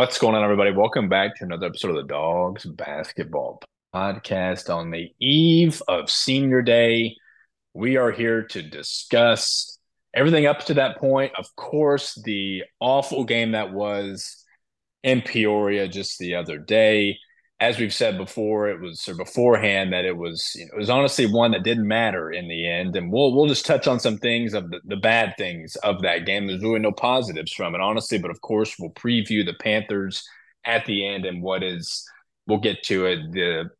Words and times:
What's 0.00 0.16
going 0.16 0.34
on, 0.34 0.42
everybody? 0.42 0.70
Welcome 0.70 1.10
back 1.10 1.36
to 1.36 1.44
another 1.44 1.66
episode 1.66 1.90
of 1.90 1.96
the 1.96 2.04
Dogs 2.04 2.64
Basketball 2.64 3.60
Podcast 3.94 4.74
on 4.74 4.90
the 4.90 5.10
eve 5.20 5.82
of 5.88 6.08
Senior 6.08 6.62
Day. 6.62 7.16
We 7.74 7.98
are 7.98 8.10
here 8.10 8.44
to 8.44 8.62
discuss 8.62 9.78
everything 10.14 10.46
up 10.46 10.64
to 10.64 10.74
that 10.74 10.96
point. 10.96 11.32
Of 11.36 11.54
course, 11.54 12.18
the 12.24 12.62
awful 12.80 13.24
game 13.24 13.52
that 13.52 13.74
was 13.74 14.42
in 15.02 15.20
Peoria 15.20 15.86
just 15.86 16.18
the 16.18 16.36
other 16.36 16.56
day 16.56 17.18
as 17.60 17.78
we've 17.78 17.92
said 17.92 18.16
before, 18.16 18.70
it 18.70 18.80
was 18.80 19.06
or 19.06 19.14
beforehand 19.14 19.92
that 19.92 20.06
it 20.06 20.16
was 20.16 20.52
you 20.54 20.64
know, 20.64 20.72
it 20.74 20.78
was 20.78 20.88
honestly 20.88 21.26
one 21.26 21.50
that 21.50 21.62
didn't 21.62 21.86
matter 21.86 22.30
in 22.30 22.48
the 22.48 22.66
end, 22.66 22.96
and 22.96 23.12
we'll 23.12 23.34
we'll 23.34 23.46
just 23.46 23.66
touch 23.66 23.86
on 23.86 24.00
some 24.00 24.16
things 24.16 24.54
of 24.54 24.70
the, 24.70 24.80
the 24.84 24.96
bad 24.96 25.34
things 25.36 25.76
of 25.76 26.00
that 26.02 26.24
game. 26.24 26.46
There's 26.46 26.62
really 26.62 26.78
no 26.80 26.92
positives 26.92 27.52
from 27.52 27.74
it, 27.74 27.80
honestly, 27.82 28.18
but 28.18 28.30
of 28.30 28.40
course 28.40 28.76
we'll 28.78 28.90
preview 28.90 29.44
the 29.44 29.54
Panthers 29.60 30.24
at 30.64 30.86
the 30.86 31.06
end 31.06 31.26
and 31.26 31.42
what 31.42 31.62
is 31.62 32.04
we'll 32.46 32.58
get 32.58 32.82
to 32.84 33.06
it 33.06 33.32
the 33.32 33.70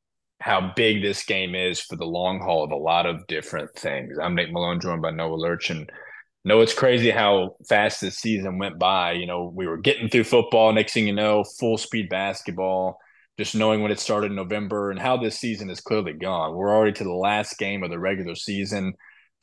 how 0.41 0.73
big 0.75 1.03
this 1.03 1.25
game 1.25 1.55
is 1.55 1.81
for 1.81 1.97
the 1.97 2.07
long 2.07 2.41
haul 2.41 2.65
of 2.65 2.71
a 2.71 2.77
lot 2.77 3.05
of 3.07 3.27
different 3.27 3.75
things. 3.75 4.19
I'm 4.19 4.35
Nate 4.35 4.53
Malone, 4.53 4.81
joined 4.81 5.03
by 5.03 5.11
Noah 5.11 5.35
Lurch, 5.35 5.71
and 5.71 5.91
no, 6.45 6.61
it's 6.61 6.75
crazy 6.75 7.11
how 7.11 7.57
fast 7.69 8.01
this 8.03 8.19
season 8.19 8.59
went 8.59 8.79
by. 8.79 9.13
You 9.13 9.27
know, 9.27 9.51
we 9.55 9.67
were 9.67 9.77
getting 9.79 10.11
through 10.11 10.25
football. 10.25 10.73
Next 10.73 10.93
thing 10.93 11.07
you 11.07 11.15
know, 11.15 11.45
full 11.45 11.79
speed 11.79 12.11
basketball 12.11 12.99
just 13.41 13.55
knowing 13.55 13.81
when 13.81 13.91
it 13.91 13.99
started 13.99 14.31
in 14.31 14.37
November 14.37 14.91
and 14.91 15.01
how 15.01 15.17
this 15.17 15.39
season 15.39 15.71
is 15.71 15.81
clearly 15.81 16.13
gone. 16.13 16.55
We're 16.55 16.77
already 16.77 16.93
to 16.93 17.05
the 17.05 17.11
last 17.11 17.57
game 17.57 17.83
of 17.83 17.89
the 17.89 17.99
regular 17.99 18.35
season, 18.35 18.93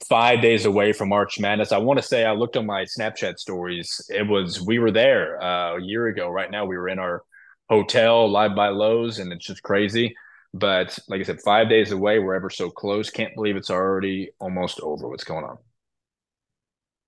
five 0.08 0.40
days 0.40 0.66
away 0.66 0.94
from 0.94 1.10
March 1.10 1.40
Madness. 1.40 1.72
I 1.72 1.80
want 1.80 1.98
to 1.98 2.06
say 2.06 2.24
I 2.24 2.34
looked 2.34 2.56
on 2.58 2.68
my 2.68 2.86
Snapchat 2.86 3.40
stories. 3.40 4.00
It 4.10 4.28
was 4.28 4.62
we 4.62 4.78
were 4.78 4.92
there 4.92 5.42
uh, 5.42 5.78
a 5.78 5.82
year 5.82 6.06
ago. 6.06 6.30
Right 6.30 6.52
now, 6.52 6.64
we 6.64 6.78
were 6.78 6.90
in 6.90 7.00
our 7.00 7.24
hotel 7.72 8.30
live 8.30 8.56
by 8.56 8.68
Loews, 8.68 9.20
and 9.20 9.34
it's 9.34 9.48
just 9.48 9.64
crazy. 9.64 10.14
But 10.54 11.00
like 11.08 11.22
I 11.22 11.24
said, 11.24 11.42
five 11.42 11.68
days 11.68 11.92
away. 11.92 12.20
We're 12.20 12.36
ever 12.36 12.52
so 12.52 12.70
close. 12.70 13.10
Can't 13.10 13.34
believe 13.34 13.56
it's 13.56 13.72
already 13.72 14.30
almost 14.38 14.80
over. 14.82 15.10
What's 15.10 15.24
going 15.24 15.44
on? 15.44 15.58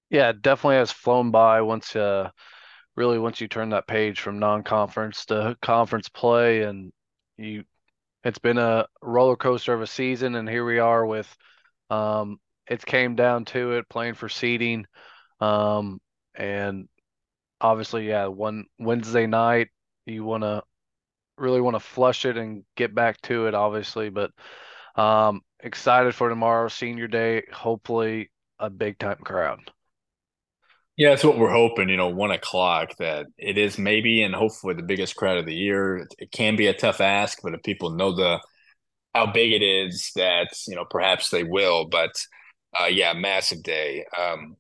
Yeah, 0.10 0.32
definitely 0.32 0.78
has 0.78 0.92
flown 0.92 1.30
by 1.30 1.62
once 1.62 1.96
uh 1.96 2.32
really 2.96 3.20
once 3.20 3.40
you 3.40 3.48
turn 3.48 3.70
that 3.70 3.88
page 3.88 4.20
from 4.20 4.40
non-conference 4.40 5.26
to 5.26 5.56
conference 5.62 6.10
play 6.10 6.64
and 6.64 6.92
you 7.38 7.64
it's 8.24 8.40
been 8.40 8.58
a 8.58 8.86
roller 9.02 9.36
coaster 9.36 9.74
of 9.74 9.82
a 9.82 9.88
season 9.88 10.36
and 10.36 10.50
here 10.50 10.66
we 10.66 10.80
are 10.80 11.06
with 11.06 11.34
um 11.90 12.38
it 12.68 12.86
came 12.86 13.16
down 13.16 13.46
to 13.46 13.74
it 13.74 13.90
playing 13.90 14.14
for 14.14 14.30
seeding 14.30 14.86
um 15.40 16.00
and 16.36 16.88
obviously 17.62 18.08
yeah 18.08 18.28
one 18.28 18.66
Wednesday 18.78 19.28
night 19.28 19.70
you 20.06 20.24
want 20.24 20.44
to 20.44 20.62
really 21.38 21.62
want 21.62 21.76
to 21.76 21.80
flush 21.80 22.26
it 22.26 22.38
and 22.38 22.64
get 22.76 22.94
back 22.94 23.20
to 23.22 23.48
it 23.48 23.54
obviously 23.54 24.10
but 24.10 24.32
um 24.96 25.42
excited 25.62 26.14
for 26.14 26.30
tomorrow 26.30 26.68
senior 26.68 27.08
day 27.08 27.44
hopefully 27.52 28.30
a 28.60 28.70
big 28.70 28.98
time 29.00 29.18
crowd 29.24 29.60
yeah, 31.00 31.12
that's 31.12 31.24
what 31.24 31.38
we're 31.38 31.50
hoping. 31.50 31.88
You 31.88 31.96
know, 31.96 32.10
one 32.10 32.32
o'clock 32.32 32.98
that 32.98 33.28
it 33.38 33.58
is 33.58 33.78
maybe 33.78 34.22
and 34.22 34.36
hopefully 34.36 34.74
the 34.74 34.84
biggest 34.84 35.16
crowd 35.16 35.38
of 35.38 35.46
the 35.46 35.56
year. 35.56 36.06
It 36.18 36.30
can 36.34 36.58
be 36.58 36.68
a 36.68 36.74
tough 36.74 37.00
ask, 37.00 37.40
but 37.42 37.54
if 37.54 37.64
people 37.64 37.92
know 37.92 38.14
the 38.14 38.42
how 39.16 39.32
big 39.32 39.54
it 39.54 39.64
is, 39.64 40.12
that 40.18 40.50
you 40.68 40.76
know 40.76 40.84
perhaps 40.84 41.30
they 41.30 41.46
will. 41.46 41.88
But 41.88 42.12
uh, 42.78 42.88
yeah, 42.88 43.14
massive 43.14 43.64
day. 43.64 44.04
Um, 44.20 44.58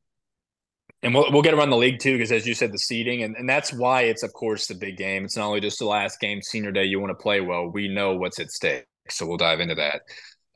and 1.03 1.13
we'll 1.13 1.29
we'll 1.29 1.41
get 1.41 1.53
around 1.53 1.72
the 1.72 1.78
league 1.78 1.99
too, 1.99 2.13
because 2.13 2.31
as 2.31 2.47
you 2.47 2.53
said, 2.53 2.72
the 2.72 2.79
seeding 2.79 3.22
and, 3.23 3.35
and 3.35 3.49
that's 3.49 3.73
why 3.73 4.03
it's 4.03 4.23
of 4.23 4.31
course 4.31 4.67
the 4.67 4.75
big 4.75 4.95
game. 4.95 5.25
It's 5.25 5.35
not 5.35 5.47
only 5.47 5.59
just 5.59 5.79
the 5.79 5.88
last 5.88 6.22
game, 6.22 6.41
senior 6.41 6.72
day. 6.72 6.85
You 6.85 7.01
want 7.01 7.11
to 7.11 7.22
play 7.22 7.41
well. 7.41 7.67
We 7.67 7.89
know 7.89 8.16
what's 8.16 8.39
at 8.39 8.49
stake, 8.51 8.85
so 9.09 9.28
we'll 9.28 9.35
dive 9.35 9.59
into 9.59 9.75
that. 9.75 10.03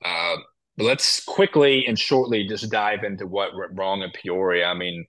Uh, 0.04 0.38
but 0.78 0.86
let's 0.86 1.26
quickly 1.26 1.86
and 1.88 2.00
shortly 2.00 2.48
just 2.48 2.72
dive 2.72 3.04
into 3.04 3.28
what 3.28 3.54
went 3.54 3.78
wrong 3.78 4.02
in 4.02 4.12
Peoria. 4.12 4.68
I 4.68 4.76
mean 4.76 5.06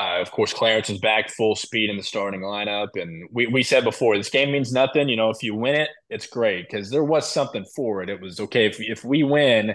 uh, 0.00 0.20
of 0.20 0.30
course, 0.30 0.52
Clarence 0.52 0.88
is 0.90 0.98
back 0.98 1.28
full 1.28 1.54
speed 1.54 1.90
in 1.90 1.96
the 1.96 2.02
starting 2.02 2.40
lineup. 2.40 2.88
And 2.94 3.28
we, 3.30 3.46
we 3.46 3.62
said 3.62 3.84
before, 3.84 4.16
this 4.16 4.30
game 4.30 4.50
means 4.50 4.72
nothing. 4.72 5.08
You 5.08 5.16
know, 5.16 5.30
if 5.30 5.42
you 5.42 5.54
win 5.54 5.74
it, 5.74 5.90
it's 6.08 6.26
great 6.26 6.68
because 6.68 6.90
there 6.90 7.04
was 7.04 7.30
something 7.30 7.64
for 7.76 8.02
it. 8.02 8.08
It 8.08 8.20
was 8.20 8.40
okay 8.40 8.66
if, 8.66 8.80
if 8.80 9.04
we 9.04 9.22
win 9.22 9.74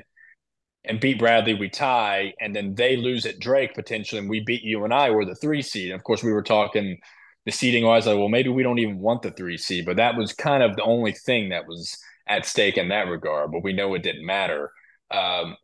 and 0.85 0.99
beat 0.99 1.19
Bradley, 1.19 1.53
we 1.53 1.69
tie, 1.69 2.33
and 2.39 2.55
then 2.55 2.73
they 2.73 2.95
lose 2.95 3.25
at 3.25 3.39
Drake 3.39 3.75
potentially, 3.75 4.19
and 4.19 4.29
we 4.29 4.39
beat 4.39 4.63
UNI, 4.63 5.11
we're 5.11 5.25
the 5.25 5.35
three 5.35 5.61
seed. 5.61 5.91
And 5.91 5.99
of 5.99 6.03
course, 6.03 6.23
we 6.23 6.31
were 6.31 6.43
talking 6.43 6.97
the 7.45 7.51
seeding 7.51 7.85
wise, 7.85 8.07
like, 8.07 8.17
well, 8.17 8.29
maybe 8.29 8.49
we 8.49 8.63
don't 8.63 8.79
even 8.79 8.99
want 8.99 9.21
the 9.21 9.31
three 9.31 9.57
seed, 9.57 9.85
but 9.85 9.97
that 9.97 10.15
was 10.15 10.33
kind 10.33 10.63
of 10.63 10.75
the 10.75 10.83
only 10.83 11.11
thing 11.11 11.49
that 11.49 11.67
was 11.67 11.97
at 12.27 12.45
stake 12.45 12.77
in 12.77 12.89
that 12.89 13.07
regard. 13.07 13.51
But 13.51 13.63
we 13.63 13.73
know 13.73 13.93
it 13.93 14.03
didn't 14.03 14.25
matter. 14.25 14.71
Um, 15.11 15.55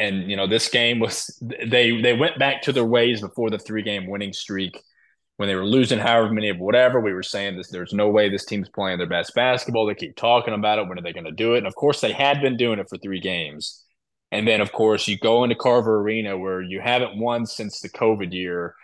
and 0.00 0.30
you 0.30 0.36
know 0.36 0.46
this 0.46 0.68
game 0.68 0.98
was 0.98 1.38
they 1.40 2.00
they 2.00 2.14
went 2.14 2.38
back 2.38 2.62
to 2.62 2.72
their 2.72 2.84
ways 2.84 3.20
before 3.20 3.50
the 3.50 3.58
three 3.58 3.82
game 3.82 4.08
winning 4.08 4.32
streak 4.32 4.82
when 5.36 5.48
they 5.48 5.54
were 5.54 5.66
losing 5.66 5.98
however 5.98 6.32
many 6.32 6.48
of 6.48 6.58
whatever. 6.58 7.00
We 7.00 7.12
were 7.12 7.22
saying 7.22 7.56
this 7.56 7.70
there's 7.70 7.92
no 7.92 8.08
way 8.08 8.28
this 8.28 8.44
team's 8.44 8.68
playing 8.68 8.98
their 8.98 9.06
best 9.06 9.34
basketball. 9.34 9.86
They 9.86 9.94
keep 9.94 10.16
talking 10.16 10.54
about 10.54 10.78
it. 10.78 10.88
When 10.88 10.98
are 10.98 11.02
they 11.02 11.12
going 11.12 11.24
to 11.24 11.32
do 11.32 11.54
it? 11.54 11.58
And 11.58 11.66
of 11.66 11.74
course 11.74 12.00
they 12.00 12.12
had 12.12 12.40
been 12.40 12.56
doing 12.56 12.78
it 12.78 12.88
for 12.88 12.98
three 12.98 13.20
games. 13.20 13.84
And 14.32 14.48
then 14.48 14.60
of 14.60 14.72
course 14.72 15.06
you 15.06 15.18
go 15.18 15.44
into 15.44 15.56
carver 15.56 16.00
arena 16.00 16.36
where 16.36 16.62
you 16.62 16.80
haven't 16.80 17.18
won 17.18 17.46
since 17.46 17.80
the 17.80 17.88
covid 17.90 18.32
year. 18.32 18.74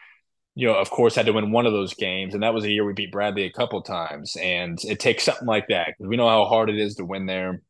You 0.54 0.68
know 0.68 0.74
of 0.74 0.90
course 0.90 1.14
had 1.14 1.26
to 1.26 1.32
win 1.32 1.50
one 1.50 1.66
of 1.66 1.72
those 1.72 1.94
games 1.94 2.34
and 2.34 2.42
that 2.42 2.54
was 2.54 2.64
a 2.64 2.70
year 2.70 2.84
we 2.84 2.92
beat 2.92 3.12
bradley 3.12 3.44
a 3.44 3.52
couple 3.52 3.80
times. 3.82 4.36
And 4.36 4.78
it 4.84 5.00
takes 5.00 5.24
something 5.24 5.48
like 5.48 5.68
that 5.68 5.94
we 5.98 6.16
know 6.16 6.28
how 6.28 6.44
hard 6.44 6.68
it 6.68 6.78
is 6.78 6.96
to 6.96 7.04
win 7.04 7.26
there. 7.26 7.62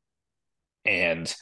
And 0.85 1.35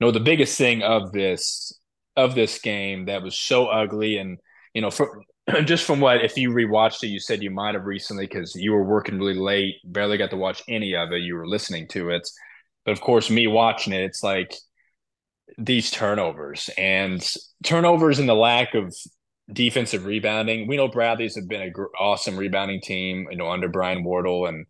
know 0.00 0.10
the 0.10 0.20
biggest 0.20 0.56
thing 0.58 0.82
of 0.82 1.12
this 1.12 1.72
of 2.16 2.34
this 2.34 2.58
game 2.58 3.06
that 3.06 3.22
was 3.22 3.38
so 3.38 3.66
ugly 3.66 4.16
and 4.16 4.38
you 4.74 4.80
know 4.80 4.90
for, 4.90 5.22
just 5.64 5.84
from 5.84 6.00
what 6.00 6.24
if 6.24 6.36
you 6.36 6.50
rewatched 6.50 7.02
it 7.02 7.08
you 7.08 7.20
said 7.20 7.42
you 7.42 7.50
might 7.50 7.74
have 7.74 7.84
recently 7.84 8.26
because 8.26 8.54
you 8.54 8.72
were 8.72 8.84
working 8.84 9.18
really 9.18 9.34
late 9.34 9.74
barely 9.84 10.16
got 10.16 10.30
to 10.30 10.36
watch 10.36 10.62
any 10.68 10.94
of 10.94 11.12
it 11.12 11.22
you 11.22 11.34
were 11.34 11.46
listening 11.46 11.86
to 11.88 12.10
it. 12.10 12.28
But 12.84 12.92
of 12.92 13.00
course 13.00 13.30
me 13.30 13.46
watching 13.46 13.92
it 13.92 14.02
it's 14.02 14.22
like 14.22 14.54
these 15.58 15.90
turnovers 15.90 16.68
and 16.76 17.24
turnovers 17.62 18.18
and 18.18 18.28
the 18.28 18.34
lack 18.34 18.74
of 18.74 18.94
defensive 19.52 20.04
rebounding. 20.04 20.66
We 20.66 20.76
know 20.76 20.88
bradley's 20.88 21.36
have 21.36 21.48
been 21.48 21.62
an 21.62 21.72
awesome 21.98 22.36
rebounding 22.36 22.80
team 22.80 23.28
you 23.30 23.36
know 23.36 23.48
under 23.48 23.68
brian 23.68 24.02
wardle 24.02 24.46
and 24.46 24.66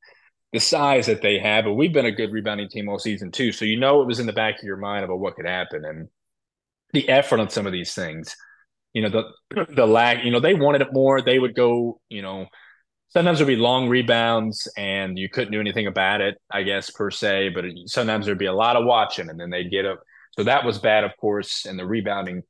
the 0.53 0.61
size 0.61 1.07
that 1.07 1.23
they 1.23 1.39
have. 1.39 1.65
But 1.65 1.75
we've 1.75 1.93
been 1.93 2.07
a 2.07 2.13
good 2.13 2.33
rebounding 2.33 2.69
team 2.69 2.89
all 2.89 2.99
season 2.99 3.31
too. 3.31 3.53
So 3.53 3.65
you 3.65 3.79
know 3.79 4.03
it 4.03 4.07
was 4.07 4.21
in 4.21 4.27
the 4.27 4.33
back 4.33 4.59
of 4.59 4.65
your 4.65 4.77
mind 4.77 5.05
about 5.05 5.19
what 5.19 5.37
could 5.37 5.47
happen 5.47 5.85
and 5.85 6.09
the 6.93 7.09
effort 7.09 7.41
on 7.41 7.51
some 7.51 7.67
of 7.67 7.73
these 7.73 7.95
things. 7.95 8.37
You 8.93 9.03
know, 9.03 9.09
the 9.51 9.67
the 9.75 9.87
lag, 9.87 10.25
you 10.25 10.31
know, 10.31 10.41
they 10.41 10.55
wanted 10.55 10.83
it 10.83 10.93
more. 10.93 11.21
They 11.21 11.39
would 11.39 11.55
go, 11.55 12.01
you 12.09 12.23
know, 12.23 12.47
sometimes 13.11 13.39
there'd 13.39 13.49
be 13.49 13.57
long 13.57 13.89
rebounds 13.89 14.69
and 14.77 15.19
you 15.19 15.29
couldn't 15.29 15.53
do 15.53 15.61
anything 15.61 15.87
about 15.87 16.21
it, 16.21 16.37
I 16.51 16.63
guess, 16.63 16.91
per 16.91 17.11
se. 17.11 17.51
But 17.51 17.65
sometimes 17.87 18.27
there'd 18.27 18.39
be 18.39 18.47
a 18.47 18.53
lot 18.53 18.77
of 18.77 18.85
watching 18.85 19.29
and 19.29 19.39
then 19.39 19.51
they'd 19.51 19.71
get 19.71 19.87
up. 19.87 20.01
So 20.37 20.45
that 20.45 20.65
was 20.65 20.79
bad, 20.79 21.05
of 21.05 21.17
course, 21.19 21.65
and 21.65 21.79
the 21.79 21.87
rebounding 21.87 22.43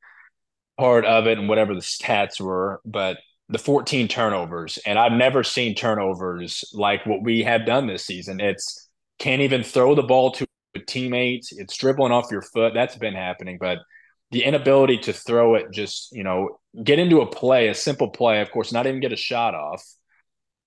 part 0.79 1.05
of 1.05 1.27
it 1.27 1.39
and 1.39 1.49
whatever 1.49 1.75
the 1.75 1.81
stats 1.81 2.41
were. 2.41 2.81
But 2.85 3.19
the 3.49 3.59
14 3.59 4.09
turnovers, 4.09 4.79
and 4.87 4.99
I've 4.99 5.13
never 5.13 5.45
seen 5.45 5.75
turnovers 5.75 6.65
like 6.73 7.07
what 7.07 7.23
we 7.23 7.43
have 7.43 7.65
done 7.65 7.87
this 7.87 8.05
season. 8.05 8.41
It's 8.41 8.89
can't 9.19 9.43
even 9.43 9.63
throw 9.63 9.95
the 9.95 10.03
ball 10.03 10.33
to 10.33 10.47
a 10.75 10.81
teammate. 10.81 11.47
It's 11.53 11.77
dribbling 11.77 12.13
off 12.13 12.31
your 12.31 12.43
foot. 12.43 12.75
That's 12.75 12.97
been 12.97 13.15
happening, 13.15 13.59
but 13.61 13.79
the 14.33 14.43
inability 14.43 14.99
to 14.99 15.13
throw 15.13 15.55
it, 15.55 15.71
just 15.73 16.11
you 16.13 16.25
know, 16.25 16.59
get 16.83 16.99
into 16.99 17.21
a 17.21 17.27
play, 17.27 17.69
a 17.69 17.75
simple 17.75 18.09
play, 18.09 18.41
of 18.41 18.51
course, 18.51 18.73
not 18.73 18.87
even 18.87 19.01
get 19.01 19.13
a 19.13 19.17
shot 19.17 19.55
off, 19.55 19.85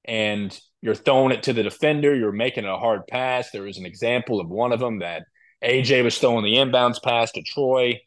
and 0.05 0.57
you're 0.81 0.95
throwing 0.95 1.33
it 1.33 1.43
to 1.43 1.53
the 1.53 1.63
defender. 1.63 2.15
You're 2.15 2.31
making 2.31 2.65
a 2.65 2.77
hard 2.77 3.05
pass. 3.07 3.51
There 3.51 3.63
was 3.63 3.77
an 3.77 3.85
example 3.85 4.39
of 4.39 4.47
one 4.47 4.71
of 4.71 4.79
them 4.79 4.99
that 4.99 5.23
AJ 5.63 6.05
was 6.05 6.17
throwing 6.17 6.45
the 6.45 6.55
inbounds 6.55 7.03
pass 7.03 7.33
to 7.33 7.41
Troy 7.41 7.99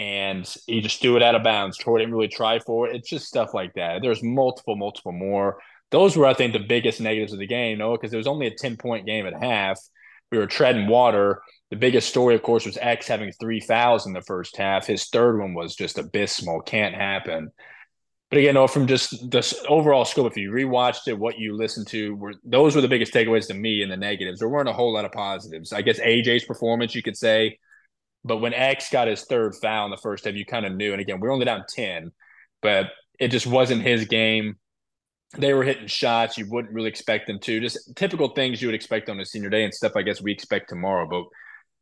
and 0.00 0.50
he 0.66 0.80
just 0.80 1.02
threw 1.02 1.16
it 1.16 1.22
out 1.22 1.34
of 1.34 1.44
bounds. 1.44 1.76
Troy 1.76 1.98
didn't 1.98 2.14
really 2.14 2.26
try 2.26 2.58
for 2.58 2.88
it. 2.88 2.96
It's 2.96 3.10
just 3.10 3.26
stuff 3.26 3.52
like 3.52 3.74
that. 3.74 4.00
There's 4.00 4.22
multiple, 4.22 4.74
multiple 4.74 5.12
more. 5.12 5.58
Those 5.90 6.16
were, 6.16 6.24
I 6.24 6.32
think, 6.32 6.54
the 6.54 6.58
biggest 6.58 7.02
negatives 7.02 7.34
of 7.34 7.38
the 7.38 7.46
game, 7.46 7.78
no, 7.78 7.92
because 7.92 8.10
it 8.10 8.16
was 8.16 8.26
only 8.26 8.46
a 8.46 8.54
10 8.54 8.78
point 8.78 9.04
game 9.04 9.26
at 9.26 9.34
half. 9.34 9.78
We 10.32 10.38
were 10.38 10.46
treading 10.46 10.86
water. 10.86 11.42
The 11.68 11.76
biggest 11.76 12.08
story, 12.08 12.34
of 12.34 12.42
course, 12.42 12.64
was 12.64 12.78
X 12.80 13.08
having 13.08 13.30
three 13.32 13.60
fouls 13.60 14.06
in 14.06 14.14
the 14.14 14.22
first 14.22 14.56
half. 14.56 14.86
His 14.86 15.06
third 15.08 15.38
one 15.38 15.52
was 15.52 15.76
just 15.76 15.98
abysmal. 15.98 16.62
Can't 16.62 16.94
happen. 16.94 17.50
But 18.30 18.38
again, 18.38 18.54
no, 18.54 18.68
from 18.68 18.86
just 18.86 19.30
the 19.30 19.64
overall 19.68 20.06
scope, 20.06 20.28
if 20.28 20.36
you 20.38 20.50
rewatched 20.50 21.08
it, 21.08 21.18
what 21.18 21.38
you 21.38 21.54
listened 21.54 21.88
to, 21.88 22.14
were 22.14 22.34
those 22.42 22.74
were 22.74 22.80
the 22.80 22.88
biggest 22.88 23.12
takeaways 23.12 23.48
to 23.48 23.54
me 23.54 23.82
and 23.82 23.92
the 23.92 23.98
negatives. 23.98 24.38
There 24.38 24.48
weren't 24.48 24.68
a 24.68 24.72
whole 24.72 24.94
lot 24.94 25.04
of 25.04 25.12
positives. 25.12 25.74
I 25.74 25.82
guess 25.82 26.00
AJ's 26.00 26.44
performance, 26.44 26.94
you 26.94 27.02
could 27.02 27.18
say, 27.18 27.58
but 28.24 28.38
when 28.38 28.54
X 28.54 28.90
got 28.90 29.08
his 29.08 29.24
third 29.24 29.54
foul 29.54 29.86
in 29.86 29.90
the 29.90 29.96
first 29.96 30.24
half, 30.24 30.34
you 30.34 30.44
kind 30.44 30.66
of 30.66 30.74
knew. 30.74 30.92
And 30.92 31.00
again, 31.00 31.20
we 31.20 31.28
are 31.28 31.32
only 31.32 31.46
down 31.46 31.64
10, 31.68 32.12
but 32.62 32.86
it 33.18 33.28
just 33.28 33.46
wasn't 33.46 33.82
his 33.82 34.04
game. 34.06 34.56
they 35.38 35.54
were 35.54 35.62
hitting 35.62 35.86
shots 35.86 36.36
you 36.36 36.46
wouldn't 36.50 36.74
really 36.74 36.88
expect 36.88 37.26
them 37.26 37.38
to. 37.40 37.60
Just 37.60 37.94
typical 37.96 38.28
things 38.28 38.60
you 38.60 38.68
would 38.68 38.74
expect 38.74 39.08
on 39.08 39.20
a 39.20 39.24
senior 39.24 39.50
day 39.50 39.64
and 39.64 39.72
stuff. 39.72 39.92
I 39.96 40.02
guess 40.02 40.20
we 40.20 40.32
expect 40.32 40.68
tomorrow, 40.68 41.06
but 41.08 41.24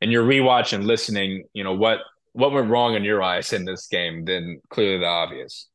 and 0.00 0.12
you're 0.12 0.30
and 0.30 0.86
listening, 0.86 1.44
you 1.54 1.64
know 1.64 1.74
what 1.74 2.00
what 2.32 2.52
went 2.52 2.70
wrong 2.70 2.94
in 2.94 3.04
your 3.04 3.22
eyes 3.22 3.52
in 3.52 3.64
this 3.64 3.86
game? 3.88 4.24
Then 4.24 4.60
clearly 4.70 4.98
the 4.98 5.06
obvious. 5.06 5.68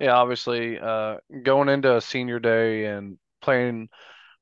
Yeah, 0.00 0.12
obviously, 0.12 0.78
uh, 0.78 1.16
going 1.42 1.68
into 1.68 1.96
a 1.96 2.00
senior 2.00 2.38
day 2.38 2.86
and 2.86 3.18
playing 3.42 3.88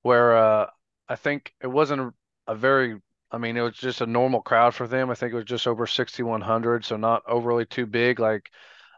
where 0.02 0.36
uh, 0.36 0.66
I 1.08 1.16
think 1.16 1.52
it 1.62 1.66
wasn't 1.66 2.14
a 2.46 2.54
very 2.54 3.00
I 3.30 3.38
mean, 3.38 3.56
it 3.56 3.62
was 3.62 3.74
just 3.74 4.00
a 4.00 4.06
normal 4.06 4.40
crowd 4.40 4.74
for 4.74 4.86
them. 4.86 5.10
I 5.10 5.14
think 5.14 5.32
it 5.32 5.36
was 5.36 5.44
just 5.44 5.66
over 5.66 5.86
6,100, 5.86 6.84
so 6.84 6.96
not 6.96 7.22
overly 7.26 7.66
too 7.66 7.86
big. 7.86 8.20
Like 8.20 8.50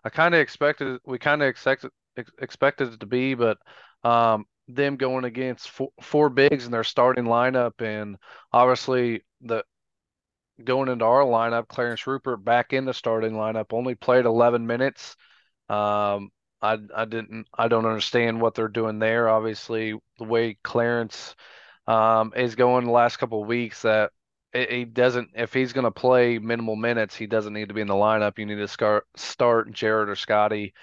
I 0.04 0.10
kind 0.10 0.34
of 0.34 0.40
expected, 0.40 1.00
we 1.04 1.18
kind 1.18 1.42
of 1.42 1.48
expected 1.48 1.90
expected 2.38 2.92
it 2.92 3.00
to 3.00 3.06
be, 3.06 3.34
but 3.34 3.58
um, 4.02 4.44
them 4.66 4.96
going 4.96 5.24
against 5.24 5.70
four, 5.70 5.90
four 6.00 6.28
bigs 6.28 6.66
in 6.66 6.72
their 6.72 6.84
starting 6.84 7.24
lineup, 7.24 7.80
and 7.80 8.16
obviously 8.52 9.22
the 9.40 9.64
going 10.64 10.88
into 10.88 11.04
our 11.04 11.22
lineup, 11.22 11.68
Clarence 11.68 12.06
Rupert 12.06 12.44
back 12.44 12.72
in 12.72 12.84
the 12.84 12.94
starting 12.94 13.32
lineup, 13.32 13.66
only 13.72 13.94
played 13.94 14.24
11 14.24 14.66
minutes. 14.66 15.16
Um, 15.68 16.30
I 16.60 16.78
I 16.94 17.04
didn't 17.04 17.46
I 17.56 17.68
don't 17.68 17.86
understand 17.86 18.40
what 18.40 18.54
they're 18.54 18.68
doing 18.68 18.98
there. 18.98 19.28
Obviously, 19.28 19.94
the 20.18 20.24
way 20.24 20.58
Clarence 20.62 21.36
um, 21.86 22.32
is 22.36 22.56
going 22.56 22.86
the 22.86 22.90
last 22.90 23.18
couple 23.18 23.42
of 23.42 23.48
weeks, 23.48 23.82
that 23.82 24.12
he 24.52 24.84
doesn't 24.84 25.30
if 25.34 25.52
he's 25.52 25.72
going 25.72 25.84
to 25.84 25.90
play 25.90 26.38
minimal 26.38 26.76
minutes, 26.76 27.14
he 27.14 27.26
doesn't 27.26 27.52
need 27.52 27.68
to 27.68 27.74
be 27.74 27.80
in 27.80 27.86
the 27.86 27.94
lineup. 27.94 28.38
You 28.38 28.46
need 28.46 28.56
to 28.56 28.68
start 28.68 29.06
start 29.16 29.72
Jarrett 29.72 30.08
or 30.08 30.16
Scotty 30.16 30.74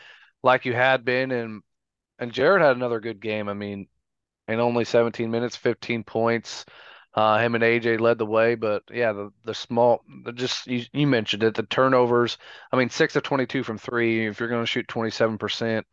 like 0.44 0.66
you 0.66 0.74
had 0.74 1.06
been, 1.06 1.32
and 1.32 1.62
and 2.20 2.32
Jarrett 2.32 2.62
had 2.62 2.76
another 2.76 3.00
good 3.00 3.20
game. 3.20 3.50
I 3.50 3.54
mean, 3.54 3.88
in 4.48 4.60
only 4.60 4.86
17 4.86 5.30
minutes, 5.30 5.56
15 5.56 6.04
points. 6.04 6.66
Uh, 7.14 7.40
him 7.40 7.56
and 7.56 7.64
AJ 7.64 8.02
led 8.02 8.18
the 8.18 8.26
way, 8.26 8.56
but 8.56 8.84
yeah, 8.92 9.14
the 9.14 9.32
the 9.46 9.54
small, 9.54 10.02
the 10.26 10.34
just 10.34 10.68
you, 10.68 10.84
you 10.92 11.08
mentioned 11.08 11.44
it, 11.44 11.56
the 11.56 11.64
turnovers. 11.64 12.38
I 12.72 12.78
mean, 12.78 12.90
six 12.90 13.16
of 13.16 13.24
22 13.24 13.64
from 13.64 13.78
three. 13.78 14.28
If 14.28 14.40
you're 14.40 14.50
going 14.50 14.64
to 14.64 14.68
shoot 14.68 14.88
27 14.88 15.38
percent, 15.38 15.88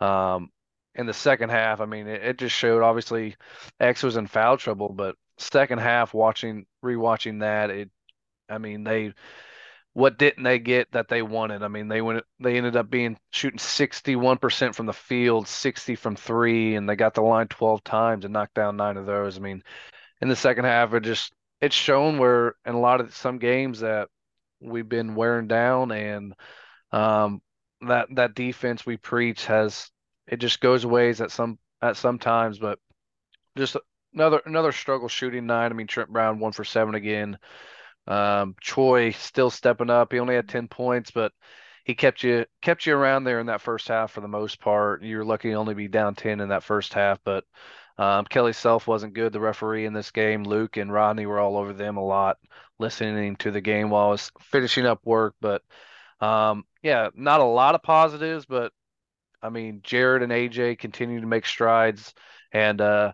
um, 0.00 0.50
in 0.94 1.06
the 1.06 1.12
second 1.12 1.50
half, 1.50 1.80
I 1.80 1.86
mean, 1.86 2.06
it, 2.06 2.22
it, 2.22 2.38
just 2.38 2.56
showed. 2.56 2.82
Obviously, 2.82 3.36
X 3.78 4.02
was 4.02 4.16
in 4.16 4.26
foul 4.26 4.56
trouble, 4.56 4.88
but 4.88 5.16
second 5.38 5.78
half, 5.78 6.14
watching 6.14 6.66
rewatching 6.84 7.40
that, 7.40 7.70
it, 7.70 7.90
I 8.48 8.58
mean, 8.58 8.84
they 8.84 9.14
what 9.94 10.18
didn't 10.18 10.42
they 10.42 10.58
get 10.58 10.90
that 10.92 11.08
they 11.08 11.22
wanted? 11.22 11.62
I 11.62 11.68
mean, 11.68 11.88
they 11.88 12.02
went 12.02 12.24
they 12.40 12.56
ended 12.56 12.76
up 12.76 12.90
being 12.90 13.16
shooting 13.30 13.58
61% 13.58 14.74
from 14.74 14.86
the 14.86 14.92
field, 14.92 15.46
60 15.48 15.94
from 15.94 16.16
3 16.16 16.74
and 16.74 16.88
they 16.88 16.96
got 16.96 17.14
the 17.14 17.22
line 17.22 17.48
12 17.48 17.84
times 17.84 18.24
and 18.24 18.32
knocked 18.34 18.54
down 18.54 18.76
9 18.76 18.96
of 18.96 19.06
those. 19.06 19.38
I 19.38 19.40
mean, 19.40 19.62
in 20.20 20.28
the 20.28 20.36
second 20.36 20.64
half 20.64 20.92
it 20.94 21.00
just 21.04 21.32
it's 21.60 21.76
shown 21.76 22.18
where 22.18 22.56
in 22.66 22.74
a 22.74 22.80
lot 22.80 23.00
of 23.00 23.14
some 23.14 23.38
games 23.38 23.80
that 23.80 24.08
we've 24.60 24.88
been 24.88 25.14
wearing 25.14 25.46
down 25.46 25.92
and 25.92 26.34
um, 26.92 27.40
that 27.82 28.08
that 28.16 28.34
defense 28.34 28.84
we 28.84 28.96
preach 28.96 29.46
has 29.46 29.90
it 30.26 30.38
just 30.38 30.60
goes 30.60 30.84
ways 30.86 31.20
at 31.20 31.30
some 31.30 31.58
at 31.82 31.96
some 31.96 32.18
times, 32.18 32.58
but 32.58 32.78
just 33.56 33.76
another 34.14 34.40
another 34.46 34.72
struggle 34.72 35.08
shooting 35.08 35.46
nine. 35.46 35.70
I 35.70 35.74
mean 35.74 35.86
Trent 35.86 36.10
Brown 36.10 36.38
one 36.38 36.52
for 36.52 36.64
seven 36.64 36.94
again. 36.94 37.38
Um, 38.06 38.54
Troy 38.60 39.12
still 39.12 39.50
stepping 39.50 39.90
up. 39.90 40.12
He 40.12 40.18
only 40.18 40.34
had 40.34 40.48
ten 40.48 40.68
points, 40.68 41.10
but 41.10 41.32
he 41.84 41.94
kept 41.94 42.22
you 42.22 42.46
kept 42.62 42.86
you 42.86 42.94
around 42.96 43.24
there 43.24 43.40
in 43.40 43.46
that 43.46 43.60
first 43.60 43.88
half 43.88 44.12
for 44.12 44.20
the 44.20 44.28
most 44.28 44.60
part. 44.60 45.02
You 45.02 45.18
were 45.18 45.24
lucky 45.24 45.50
to 45.50 45.56
only 45.56 45.74
be 45.74 45.88
down 45.88 46.14
ten 46.14 46.40
in 46.40 46.48
that 46.48 46.64
first 46.64 46.94
half, 46.94 47.18
but 47.24 47.44
um, 47.98 48.24
Kelly 48.24 48.52
Self 48.52 48.86
wasn't 48.86 49.14
good. 49.14 49.32
The 49.32 49.40
referee 49.40 49.86
in 49.86 49.92
this 49.92 50.10
game, 50.10 50.44
Luke 50.44 50.76
and 50.76 50.92
Rodney 50.92 51.26
were 51.26 51.38
all 51.38 51.56
over 51.56 51.72
them 51.72 51.96
a 51.96 52.04
lot, 52.04 52.38
listening 52.78 53.36
to 53.36 53.50
the 53.50 53.60
game 53.60 53.90
while 53.90 54.06
I 54.06 54.10
was 54.10 54.32
finishing 54.40 54.86
up 54.86 55.00
work. 55.04 55.34
But 55.40 55.62
um, 56.20 56.64
yeah, 56.82 57.10
not 57.14 57.40
a 57.40 57.44
lot 57.44 57.74
of 57.74 57.82
positives, 57.82 58.46
but 58.46 58.72
I 59.42 59.50
mean, 59.50 59.80
Jarrett 59.82 60.22
and 60.22 60.32
AJ 60.32 60.78
continue 60.78 61.20
to 61.20 61.26
make 61.26 61.46
strides, 61.46 62.14
and 62.50 62.80
uh, 62.80 63.12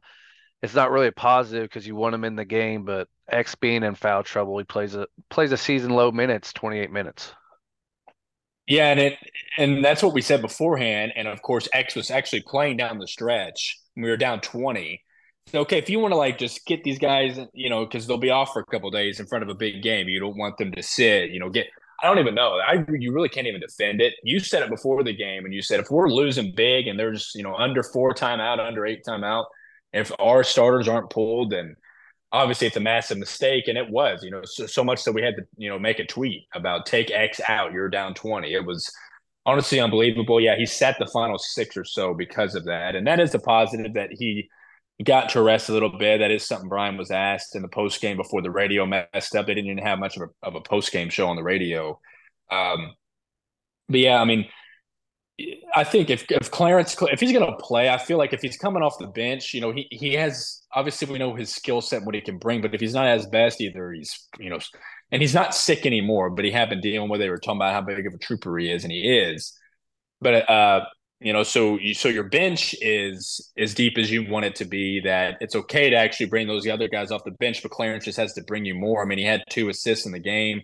it's 0.62 0.74
not 0.74 0.90
really 0.90 1.08
a 1.08 1.12
positive 1.12 1.64
because 1.64 1.86
you 1.86 1.94
want 1.94 2.14
him 2.14 2.24
in 2.24 2.36
the 2.36 2.44
game, 2.44 2.84
but 2.84 3.08
X 3.28 3.54
being 3.54 3.82
in 3.82 3.94
foul 3.94 4.22
trouble, 4.22 4.58
he 4.58 4.64
plays 4.64 4.94
a 4.94 5.06
plays 5.30 5.52
a 5.52 5.56
season 5.56 5.90
low 5.90 6.10
minutes, 6.10 6.52
28 6.52 6.90
minutes. 6.90 7.32
Yeah, 8.66 8.90
and 8.90 9.00
it 9.00 9.18
and 9.58 9.84
that's 9.84 10.02
what 10.02 10.14
we 10.14 10.22
said 10.22 10.42
beforehand. 10.42 11.12
And 11.16 11.26
of 11.26 11.42
course, 11.42 11.68
X 11.72 11.96
was 11.96 12.10
actually 12.10 12.42
playing 12.42 12.76
down 12.76 12.98
the 12.98 13.08
stretch. 13.08 13.78
We 13.96 14.08
were 14.08 14.16
down 14.16 14.40
20. 14.40 15.02
So, 15.46 15.60
okay, 15.60 15.78
if 15.78 15.90
you 15.90 15.98
want 15.98 16.12
to 16.12 16.16
like 16.16 16.38
just 16.38 16.64
get 16.66 16.84
these 16.84 16.98
guys, 16.98 17.38
you 17.52 17.68
know, 17.68 17.84
because 17.84 18.06
they'll 18.06 18.18
be 18.18 18.30
off 18.30 18.52
for 18.52 18.60
a 18.60 18.64
couple 18.66 18.90
days 18.90 19.18
in 19.18 19.26
front 19.26 19.42
of 19.42 19.48
a 19.48 19.54
big 19.54 19.82
game, 19.82 20.08
you 20.08 20.20
don't 20.20 20.36
want 20.36 20.58
them 20.58 20.70
to 20.72 20.82
sit, 20.82 21.30
you 21.30 21.40
know, 21.40 21.48
get 21.48 21.66
I 22.02 22.06
don't 22.06 22.18
even 22.18 22.34
know. 22.34 22.58
I 22.58 22.84
you 22.98 23.12
really 23.12 23.28
can't 23.28 23.46
even 23.46 23.60
defend 23.60 24.00
it. 24.00 24.14
You 24.22 24.40
said 24.40 24.62
it 24.62 24.70
before 24.70 25.02
the 25.02 25.14
game, 25.14 25.44
and 25.44 25.52
you 25.52 25.62
said 25.62 25.80
if 25.80 25.90
we're 25.90 26.08
losing 26.08 26.52
big 26.54 26.86
and 26.86 26.98
there's 26.98 27.32
you 27.34 27.42
know 27.42 27.54
under 27.54 27.82
four 27.82 28.14
timeout, 28.14 28.58
under 28.58 28.86
eight 28.86 29.04
timeout, 29.06 29.46
if 29.92 30.12
our 30.18 30.42
starters 30.44 30.88
aren't 30.88 31.10
pulled, 31.10 31.50
then 31.52 31.76
obviously 32.32 32.66
it's 32.66 32.76
a 32.76 32.80
massive 32.80 33.18
mistake, 33.18 33.68
and 33.68 33.76
it 33.76 33.90
was. 33.90 34.22
You 34.22 34.30
know, 34.30 34.42
so, 34.44 34.66
so 34.66 34.84
much 34.84 35.04
that 35.04 35.12
we 35.12 35.22
had 35.22 35.36
to 35.36 35.42
you 35.56 35.68
know 35.68 35.78
make 35.78 35.98
a 35.98 36.06
tweet 36.06 36.46
about 36.54 36.86
take 36.86 37.10
X 37.10 37.40
out. 37.48 37.72
You're 37.72 37.88
down 37.88 38.14
twenty. 38.14 38.54
It 38.54 38.64
was 38.64 38.90
honestly 39.46 39.80
unbelievable. 39.80 40.40
Yeah, 40.40 40.56
he 40.56 40.66
set 40.66 40.96
the 40.98 41.06
final 41.06 41.38
six 41.38 41.76
or 41.76 41.84
so 41.84 42.14
because 42.14 42.54
of 42.54 42.64
that, 42.64 42.94
and 42.96 43.06
that 43.06 43.20
is 43.20 43.34
a 43.34 43.38
positive 43.38 43.94
that 43.94 44.10
he 44.12 44.48
got 45.04 45.30
to 45.30 45.42
rest 45.42 45.68
a 45.68 45.72
little 45.72 45.96
bit. 45.98 46.18
That 46.18 46.30
is 46.30 46.46
something 46.46 46.68
Brian 46.68 46.96
was 46.96 47.10
asked 47.10 47.56
in 47.56 47.62
the 47.62 47.68
post 47.68 48.00
game 48.00 48.16
before 48.16 48.42
the 48.42 48.50
radio 48.50 48.86
messed 48.86 49.34
up. 49.34 49.46
They 49.46 49.54
didn't 49.54 49.70
even 49.70 49.84
have 49.84 49.98
much 49.98 50.16
of 50.16 50.22
a, 50.22 50.46
of 50.46 50.54
a 50.54 50.60
post 50.60 50.92
game 50.92 51.08
show 51.08 51.28
on 51.28 51.36
the 51.36 51.42
radio. 51.42 51.98
Um, 52.50 52.94
but 53.88 54.00
yeah, 54.00 54.20
I 54.20 54.24
mean, 54.24 54.46
I 55.74 55.84
think 55.84 56.10
if 56.10 56.30
if 56.30 56.50
Clarence 56.50 56.96
if 57.00 57.20
he's 57.20 57.32
going 57.32 57.46
to 57.46 57.56
play, 57.56 57.88
I 57.88 57.98
feel 57.98 58.18
like 58.18 58.32
if 58.32 58.42
he's 58.42 58.56
coming 58.56 58.82
off 58.82 58.98
the 58.98 59.06
bench, 59.06 59.54
you 59.54 59.60
know, 59.60 59.72
he 59.72 59.86
he 59.90 60.14
has 60.14 60.62
obviously 60.74 61.10
we 61.10 61.18
know 61.18 61.34
his 61.34 61.50
skill 61.50 61.80
set, 61.80 61.98
and 61.98 62.06
what 62.06 62.14
he 62.14 62.20
can 62.20 62.38
bring. 62.38 62.60
But 62.60 62.74
if 62.74 62.80
he's 62.80 62.94
not 62.94 63.06
as 63.06 63.26
best, 63.26 63.60
either 63.60 63.92
he's 63.92 64.28
you 64.38 64.50
know, 64.50 64.58
and 65.10 65.22
he's 65.22 65.34
not 65.34 65.54
sick 65.54 65.86
anymore, 65.86 66.30
but 66.30 66.44
he 66.44 66.50
had 66.50 66.68
been 66.68 66.80
dealing 66.80 67.08
with. 67.08 67.20
They 67.20 67.30
were 67.30 67.38
talking 67.38 67.58
about 67.58 67.74
how 67.74 67.82
big 67.82 68.06
of 68.06 68.14
a 68.14 68.18
trooper 68.18 68.56
he 68.58 68.70
is, 68.70 68.84
and 68.84 68.92
he 68.92 69.18
is. 69.18 69.56
But 70.20 70.48
uh, 70.50 70.84
you 71.20 71.32
know 71.32 71.42
so 71.42 71.78
you, 71.78 71.94
so 71.94 72.08
your 72.08 72.24
bench 72.24 72.74
is 72.80 73.52
as 73.58 73.74
deep 73.74 73.98
as 73.98 74.10
you 74.10 74.28
want 74.28 74.46
it 74.46 74.54
to 74.56 74.64
be 74.64 75.00
that 75.00 75.36
it's 75.40 75.54
okay 75.54 75.90
to 75.90 75.96
actually 75.96 76.26
bring 76.26 76.46
those 76.46 76.66
other 76.66 76.88
guys 76.88 77.10
off 77.10 77.24
the 77.24 77.30
bench 77.32 77.62
but 77.62 77.70
clarence 77.70 78.04
just 78.04 78.18
has 78.18 78.32
to 78.32 78.42
bring 78.44 78.64
you 78.64 78.74
more 78.74 79.02
i 79.02 79.04
mean 79.04 79.18
he 79.18 79.24
had 79.24 79.44
two 79.50 79.68
assists 79.68 80.06
in 80.06 80.12
the 80.12 80.18
game 80.18 80.62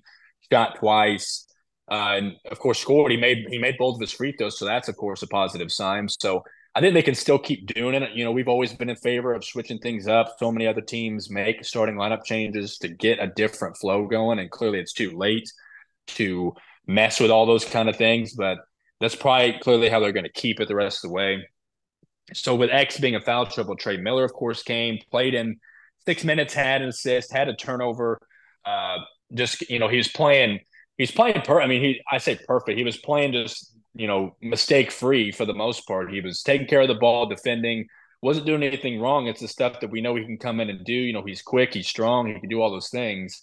shot 0.50 0.76
twice 0.78 1.46
uh, 1.90 2.14
and 2.16 2.37
of 2.50 2.59
course 2.59 2.78
scored 2.78 3.11
he 3.11 3.16
made 3.16 3.47
he 3.49 3.59
made 3.59 3.76
both 3.78 3.95
of 3.97 4.00
his 4.00 4.12
free 4.12 4.33
throws 4.33 4.59
so 4.59 4.64
that's 4.64 4.88
of 4.88 4.97
course 4.97 5.23
a 5.23 5.26
positive 5.26 5.71
sign 5.71 6.09
so 6.09 6.43
i 6.75 6.81
think 6.81 6.95
they 6.95 7.02
can 7.02 7.14
still 7.14 7.38
keep 7.38 7.66
doing 7.75 7.95
it 7.95 8.12
you 8.12 8.25
know 8.25 8.33
we've 8.33 8.49
always 8.49 8.73
been 8.73 8.90
in 8.90 8.97
favor 8.97 9.35
of 9.35 9.45
switching 9.45 9.78
things 9.78 10.09
up 10.09 10.35
so 10.38 10.50
many 10.50 10.66
other 10.66 10.81
teams 10.81 11.31
make 11.31 11.64
starting 11.64 11.97
lineup 11.97 12.25
changes 12.25 12.78
to 12.78 12.88
get 12.88 13.23
a 13.23 13.28
different 13.28 13.76
flow 13.76 14.07
going 14.07 14.38
and 14.38 14.50
clearly 14.50 14.78
it's 14.78 14.93
too 14.93 15.16
late 15.16 15.50
to 16.07 16.52
mess 16.87 17.21
with 17.21 17.31
all 17.31 17.47
those 17.47 17.64
kind 17.64 17.88
of 17.88 17.97
things 17.97 18.33
but 18.35 18.59
that's 19.00 19.16
probably 19.16 19.59
clearly 19.61 19.88
how 19.88 20.00
they're 20.00 20.12
going 20.12 20.25
to 20.25 20.33
keep 20.33 20.61
it 20.61 20.69
the 20.69 20.75
rest 20.75 21.05
of 21.05 21.11
the 21.11 21.14
way. 21.14 21.47
So 22.33 22.55
with 22.55 22.71
X 22.71 22.99
being 22.99 23.14
a 23.14 23.21
foul 23.21 23.47
trouble, 23.47 23.76
Trey 23.76 23.99
Miller, 23.99 24.25
of 24.25 24.33
course, 24.33 24.62
came, 24.62 24.99
played 25.11 25.35
in 25.35 25.59
six 26.07 26.25
minutes, 26.25 26.55
had 26.55 26.83
an 26.83 26.88
assist, 26.88 27.33
had 27.33 27.49
a 27.49 27.55
turnover. 27.55 28.19
Uh, 28.64 28.99
just 29.35 29.69
you 29.71 29.78
know, 29.78 29.88
he 29.88 29.99
was 29.99 30.09
playing. 30.09 30.61
He's 30.99 31.11
playing 31.11 31.43
per. 31.43 31.61
I 31.61 31.67
mean, 31.67 31.83
he. 31.83 32.00
I 32.11 32.19
say 32.19 32.38
perfect. 32.47 32.79
He 32.79 32.85
was 32.85 32.97
playing 32.97 33.33
just 33.33 33.73
you 33.95 34.07
know 34.07 34.37
mistake 34.41 34.91
free 34.91 35.33
for 35.33 35.45
the 35.45 35.55
most 35.55 35.87
part. 35.87 36.12
He 36.12 36.21
was 36.21 36.43
taking 36.43 36.67
care 36.67 36.81
of 36.83 36.88
the 36.88 36.95
ball, 36.95 37.26
defending, 37.26 37.87
wasn't 38.23 38.47
doing 38.47 38.62
anything 38.62 39.00
wrong. 39.00 39.26
It's 39.26 39.41
the 39.41 39.49
stuff 39.49 39.81
that 39.81 39.91
we 39.91 40.00
know 40.00 40.17
he 40.17 40.25
can 40.25 40.38
come 40.38 40.61
in 40.61 40.71
and 40.71 40.85
do. 40.85 40.93
You 40.93 41.12
know, 41.12 41.23
he's 41.25 41.43
quick, 41.43 41.75
he's 41.75 41.88
strong, 41.88 42.26
he 42.26 42.41
can 42.41 42.49
do 42.49 42.61
all 42.61 42.71
those 42.71 42.91
things. 42.91 43.43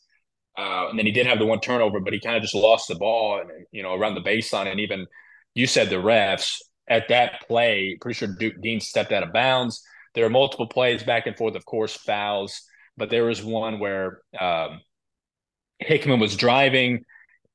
Uh, 0.57 0.87
and 0.89 0.99
then 0.99 1.05
he 1.05 1.11
did 1.11 1.25
have 1.25 1.39
the 1.39 1.45
one 1.45 1.59
turnover, 1.59 1.99
but 1.99 2.13
he 2.13 2.19
kind 2.19 2.35
of 2.35 2.43
just 2.43 2.53
lost 2.53 2.87
the 2.87 2.95
ball 2.95 3.39
and 3.39 3.49
you 3.71 3.83
know 3.83 3.93
around 3.93 4.15
the 4.15 4.21
baseline 4.21 4.67
and 4.67 4.79
even 4.79 5.07
you 5.55 5.67
said 5.67 5.89
the 5.89 5.95
refs 5.95 6.57
at 6.87 7.07
that 7.09 7.47
play. 7.47 7.97
Pretty 7.99 8.17
sure 8.17 8.27
Duke 8.27 8.61
Deen 8.61 8.79
stepped 8.79 9.11
out 9.11 9.23
of 9.23 9.33
bounds. 9.33 9.83
There 10.13 10.25
are 10.25 10.29
multiple 10.29 10.67
plays 10.67 11.03
back 11.03 11.25
and 11.25 11.35
forth, 11.35 11.55
of 11.55 11.65
course, 11.65 11.95
fouls, 11.95 12.61
but 12.97 13.09
there 13.09 13.25
was 13.25 13.43
one 13.43 13.79
where 13.79 14.19
um, 14.39 14.81
Hickman 15.79 16.19
was 16.19 16.35
driving. 16.35 17.03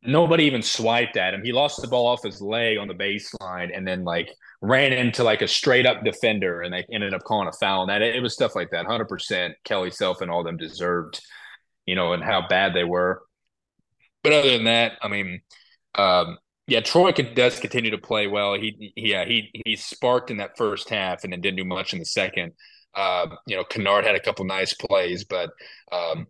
Nobody 0.02 0.44
even 0.44 0.62
swiped 0.62 1.16
at 1.16 1.34
him. 1.34 1.42
He 1.42 1.52
lost 1.52 1.80
the 1.80 1.88
ball 1.88 2.06
off 2.06 2.22
his 2.22 2.40
leg 2.40 2.78
on 2.78 2.86
the 2.88 2.94
baseline 2.94 3.76
and 3.76 3.86
then 3.86 4.04
like 4.04 4.32
ran 4.62 4.92
into 4.92 5.24
like 5.24 5.42
a 5.42 5.48
straight 5.48 5.86
up 5.86 6.04
defender 6.04 6.62
and 6.62 6.72
they 6.72 6.84
ended 6.92 7.14
up 7.14 7.24
calling 7.24 7.48
a 7.48 7.52
foul. 7.52 7.82
And 7.82 7.90
that 7.90 8.02
it 8.02 8.22
was 8.22 8.32
stuff 8.32 8.54
like 8.54 8.70
that. 8.70 8.86
100% 8.86 9.54
Kelly 9.64 9.90
Self 9.90 10.20
and 10.20 10.30
all 10.30 10.44
them 10.44 10.56
deserved, 10.56 11.20
you 11.86 11.96
know, 11.96 12.12
and 12.14 12.22
how 12.24 12.46
bad 12.48 12.74
they 12.74 12.84
were. 12.84 13.22
But 14.22 14.32
other 14.32 14.50
than 14.50 14.64
that, 14.64 14.92
I 15.02 15.08
mean, 15.08 15.40
um, 15.94 16.38
Yeah, 16.66 16.80
Troy 16.80 17.12
does 17.12 17.60
continue 17.60 17.92
to 17.92 17.98
play 17.98 18.26
well. 18.26 18.54
He, 18.54 18.92
yeah, 18.96 19.24
he 19.24 19.50
he 19.66 19.76
sparked 19.76 20.30
in 20.30 20.38
that 20.38 20.56
first 20.58 20.90
half 20.90 21.24
and 21.24 21.32
then 21.32 21.40
didn't 21.40 21.58
do 21.58 21.64
much 21.64 21.92
in 21.92 21.98
the 21.98 22.04
second. 22.04 22.52
Uh, 22.94 23.28
you 23.46 23.56
know, 23.56 23.64
Kennard 23.64 24.04
had 24.04 24.16
a 24.16 24.20
couple 24.20 24.44
nice 24.44 24.74
plays, 24.74 25.24
but 25.24 25.50
um, 25.92 26.26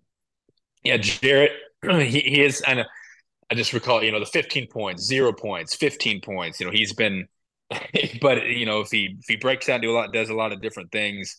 yeah, 0.84 0.96
Jarrett, 0.98 1.52
he, 1.84 2.20
he 2.20 2.42
is. 2.42 2.62
I 2.66 2.74
know. 2.74 2.84
I 3.50 3.54
just 3.54 3.72
recall, 3.72 4.02
you 4.02 4.12
know, 4.12 4.20
the 4.20 4.26
15 4.26 4.68
points, 4.68 5.04
zero 5.04 5.32
points, 5.32 5.74
15 5.74 6.20
points. 6.20 6.60
You 6.60 6.66
know, 6.66 6.72
he's 6.72 6.92
been, 6.92 7.26
but 8.20 8.46
you 8.46 8.66
know, 8.66 8.80
if 8.80 8.90
he 8.90 9.16
if 9.18 9.26
he 9.26 9.36
breaks 9.36 9.68
out, 9.68 9.80
do 9.80 9.90
a 9.90 9.94
lot, 9.94 10.12
does 10.12 10.28
a 10.28 10.34
lot 10.34 10.52
of 10.52 10.60
different 10.60 10.92
things 10.92 11.36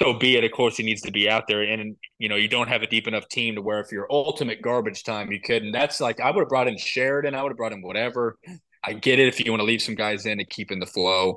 so 0.00 0.14
be 0.14 0.36
it. 0.36 0.44
Of 0.44 0.52
course, 0.52 0.76
he 0.76 0.82
needs 0.84 1.02
to 1.02 1.10
be 1.10 1.28
out 1.28 1.44
there, 1.48 1.62
and 1.62 1.96
you 2.18 2.28
know 2.28 2.36
you 2.36 2.48
don't 2.48 2.68
have 2.68 2.82
a 2.82 2.86
deep 2.86 3.08
enough 3.08 3.28
team 3.28 3.56
to 3.56 3.62
where 3.62 3.80
if 3.80 3.90
your 3.90 4.06
ultimate 4.10 4.62
garbage 4.62 5.02
time, 5.02 5.32
you 5.32 5.40
could. 5.40 5.62
And 5.62 5.74
that's 5.74 6.00
like 6.00 6.20
I 6.20 6.30
would 6.30 6.40
have 6.40 6.48
brought 6.48 6.68
in 6.68 6.78
Sheridan, 6.78 7.34
I 7.34 7.42
would 7.42 7.50
have 7.50 7.56
brought 7.56 7.72
in 7.72 7.82
whatever. 7.82 8.38
I 8.84 8.92
get 8.92 9.18
it 9.18 9.28
if 9.28 9.44
you 9.44 9.50
want 9.50 9.60
to 9.60 9.66
leave 9.66 9.82
some 9.82 9.96
guys 9.96 10.24
in 10.24 10.38
to 10.38 10.44
keep 10.44 10.70
in 10.70 10.78
the 10.78 10.86
flow, 10.86 11.36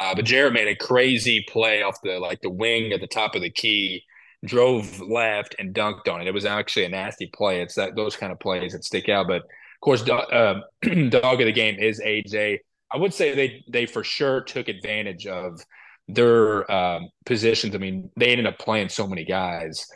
uh, 0.00 0.14
but 0.14 0.24
Jarrett 0.24 0.52
made 0.52 0.68
a 0.68 0.74
crazy 0.74 1.44
play 1.48 1.82
off 1.82 1.98
the 2.02 2.18
like 2.18 2.40
the 2.40 2.50
wing 2.50 2.92
at 2.92 3.00
the 3.00 3.06
top 3.06 3.34
of 3.36 3.42
the 3.42 3.50
key, 3.50 4.02
drove 4.44 5.00
left 5.00 5.54
and 5.58 5.74
dunked 5.74 6.08
on 6.08 6.20
it. 6.20 6.26
It 6.26 6.34
was 6.34 6.44
actually 6.44 6.86
a 6.86 6.88
nasty 6.88 7.26
play. 7.26 7.60
It's 7.60 7.74
that 7.74 7.94
those 7.96 8.16
kind 8.16 8.32
of 8.32 8.40
plays 8.40 8.72
that 8.72 8.84
stick 8.84 9.08
out. 9.08 9.26
But 9.26 9.42
of 9.42 9.80
course, 9.82 10.08
uh, 10.08 10.60
dog 11.08 11.40
of 11.40 11.46
the 11.46 11.52
game 11.52 11.78
is 11.78 12.00
AJ. 12.00 12.58
I 12.92 12.96
would 12.96 13.14
say 13.14 13.34
they 13.34 13.64
they 13.68 13.86
for 13.86 14.02
sure 14.02 14.40
took 14.40 14.68
advantage 14.68 15.26
of 15.26 15.64
their 16.08 16.70
um, 16.70 17.08
positions. 17.24 17.74
I 17.74 17.78
mean, 17.78 18.10
they 18.16 18.30
ended 18.30 18.46
up 18.46 18.58
playing 18.58 18.88
so 18.88 19.06
many 19.06 19.24
guys. 19.24 19.86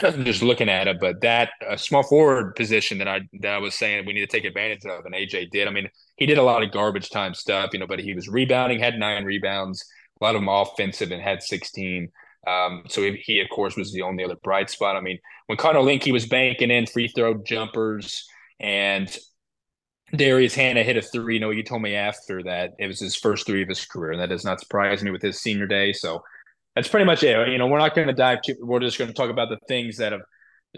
Just 0.00 0.42
looking 0.42 0.70
at 0.70 0.88
it, 0.88 0.98
but 0.98 1.20
that 1.20 1.50
uh, 1.68 1.76
small 1.76 2.02
forward 2.02 2.56
position 2.56 2.98
that 2.98 3.08
I 3.08 3.20
that 3.40 3.54
I 3.54 3.58
was 3.58 3.74
saying 3.74 4.06
we 4.06 4.14
need 4.14 4.20
to 4.20 4.26
take 4.26 4.46
advantage 4.46 4.86
of, 4.86 5.04
and 5.04 5.14
AJ 5.14 5.50
did. 5.50 5.68
I 5.68 5.70
mean, 5.70 5.88
he 6.16 6.24
did 6.24 6.38
a 6.38 6.42
lot 6.42 6.62
of 6.62 6.72
garbage 6.72 7.10
time 7.10 7.34
stuff, 7.34 7.70
you 7.74 7.78
know, 7.78 7.86
but 7.86 8.00
he 8.00 8.14
was 8.14 8.28
rebounding, 8.28 8.78
had 8.78 8.98
nine 8.98 9.24
rebounds, 9.24 9.84
a 10.20 10.24
lot 10.24 10.34
of 10.34 10.40
them 10.40 10.48
offensive, 10.48 11.10
and 11.10 11.22
had 11.22 11.42
sixteen. 11.42 12.08
Um, 12.46 12.84
so 12.88 13.02
he, 13.02 13.20
he, 13.24 13.40
of 13.40 13.48
course, 13.50 13.76
was 13.76 13.92
the 13.92 14.02
only 14.02 14.24
other 14.24 14.36
bright 14.42 14.70
spot. 14.70 14.96
I 14.96 15.00
mean, 15.00 15.18
when 15.46 15.58
Connor 15.58 15.80
Linky 15.80 16.12
was 16.12 16.26
banking 16.26 16.70
in 16.70 16.86
free 16.86 17.08
throw 17.08 17.34
jumpers 17.34 18.24
and 18.58 19.14
Darius 20.14 20.54
Hannah 20.54 20.82
hit 20.82 20.96
a 20.96 21.02
three. 21.02 21.34
You 21.34 21.40
know, 21.40 21.50
you 21.50 21.62
told 21.62 21.82
me 21.82 21.94
after 21.94 22.42
that 22.44 22.72
it 22.78 22.86
was 22.86 23.00
his 23.00 23.14
first 23.14 23.46
three 23.46 23.62
of 23.62 23.68
his 23.68 23.84
career, 23.84 24.12
and 24.12 24.20
that 24.20 24.28
does 24.28 24.44
not 24.44 24.60
surprise 24.60 25.02
me 25.02 25.10
with 25.10 25.22
his 25.22 25.40
senior 25.40 25.66
day. 25.66 25.92
So 25.92 26.22
that's 26.74 26.88
pretty 26.88 27.06
much 27.06 27.22
it. 27.22 27.48
You 27.48 27.58
know, 27.58 27.66
we're 27.66 27.78
not 27.78 27.94
going 27.94 28.08
to 28.08 28.12
dive 28.12 28.42
too. 28.42 28.56
We're 28.60 28.80
just 28.80 28.98
going 28.98 29.08
to 29.08 29.14
talk 29.14 29.30
about 29.30 29.48
the 29.50 29.58
things 29.68 29.98
that 29.98 30.12
have, 30.12 30.22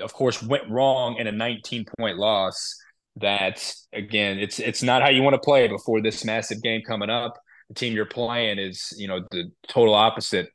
of 0.00 0.12
course, 0.12 0.42
went 0.42 0.69
wrong 0.69 1.16
in 1.19 1.26
a 1.26 1.33
19 1.33 1.87
point 1.99 2.19
loss. 2.19 2.76
That 3.16 3.75
again, 3.92 4.38
it's 4.38 4.59
it's 4.59 4.83
not 4.83 5.02
how 5.02 5.11
you 5.11 5.23
want 5.23 5.35
to 5.35 5.38
play 5.38 5.69
before 5.69 6.00
this 6.00 6.25
massive 6.25 6.62
game 6.62 6.81
coming 6.87 7.11
up. 7.11 7.38
The 7.69 7.75
team 7.75 7.95
you're 7.95 8.07
playing 8.07 8.59
is, 8.59 8.92
you 8.97 9.07
know, 9.07 9.21
the 9.31 9.50
total 9.69 9.95
opposite 9.95 10.49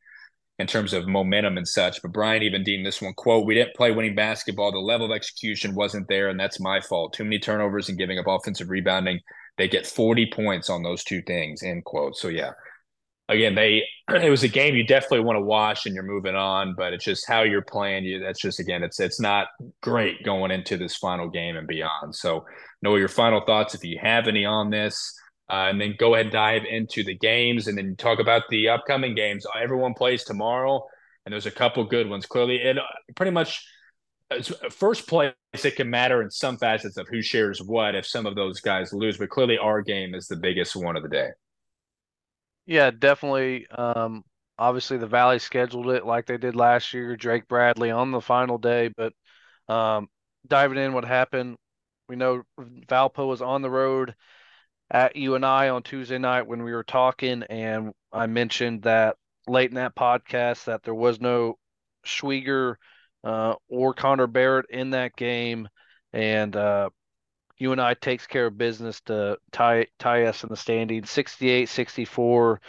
in 0.59 0.67
terms 0.67 0.93
of 0.93 1.07
momentum 1.07 1.57
and 1.57 1.67
such. 1.67 2.01
But 2.01 2.13
Brian 2.13 2.43
even 2.43 2.63
deemed 2.63 2.85
this 2.85 3.01
one 3.01 3.13
quote: 3.13 3.45
"We 3.45 3.55
didn't 3.55 3.75
play 3.75 3.91
winning 3.91 4.15
basketball. 4.15 4.71
The 4.71 4.79
level 4.79 5.07
of 5.07 5.15
execution 5.15 5.75
wasn't 5.75 6.07
there, 6.07 6.29
and 6.29 6.39
that's 6.39 6.59
my 6.59 6.81
fault. 6.81 7.13
Too 7.13 7.23
many 7.23 7.39
turnovers 7.39 7.89
and 7.89 7.97
giving 7.97 8.19
up 8.19 8.27
offensive 8.27 8.69
rebounding. 8.69 9.19
They 9.57 9.67
get 9.67 9.87
40 9.87 10.31
points 10.31 10.69
on 10.69 10.83
those 10.83 11.03
two 11.03 11.21
things." 11.23 11.63
End 11.63 11.83
quote. 11.85 12.17
So 12.17 12.27
yeah, 12.27 12.51
again, 13.29 13.55
they 13.55 13.83
it 14.09 14.29
was 14.29 14.43
a 14.43 14.47
game 14.47 14.75
you 14.75 14.85
definitely 14.85 15.21
want 15.21 15.37
to 15.37 15.41
watch, 15.41 15.85
and 15.85 15.93
you're 15.93 16.03
moving 16.03 16.35
on. 16.35 16.75
But 16.75 16.93
it's 16.93 17.05
just 17.05 17.27
how 17.27 17.43
you're 17.43 17.61
playing. 17.61 18.05
You 18.05 18.19
that's 18.19 18.41
just 18.41 18.59
again, 18.59 18.83
it's 18.83 18.99
it's 18.99 19.19
not 19.19 19.47
great 19.81 20.23
going 20.23 20.51
into 20.51 20.77
this 20.77 20.95
final 20.95 21.29
game 21.29 21.55
and 21.55 21.67
beyond. 21.67 22.15
So 22.15 22.45
know 22.81 22.95
your 22.95 23.07
final 23.07 23.41
thoughts 23.45 23.75
if 23.75 23.83
you 23.83 23.99
have 24.01 24.27
any 24.27 24.45
on 24.45 24.69
this. 24.69 25.13
Uh, 25.49 25.67
and 25.69 25.79
then 25.79 25.95
go 25.97 26.13
ahead 26.13 26.25
and 26.25 26.33
dive 26.33 26.63
into 26.69 27.03
the 27.03 27.15
games 27.15 27.67
and 27.67 27.77
then 27.77 27.95
talk 27.95 28.19
about 28.19 28.43
the 28.49 28.67
upcoming 28.67 29.15
games. 29.15 29.45
Everyone 29.59 29.93
plays 29.93 30.23
tomorrow, 30.25 30.85
and 31.25 31.31
there's 31.31 31.45
a 31.45 31.51
couple 31.51 31.83
good 31.85 32.09
ones. 32.09 32.25
Clearly, 32.25 32.57
it 32.57 32.77
uh, 32.77 32.81
pretty 33.15 33.31
much 33.31 33.65
first 34.71 35.07
place 35.07 35.33
it 35.63 35.75
can 35.75 35.89
matter 35.89 36.21
in 36.21 36.29
some 36.29 36.57
facets 36.57 36.97
of 36.97 37.07
who 37.07 37.21
shares 37.21 37.61
what 37.61 37.95
if 37.95 38.05
some 38.05 38.25
of 38.25 38.35
those 38.35 38.59
guys 38.59 38.91
lose, 38.91 39.17
but 39.17 39.29
clearly 39.29 39.57
our 39.57 39.81
game 39.81 40.13
is 40.13 40.27
the 40.27 40.35
biggest 40.35 40.75
one 40.75 40.97
of 40.97 41.03
the 41.03 41.09
day. 41.09 41.29
Yeah, 42.65 42.91
definitely. 42.91 43.67
Um, 43.69 44.23
obviously, 44.59 44.97
the 44.97 45.07
Valley 45.07 45.39
scheduled 45.39 45.87
it 45.89 46.05
like 46.05 46.25
they 46.25 46.37
did 46.37 46.55
last 46.55 46.93
year. 46.93 47.15
Drake 47.15 47.47
Bradley 47.47 47.91
on 47.91 48.11
the 48.11 48.19
final 48.19 48.57
day, 48.57 48.89
but 48.95 49.13
um, 49.69 50.09
diving 50.45 50.77
in, 50.77 50.91
what 50.91 51.05
happened? 51.05 51.55
We 52.09 52.17
know 52.17 52.43
Valpo 52.59 53.27
was 53.27 53.41
on 53.41 53.61
the 53.61 53.69
road 53.69 54.13
at 54.89 55.15
UNI 55.15 55.69
on 55.69 55.83
Tuesday 55.83 56.17
night 56.17 56.47
when 56.47 56.63
we 56.63 56.71
were 56.71 56.83
talking, 56.83 57.43
and 57.43 57.93
I 58.11 58.27
mentioned 58.27 58.83
that 58.83 59.17
late 59.47 59.69
in 59.69 59.75
that 59.75 59.95
podcast 59.95 60.65
that 60.65 60.83
there 60.83 60.93
was 60.95 61.19
no 61.19 61.57
Schwieger 62.05 62.75
uh, 63.23 63.55
or 63.69 63.93
Connor 63.93 64.27
Barrett 64.27 64.67
in 64.69 64.91
that 64.91 65.15
game, 65.15 65.67
and 66.13 66.55
uh, 66.55 66.89
I 67.59 67.93
takes 67.95 68.27
care 68.27 68.47
of 68.47 68.57
business 68.57 69.01
to 69.01 69.37
tie 69.51 69.87
tie 69.99 70.23
us 70.25 70.43
in 70.43 70.49
the 70.49 70.57
standings 70.57 71.09
68 71.09 71.67
64. 71.69 72.61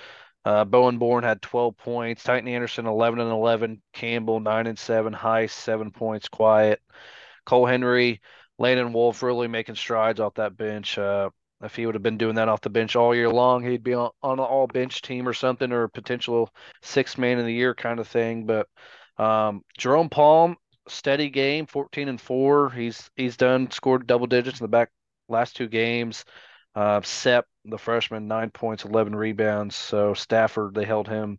Uh, 0.45 0.65
Bowen 0.65 0.99
Born 0.99 1.25
had 1.25 1.43
12 1.43 1.77
points. 1.77 2.25
Tytan 2.25 2.49
Anderson 2.49 2.87
11 2.87 3.21
and 3.21 3.31
11. 3.31 3.83
Campbell 3.93 4.41
9 4.41 4.67
and 4.67 4.79
7. 4.79 5.13
Heise 5.13 5.53
7 5.53 5.91
points. 5.91 6.29
Quiet. 6.29 6.81
Cole 7.45 7.67
Henry, 7.67 8.21
Landon 8.59 8.93
Wolf 8.93 9.23
really 9.23 9.49
making 9.49 9.75
strides 9.75 10.21
off 10.21 10.35
that 10.35 10.57
bench. 10.57 10.97
Uh, 10.97 11.31
if 11.63 11.75
he 11.75 11.87
would 11.87 11.95
have 11.95 12.03
been 12.03 12.19
doing 12.19 12.37
that 12.37 12.49
off 12.49 12.61
the 12.61 12.71
bench 12.71 12.97
all 12.97 13.15
year 13.15 13.31
long, 13.31 13.65
he'd 13.65 13.83
be 13.83 13.95
on, 13.95 14.11
on 14.23 14.39
an 14.39 14.45
all 14.45 14.67
bench 14.67 15.03
team 15.03 15.27
or 15.27 15.33
something, 15.33 15.73
or 15.73 15.85
a 15.85 15.89
potential 15.89 16.51
six 16.83 17.19
man 17.19 17.39
of 17.39 17.47
the 17.47 17.53
year 17.53 17.75
kind 17.75 17.99
of 17.99 18.09
thing. 18.09 18.47
But 18.47 18.69
um, 19.19 19.63
Jerome 19.77 20.09
Palm, 20.09 20.57
steady 20.89 21.31
game, 21.31 21.67
14 21.67 22.09
and 22.09 22.21
four. 22.21 22.71
He's 22.71 23.11
he's 23.17 23.37
done 23.37 23.71
scored 23.71 24.07
double 24.07 24.27
digits 24.27 24.61
in 24.61 24.65
the 24.65 24.69
back 24.69 24.91
last 25.29 25.57
two 25.57 25.69
games. 25.69 26.25
Uh, 26.75 27.01
Sep, 27.03 27.47
the 27.65 27.79
freshman, 27.79 28.29
nine 28.29 28.51
points, 28.51 28.85
11 28.85 29.15
rebounds. 29.15 29.75
So 29.75 30.15
Stafford, 30.15 30.75
they 30.75 30.85
held 30.85 31.09
him 31.09 31.39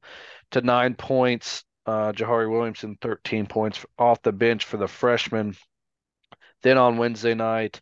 to 0.51 0.61
nine 0.61 0.95
points. 0.95 1.63
Uh, 1.85 2.11
Jahari 2.11 2.51
Williamson, 2.51 2.97
13 3.01 3.47
points 3.47 3.85
off 3.97 4.21
the 4.21 4.33
bench 4.33 4.65
for 4.65 4.77
the 4.77 4.87
freshman. 4.87 5.55
Then 6.61 6.77
on 6.77 6.97
Wednesday 6.97 7.35
night, 7.35 7.79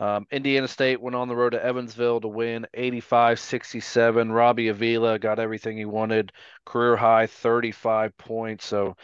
um, 0.00 0.26
Indiana 0.30 0.66
State 0.68 1.00
went 1.00 1.14
on 1.14 1.28
the 1.28 1.36
road 1.36 1.50
to 1.50 1.64
Evansville 1.64 2.20
to 2.20 2.28
win 2.28 2.66
85 2.74 3.38
67. 3.38 4.32
Robbie 4.32 4.68
Avila 4.68 5.18
got 5.18 5.38
everything 5.38 5.76
he 5.76 5.84
wanted, 5.84 6.32
career 6.64 6.96
high 6.96 7.26
35 7.26 8.16
points. 8.16 8.66
So 8.66 8.96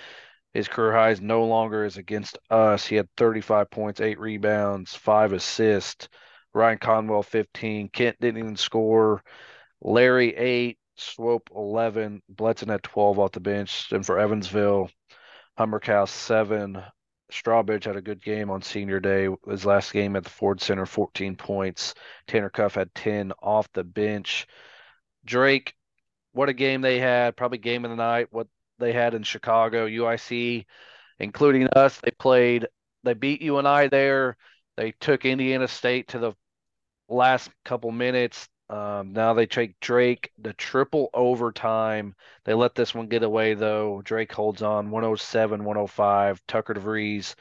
his 0.53 0.67
career 0.69 0.93
high 0.93 1.11
is 1.11 1.21
no 1.21 1.45
longer 1.45 1.85
is 1.85 1.97
against 1.97 2.39
us. 2.51 2.87
He 2.87 2.97
had 2.97 3.09
35 3.17 3.71
points, 3.71 4.01
eight 4.01 4.19
rebounds, 4.19 4.95
five 4.95 5.33
assists. 5.33 6.09
Ryan 6.53 6.79
Conwell 6.79 7.23
15. 7.23 7.89
Kent 7.91 8.17
didn't 8.21 8.39
even 8.39 8.57
score. 8.57 9.23
Larry 9.81 10.37
8. 10.37 10.79
Swope 10.97 11.51
11. 11.55 12.21
Bledson 12.29 12.69
had 12.69 12.83
12 12.83 13.19
off 13.19 13.33
the 13.33 13.41
bench. 13.41 13.91
And 13.93 14.05
for 14.05 14.19
Evansville, 14.19 14.91
Humrichous 15.59 16.09
7. 16.09 16.83
Strawbridge 17.33 17.85
had 17.85 17.97
a 17.97 18.03
good 18.03 18.23
game 18.23 18.51
on 18.51 18.63
senior 18.63 19.01
day. 19.01 19.29
His 19.49 19.65
last 19.65 19.93
game 19.93 20.17
at 20.17 20.25
the 20.25 20.31
Ford 20.31 20.61
Center, 20.61 20.87
14 20.87 21.37
points. 21.37 21.95
Tanner 22.27 22.51
Cuff 22.51 22.75
had 22.75 22.95
10 22.95 23.33
off 23.43 23.71
the 23.73 23.85
bench. 23.85 24.47
Drake, 25.25 25.75
what 26.33 26.49
a 26.49 26.53
game 26.53 26.81
they 26.81 26.99
had. 26.99 27.37
Probably 27.37 27.59
game 27.59 27.85
of 27.85 27.91
the 27.91 27.97
night. 27.97 28.29
What 28.31 28.49
they 28.79 28.93
had 28.93 29.15
in 29.15 29.23
Chicago, 29.23 29.87
UIC, 29.87 30.67
including 31.19 31.69
us. 31.69 32.01
They 32.01 32.11
played, 32.13 32.67
they 33.05 33.15
beat 33.15 33.43
UNI 33.43 33.89
there. 33.89 34.37
They 34.77 34.93
took 34.93 35.25
Indiana 35.25 35.69
State 35.69 36.09
to 36.09 36.19
the 36.19 36.33
last 37.09 37.51
couple 37.65 37.91
minutes. 37.93 38.49
Um, 38.71 39.12
now 39.12 39.35
they 39.35 39.47
take 39.47 39.81
Drake 39.81 40.31
the 40.39 40.53
triple 40.53 41.11
overtime. 41.12 42.15
They 42.45 42.55
let 42.55 42.77
this 42.77 42.95
one 42.95 43.09
get 43.09 43.25
away 43.25 43.55
though. 43.55 44.00
Drake 44.05 44.33
holds 44.33 44.62
on 44.62 44.91
107 44.93 45.65
105. 45.65 46.41
Tucker 46.47 46.75
DeVries 46.75 47.35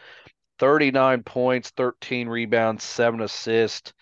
39 0.57 1.21
points, 1.24 1.69
13 1.69 2.27
rebounds, 2.27 2.83
7 2.83 3.21
assists. 3.21 3.93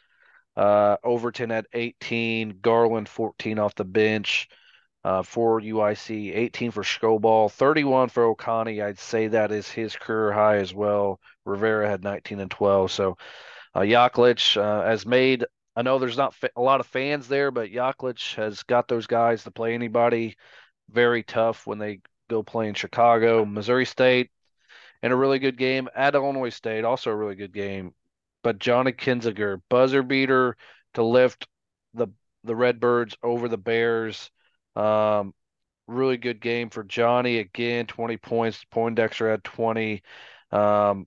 Uh, 0.56 0.96
Overton 1.04 1.52
at 1.52 1.68
18. 1.74 2.60
Garland 2.62 3.10
14 3.10 3.60
off 3.60 3.76
the 3.76 3.84
bench 3.84 4.48
uh, 5.04 5.22
for 5.22 5.60
UIC. 5.60 6.34
18 6.34 6.72
for 6.72 6.84
Scoball. 6.84 7.52
31 7.52 8.08
for 8.08 8.34
Okani. 8.34 8.82
I'd 8.82 9.00
say 9.00 9.28
that 9.28 9.52
is 9.52 9.70
his 9.70 9.98
career 9.98 10.32
high 10.32 10.58
as 10.58 10.74
well. 10.74 11.20
Rivera 11.44 11.90
had 11.90 12.06
19 12.06 12.40
and 12.40 12.50
12. 12.50 12.90
So 12.90 13.18
uh, 13.76 13.82
Yaklich 13.82 14.56
uh, 14.56 14.84
has 14.88 15.06
made 15.06 15.46
I 15.78 15.84
know 15.84 16.00
there's 16.00 16.18
not 16.18 16.36
a 16.56 16.62
lot 16.62 16.80
of 16.80 16.88
fans 16.88 17.28
there, 17.28 17.52
but 17.52 17.70
Yaklich 17.70 18.34
has 18.36 18.64
got 18.64 18.88
those 18.88 19.06
guys 19.06 19.44
to 19.44 19.52
play 19.52 19.76
anybody. 19.76 20.36
Very 20.90 21.22
tough 21.22 21.68
when 21.68 21.78
they 21.78 22.00
go 22.32 22.42
play 22.42 22.68
in 22.68 22.74
Chicago. 22.74 23.46
Missouri 23.46 23.86
State 23.86 24.32
in 25.04 25.12
a 25.12 25.16
really 25.16 25.38
good 25.38 25.56
game. 25.56 25.88
At 25.96 26.16
Illinois 26.16 26.50
State, 26.50 26.84
also 26.84 27.12
a 27.12 27.16
really 27.16 27.36
good 27.36 27.54
game. 27.54 27.94
But 28.42 28.58
Johnny 28.58 28.92
Kinziger, 28.92 29.62
buzzer 29.70 30.02
beater 30.02 30.58
to 30.96 31.04
lift 31.04 31.48
the 31.94 32.08
the 32.44 32.56
Redbirds 32.56 33.16
over 33.22 33.48
the 33.48 33.58
Bears. 33.58 34.32
Um, 34.76 35.36
really 35.88 36.18
good 36.18 36.42
game 36.42 36.72
for 36.72 36.84
Johnny 36.84 37.38
again, 37.38 37.86
20 37.86 38.18
points. 38.18 38.66
Poindexter 38.72 39.30
had 39.30 39.44
20. 39.44 40.02
Um, 40.52 41.06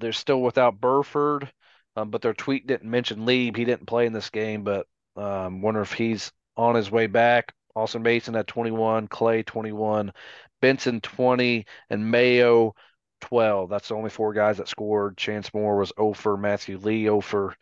they're 0.00 0.12
still 0.12 0.42
without 0.42 0.80
Burford, 0.80 1.50
um, 1.96 2.10
but 2.10 2.22
their 2.22 2.34
tweet 2.34 2.66
didn't 2.66 2.90
mention 2.90 3.26
Lieb. 3.26 3.56
He 3.56 3.64
didn't 3.64 3.86
play 3.86 4.06
in 4.06 4.12
this 4.12 4.30
game, 4.30 4.62
but 4.62 4.86
um, 5.16 5.62
wonder 5.62 5.80
if 5.80 5.92
he's 5.92 6.30
on 6.56 6.74
his 6.74 6.90
way 6.90 7.06
back. 7.06 7.52
Alston 7.74 8.02
Mason 8.02 8.34
had 8.34 8.46
21, 8.46 9.08
Clay 9.08 9.42
21, 9.42 10.12
Benson 10.60 11.00
20, 11.00 11.66
and 11.90 12.10
Mayo 12.10 12.74
12. 13.20 13.68
That's 13.68 13.88
the 13.88 13.94
only 13.94 14.10
four 14.10 14.32
guys 14.32 14.58
that 14.58 14.68
scored. 14.68 15.16
Chance 15.16 15.52
Moore 15.52 15.76
was 15.78 15.92
over, 15.98 16.36
Matthew 16.36 16.78
Lee 16.78 17.08
over, 17.08 17.54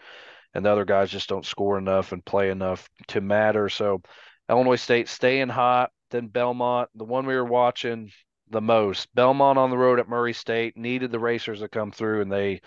and 0.54 0.64
the 0.64 0.70
other 0.70 0.84
guys 0.84 1.10
just 1.10 1.28
don't 1.28 1.46
score 1.46 1.78
enough 1.78 2.12
and 2.12 2.24
play 2.24 2.50
enough 2.50 2.88
to 3.08 3.20
matter. 3.20 3.68
So 3.68 4.02
Illinois 4.48 4.76
State 4.76 5.08
staying 5.08 5.48
hot. 5.48 5.90
Then 6.10 6.28
Belmont, 6.28 6.90
the 6.94 7.04
one 7.04 7.26
we 7.26 7.34
were 7.34 7.44
watching 7.44 8.12
the 8.50 8.60
most. 8.60 9.12
Belmont 9.14 9.58
on 9.58 9.70
the 9.70 9.78
road 9.78 9.98
at 9.98 10.08
Murray 10.08 10.32
State 10.32 10.76
needed 10.76 11.10
the 11.10 11.18
racers 11.18 11.60
to 11.60 11.68
come 11.68 11.90
through, 11.90 12.22
and 12.22 12.30
they, 12.30 12.60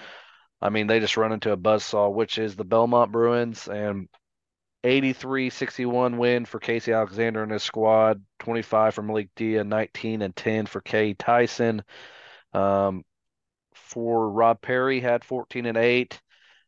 I 0.62 0.70
mean, 0.70 0.88
they 0.88 1.00
just 1.00 1.18
run 1.18 1.32
into 1.32 1.52
a 1.52 1.58
buzzsaw, 1.58 2.12
which 2.12 2.38
is 2.38 2.56
the 2.56 2.64
Belmont 2.64 3.12
Bruins. 3.12 3.68
And 3.68 4.10
83 4.84 5.50
61 5.50 6.18
win 6.18 6.46
for 6.46 6.60
Casey 6.60 6.94
Alexander 6.94 7.44
and 7.44 7.52
his 7.52 7.64
squad, 7.64 8.24
25 8.40 8.96
for 8.96 9.02
Malik 9.02 9.30
Dia, 9.36 9.64
19 9.64 10.22
and 10.22 10.36
10 10.36 10.66
for 10.66 10.82
Cade 10.82 11.20
Tyson. 11.20 11.84
Um, 12.54 13.04
for 13.74 14.30
Rob 14.30 14.62
Perry, 14.62 15.00
had 15.00 15.24
14 15.24 15.66
and 15.66 15.78
8. 15.78 16.22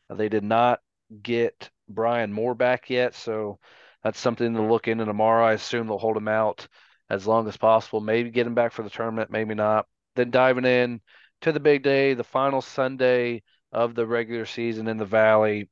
They 0.09 0.29
did 0.29 0.43
not 0.43 0.79
get 1.21 1.69
Brian 1.87 2.33
Moore 2.33 2.55
back 2.55 2.89
yet, 2.89 3.15
so 3.15 3.59
that's 4.03 4.19
something 4.19 4.53
to 4.53 4.61
look 4.61 4.87
into 4.87 5.05
tomorrow. 5.05 5.45
I 5.45 5.53
assume 5.53 5.87
they'll 5.87 5.97
hold 5.97 6.17
him 6.17 6.27
out 6.27 6.67
as 7.09 7.27
long 7.27 7.47
as 7.47 7.57
possible. 7.57 8.01
Maybe 8.01 8.29
get 8.29 8.47
him 8.47 8.55
back 8.55 8.71
for 8.71 8.83
the 8.83 8.89
tournament, 8.89 9.31
maybe 9.31 9.55
not. 9.55 9.87
Then 10.15 10.31
diving 10.31 10.65
in 10.65 11.01
to 11.41 11.51
the 11.51 11.59
big 11.59 11.83
day, 11.83 12.13
the 12.13 12.23
final 12.23 12.61
Sunday 12.61 13.43
of 13.71 13.95
the 13.95 14.05
regular 14.05 14.45
season 14.45 14.87
in 14.87 14.97
the 14.97 15.05
Valley 15.05 15.69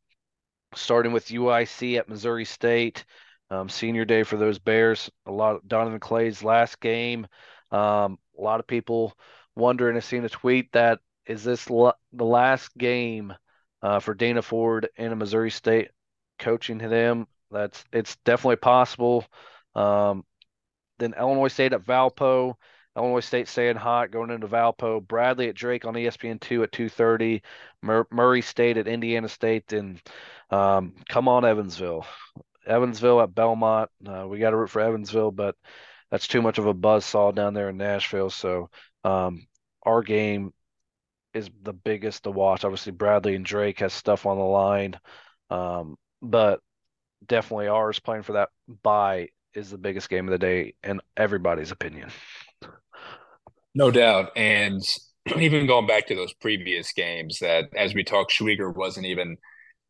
starting 0.76 1.12
with 1.12 1.28
UIC 1.28 1.98
at 1.98 2.10
Missouri 2.10 2.46
State. 2.46 3.06
Um, 3.50 3.70
senior 3.70 4.04
day 4.04 4.24
for 4.24 4.36
those 4.36 4.60
Bears. 4.60 5.10
A 5.26 5.32
lot 5.32 5.56
of 5.56 5.68
Donovan 5.68 6.00
Clay's 6.00 6.44
last 6.44 6.80
game. 6.82 7.28
Um, 7.72 8.20
a 8.38 8.42
lot 8.42 8.60
of 8.60 8.68
people 8.68 9.14
wondering. 9.56 9.96
I've 9.96 10.04
seen 10.04 10.26
a 10.26 10.30
tweet 10.30 10.72
that 10.74 11.00
is 11.26 11.44
this 11.44 11.66
the 11.66 11.94
last 12.14 12.76
game 12.78 13.34
uh, 13.82 14.00
for 14.00 14.14
Dana 14.14 14.42
Ford 14.42 14.90
in 14.98 15.12
a 15.12 15.16
Missouri 15.16 15.52
State 15.52 15.90
coaching 16.40 16.80
to 16.80 16.90
them. 16.90 17.28
That's 17.50 17.84
it's 17.94 18.18
definitely 18.26 18.58
possible. 18.58 19.26
Um, 19.76 20.26
then 21.00 21.14
Illinois 21.18 21.48
State 21.48 21.74
at 21.74 21.86
Valpo. 21.86 22.56
Illinois 22.98 23.20
State 23.22 23.48
staying 23.48 23.76
hot 23.76 24.12
going 24.12 24.32
into 24.32 24.48
Valpo. 24.48 25.06
Bradley 25.06 25.50
at 25.50 25.56
Drake 25.56 25.86
on 25.86 25.94
ESPN 25.94 26.40
two 26.42 26.64
at 26.64 26.72
two 26.72 26.90
thirty. 26.90 27.44
Mur- 27.82 28.08
Murray 28.12 28.42
State 28.42 28.78
at 28.78 28.88
Indiana 28.88 29.30
State, 29.30 29.72
and 29.74 30.02
um, 30.50 30.96
come 31.08 31.28
on 31.28 31.46
Evansville. 31.46 32.06
Evansville 32.66 33.22
at 33.22 33.34
Belmont. 33.34 33.90
Uh, 34.06 34.28
we 34.28 34.40
got 34.40 34.50
to 34.50 34.58
root 34.58 34.70
for 34.70 34.82
Evansville, 34.82 35.32
but 35.32 35.56
that's 36.12 36.28
too 36.28 36.42
much 36.42 36.58
of 36.58 36.66
a 36.66 36.74
buzz 36.74 37.06
saw 37.06 37.32
down 37.32 37.54
there 37.54 37.70
in 37.70 37.78
Nashville. 37.78 38.30
So 38.30 38.70
um, 39.04 39.46
our 39.84 40.02
game 40.02 40.54
is 41.34 41.50
the 41.62 41.74
biggest 41.74 42.24
to 42.24 42.32
watch. 42.32 42.66
Obviously, 42.66 42.92
Bradley 42.92 43.36
and 43.36 43.46
Drake 43.46 43.80
has 43.80 43.94
stuff 43.94 44.26
on 44.26 44.38
the 44.38 44.44
line, 44.44 45.00
um, 45.50 45.98
but 46.22 46.60
definitely 47.26 47.68
ours 47.68 48.00
playing 48.00 48.24
for 48.24 48.34
that 48.34 48.50
bye 48.84 49.30
is 49.54 49.70
the 49.70 49.78
biggest 49.78 50.10
game 50.10 50.28
of 50.28 50.32
the 50.32 50.38
day 50.38 50.74
in 50.84 51.02
everybody's 51.16 51.72
opinion. 51.72 52.10
No 53.78 53.92
doubt. 53.92 54.32
And 54.36 54.82
even 55.38 55.68
going 55.68 55.86
back 55.86 56.08
to 56.08 56.16
those 56.16 56.34
previous 56.34 56.92
games, 56.94 57.38
that 57.40 57.66
as 57.76 57.94
we 57.94 58.04
talked, 58.04 58.34
Schwieger 58.34 58.76
wasn't 58.76 59.06
even 59.06 59.38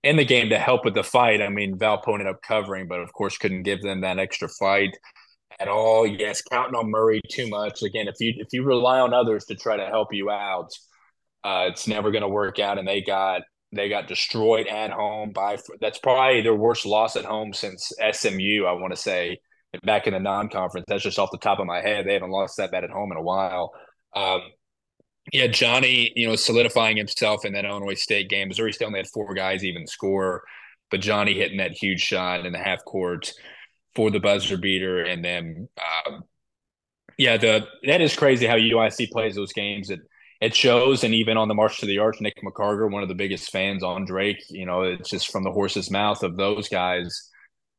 in 0.03 0.17
the 0.17 0.25
game 0.25 0.49
to 0.49 0.59
help 0.59 0.83
with 0.83 0.93
the 0.93 1.05
fight. 1.05 1.41
I 1.41 1.47
mean, 1.47 1.77
Valpo 1.77 2.11
ended 2.11 2.27
up 2.27 2.41
covering, 2.41 2.89
but 2.89 2.99
of 2.99 3.13
course 3.13 3.37
couldn't 3.37 3.63
give 3.63 3.81
them 3.81 4.01
that 4.01 4.19
extra 4.19 4.49
fight 4.49 4.97
at 5.57 5.69
all. 5.69 6.05
Yes, 6.05 6.41
counting 6.41 6.75
on 6.75 6.91
Murray 6.91 7.21
too 7.31 7.47
much. 7.47 7.81
Again, 7.81 8.09
if 8.09 8.15
you 8.19 8.33
if 8.35 8.49
you 8.51 8.63
rely 8.63 8.99
on 8.99 9.13
others 9.13 9.45
to 9.45 9.55
try 9.55 9.77
to 9.77 9.85
help 9.85 10.13
you 10.13 10.29
out, 10.29 10.69
uh, 11.45 11.67
it's 11.69 11.87
never 11.87 12.11
going 12.11 12.23
to 12.23 12.27
work 12.27 12.59
out. 12.59 12.77
And 12.77 12.87
they 12.87 13.01
got 13.01 13.43
they 13.71 13.87
got 13.87 14.09
destroyed 14.09 14.67
at 14.67 14.91
home 14.91 15.31
by 15.31 15.59
that's 15.79 15.97
probably 15.99 16.41
their 16.41 16.55
worst 16.55 16.85
loss 16.85 17.15
at 17.15 17.23
home 17.23 17.53
since 17.53 17.93
SMU. 18.11 18.65
I 18.65 18.73
want 18.73 18.93
to 18.93 19.01
say 19.01 19.39
back 19.83 20.07
in 20.07 20.13
the 20.13 20.19
non-conference. 20.19 20.85
That's 20.87 21.03
just 21.03 21.19
off 21.19 21.31
the 21.31 21.37
top 21.37 21.59
of 21.59 21.65
my 21.65 21.81
head. 21.81 22.05
They 22.05 22.13
haven't 22.13 22.31
lost 22.31 22.57
that 22.57 22.71
bad 22.71 22.83
at 22.83 22.89
home 22.89 23.11
in 23.11 23.17
a 23.17 23.21
while. 23.21 23.73
Um, 24.15 24.41
yeah, 25.33 25.47
Johnny, 25.47 26.11
you 26.15 26.27
know, 26.27 26.35
solidifying 26.35 26.97
himself 26.97 27.45
in 27.45 27.53
that 27.53 27.65
Illinois 27.65 27.99
State 27.99 28.29
game. 28.29 28.47
Missouri 28.47 28.71
State 28.71 28.85
only 28.85 28.99
had 28.99 29.07
four 29.07 29.33
guys 29.33 29.63
even 29.63 29.85
score, 29.85 30.43
but 30.89 31.01
Johnny 31.01 31.33
hitting 31.33 31.57
that 31.57 31.71
huge 31.71 32.01
shot 32.01 32.45
in 32.45 32.53
the 32.53 32.59
half 32.59 32.83
court 32.85 33.33
for 33.93 34.09
the 34.09 34.19
buzzer 34.19 34.57
beater, 34.57 35.03
and 35.03 35.25
then 35.25 35.67
um, 36.07 36.23
yeah, 37.17 37.35
the 37.35 37.67
that 37.85 37.99
is 37.99 38.15
crazy 38.15 38.45
how 38.45 38.55
UIC 38.55 39.11
plays 39.11 39.35
those 39.35 39.51
games. 39.51 39.89
It 39.89 39.99
it 40.39 40.55
shows, 40.55 41.03
and 41.03 41.13
even 41.13 41.35
on 41.35 41.49
the 41.49 41.55
March 41.55 41.79
to 41.79 41.85
the 41.85 41.97
Arch, 41.97 42.21
Nick 42.21 42.35
McCarger, 42.43 42.89
one 42.89 43.03
of 43.03 43.09
the 43.09 43.15
biggest 43.15 43.51
fans 43.51 43.83
on 43.83 44.05
Drake. 44.05 44.43
You 44.49 44.65
know, 44.65 44.83
it's 44.83 45.09
just 45.09 45.29
from 45.31 45.43
the 45.43 45.51
horse's 45.51 45.91
mouth 45.91 46.23
of 46.23 46.37
those 46.37 46.69
guys 46.69 47.29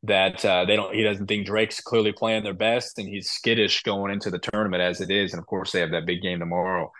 that 0.04 0.44
uh, 0.44 0.64
they 0.64 0.76
don't. 0.76 0.94
He 0.94 1.02
doesn't 1.02 1.26
think 1.26 1.46
Drake's 1.46 1.80
clearly 1.80 2.12
playing 2.12 2.44
their 2.44 2.54
best, 2.54 2.98
and 2.98 3.08
he's 3.08 3.30
skittish 3.30 3.82
going 3.82 4.12
into 4.12 4.30
the 4.30 4.38
tournament 4.38 4.82
as 4.82 5.00
it 5.00 5.10
is. 5.10 5.32
And 5.32 5.40
of 5.40 5.46
course, 5.46 5.72
they 5.72 5.80
have 5.80 5.90
that 5.90 6.06
big 6.06 6.22
game 6.22 6.38
tomorrow. 6.38 6.92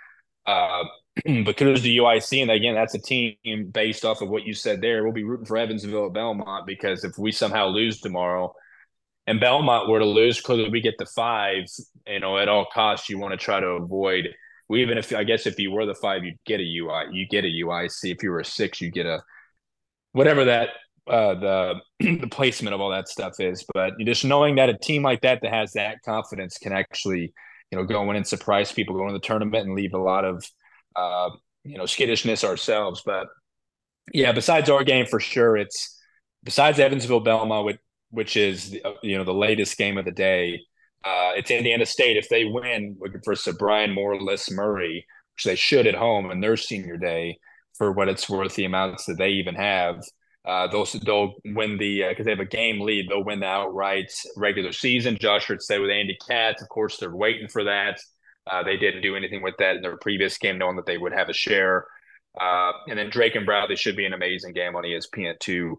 Uh, 0.46 0.84
because 1.24 1.82
the 1.82 1.98
UIC, 1.98 2.42
and 2.42 2.50
again, 2.50 2.74
that's 2.74 2.94
a 2.94 2.98
team 2.98 3.36
based 3.70 4.04
off 4.04 4.20
of 4.20 4.28
what 4.28 4.44
you 4.44 4.54
said 4.54 4.80
there. 4.80 5.04
We'll 5.04 5.12
be 5.12 5.24
rooting 5.24 5.46
for 5.46 5.56
Evansville 5.56 6.06
at 6.06 6.12
Belmont 6.12 6.66
because 6.66 7.04
if 7.04 7.18
we 7.18 7.32
somehow 7.32 7.68
lose 7.68 8.00
tomorrow, 8.00 8.52
and 9.26 9.40
Belmont 9.40 9.88
were 9.88 9.98
to 9.98 10.06
lose, 10.06 10.40
clearly 10.40 10.70
we 10.70 10.80
get 10.80 10.94
the 10.98 11.06
five. 11.06 11.64
You 12.06 12.20
know, 12.20 12.38
at 12.38 12.48
all 12.48 12.66
costs, 12.72 13.08
you 13.08 13.18
want 13.18 13.32
to 13.32 13.36
try 13.38 13.60
to 13.60 13.66
avoid. 13.66 14.28
We 14.68 14.82
even 14.82 14.98
if 14.98 15.14
I 15.14 15.22
guess 15.22 15.46
if 15.46 15.58
you 15.58 15.70
were 15.70 15.86
the 15.86 15.94
five, 15.94 16.24
you'd 16.24 16.42
get 16.44 16.60
a 16.60 16.62
UI. 16.62 17.04
You 17.12 17.28
get 17.28 17.44
a 17.44 17.48
UIC. 17.48 18.12
If 18.12 18.22
you 18.22 18.30
were 18.30 18.40
a 18.40 18.44
six, 18.44 18.80
you 18.80 18.90
get 18.90 19.06
a 19.06 19.22
whatever 20.12 20.46
that 20.46 20.70
uh, 21.08 21.34
the 21.34 21.74
the 22.20 22.28
placement 22.28 22.74
of 22.74 22.80
all 22.80 22.90
that 22.90 23.08
stuff 23.08 23.40
is. 23.40 23.64
But 23.74 23.94
just 24.00 24.24
knowing 24.24 24.56
that 24.56 24.68
a 24.68 24.78
team 24.78 25.02
like 25.02 25.20
that 25.22 25.40
that 25.42 25.52
has 25.52 25.72
that 25.72 25.98
confidence 26.04 26.58
can 26.58 26.72
actually, 26.72 27.32
you 27.70 27.78
know, 27.78 27.84
go 27.84 28.08
in 28.10 28.16
and 28.16 28.26
surprise 28.26 28.72
people, 28.72 28.96
go 28.96 29.06
in 29.08 29.14
the 29.14 29.20
tournament 29.20 29.66
and 29.66 29.76
leave 29.76 29.94
a 29.94 29.98
lot 29.98 30.24
of, 30.24 30.44
uh, 30.96 31.30
you 31.64 31.78
know, 31.78 31.86
skittishness 31.86 32.44
ourselves. 32.44 33.02
But 33.04 33.26
yeah, 34.12 34.32
besides 34.32 34.70
our 34.70 34.84
game 34.84 35.06
for 35.06 35.20
sure, 35.20 35.56
it's 35.56 35.98
besides 36.44 36.78
Evansville 36.78 37.20
Belmont, 37.20 37.66
which, 37.66 37.78
which 38.10 38.36
is 38.36 38.76
you 39.02 39.18
know 39.18 39.24
the 39.24 39.34
latest 39.34 39.76
game 39.76 39.98
of 39.98 40.04
the 40.04 40.12
day. 40.12 40.60
Uh, 41.04 41.32
it's 41.36 41.50
Indiana 41.50 41.86
State. 41.86 42.16
If 42.16 42.28
they 42.28 42.44
win, 42.44 42.98
versus 43.24 43.56
Brian 43.56 43.94
Moore, 43.94 44.20
Les 44.20 44.50
Murray, 44.50 45.06
which 45.34 45.44
they 45.44 45.54
should 45.54 45.86
at 45.86 45.94
home 45.94 46.30
in 46.30 46.40
their 46.40 46.56
senior 46.56 46.96
day, 46.96 47.38
for 47.78 47.92
what 47.92 48.08
it's 48.08 48.28
worth, 48.28 48.56
the 48.56 48.64
amounts 48.64 49.06
that 49.06 49.16
they 49.16 49.30
even 49.30 49.54
have. 49.54 50.02
Uh, 50.44 50.66
they'll 50.68 50.86
they'll 51.04 51.34
win 51.44 51.76
the 51.78 52.04
because 52.08 52.22
uh, 52.22 52.24
they 52.24 52.30
have 52.30 52.40
a 52.40 52.44
game 52.44 52.80
lead. 52.80 53.08
They'll 53.08 53.24
win 53.24 53.40
the 53.40 53.46
outright 53.46 54.12
regular 54.36 54.72
season. 54.72 55.18
Josh 55.20 55.46
should 55.46 55.62
stay 55.62 55.78
with 55.78 55.90
Andy 55.90 56.16
Katz. 56.26 56.62
Of 56.62 56.68
course, 56.68 56.96
they're 56.96 57.14
waiting 57.14 57.48
for 57.48 57.64
that. 57.64 58.00
Uh, 58.50 58.62
they 58.62 58.76
didn't 58.76 59.02
do 59.02 59.14
anything 59.14 59.42
with 59.42 59.56
that 59.58 59.76
in 59.76 59.82
their 59.82 59.96
previous 59.98 60.38
game, 60.38 60.58
knowing 60.58 60.76
that 60.76 60.86
they 60.86 60.96
would 60.96 61.12
have 61.12 61.28
a 61.28 61.34
share. 61.34 61.86
Uh, 62.40 62.72
and 62.88 62.98
then 62.98 63.10
Drake 63.10 63.34
and 63.34 63.44
Bradley 63.44 63.76
should 63.76 63.96
be 63.96 64.06
an 64.06 64.14
amazing 64.14 64.52
game 64.52 64.74
on 64.76 64.84
ESPN 64.84 65.38
two. 65.38 65.78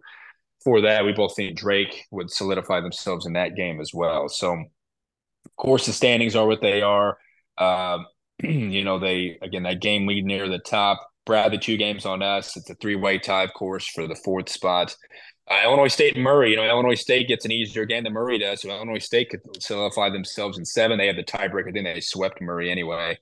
For 0.63 0.81
that, 0.81 1.05
we 1.05 1.13
both 1.13 1.35
think 1.35 1.57
Drake 1.57 2.05
would 2.11 2.29
solidify 2.29 2.81
themselves 2.81 3.25
in 3.25 3.33
that 3.33 3.55
game 3.55 3.79
as 3.79 3.91
well. 3.93 4.27
So, 4.27 4.51
of 4.51 5.55
course, 5.55 5.85
the 5.85 5.93
standings 5.93 6.35
are 6.35 6.45
what 6.45 6.61
they 6.61 6.81
are. 6.81 7.17
Um, 7.57 8.05
you 8.43 8.83
know, 8.83 8.99
they 8.99 9.39
again 9.41 9.63
that 9.63 9.81
game 9.81 10.05
lead 10.05 10.25
near 10.25 10.49
the 10.49 10.59
top. 10.59 11.08
Bradley 11.29 11.59
two 11.59 11.77
games 11.77 12.07
on 12.07 12.23
us. 12.23 12.57
It's 12.57 12.71
a 12.71 12.73
three 12.73 12.95
way 12.95 13.19
tie, 13.19 13.43
of 13.43 13.53
course, 13.53 13.87
for 13.87 14.07
the 14.07 14.15
fourth 14.15 14.49
spot. 14.49 14.95
Uh, 15.47 15.61
Illinois 15.63 15.87
State 15.87 16.15
and 16.15 16.23
Murray. 16.23 16.49
You 16.49 16.55
know, 16.55 16.67
Illinois 16.67 16.95
State 16.95 17.27
gets 17.27 17.45
an 17.45 17.51
easier 17.51 17.85
game 17.85 18.03
than 18.03 18.13
Murray 18.13 18.39
does. 18.39 18.61
So 18.61 18.69
Illinois 18.69 18.97
State 18.97 19.29
could 19.29 19.41
solidify 19.59 20.09
themselves 20.09 20.57
in 20.57 20.65
seven. 20.65 20.97
They 20.97 21.05
have 21.05 21.17
the 21.17 21.23
tiebreaker. 21.23 21.71
Then 21.71 21.83
they 21.83 22.01
swept 22.01 22.41
Murray 22.41 22.71
anyway. 22.71 23.19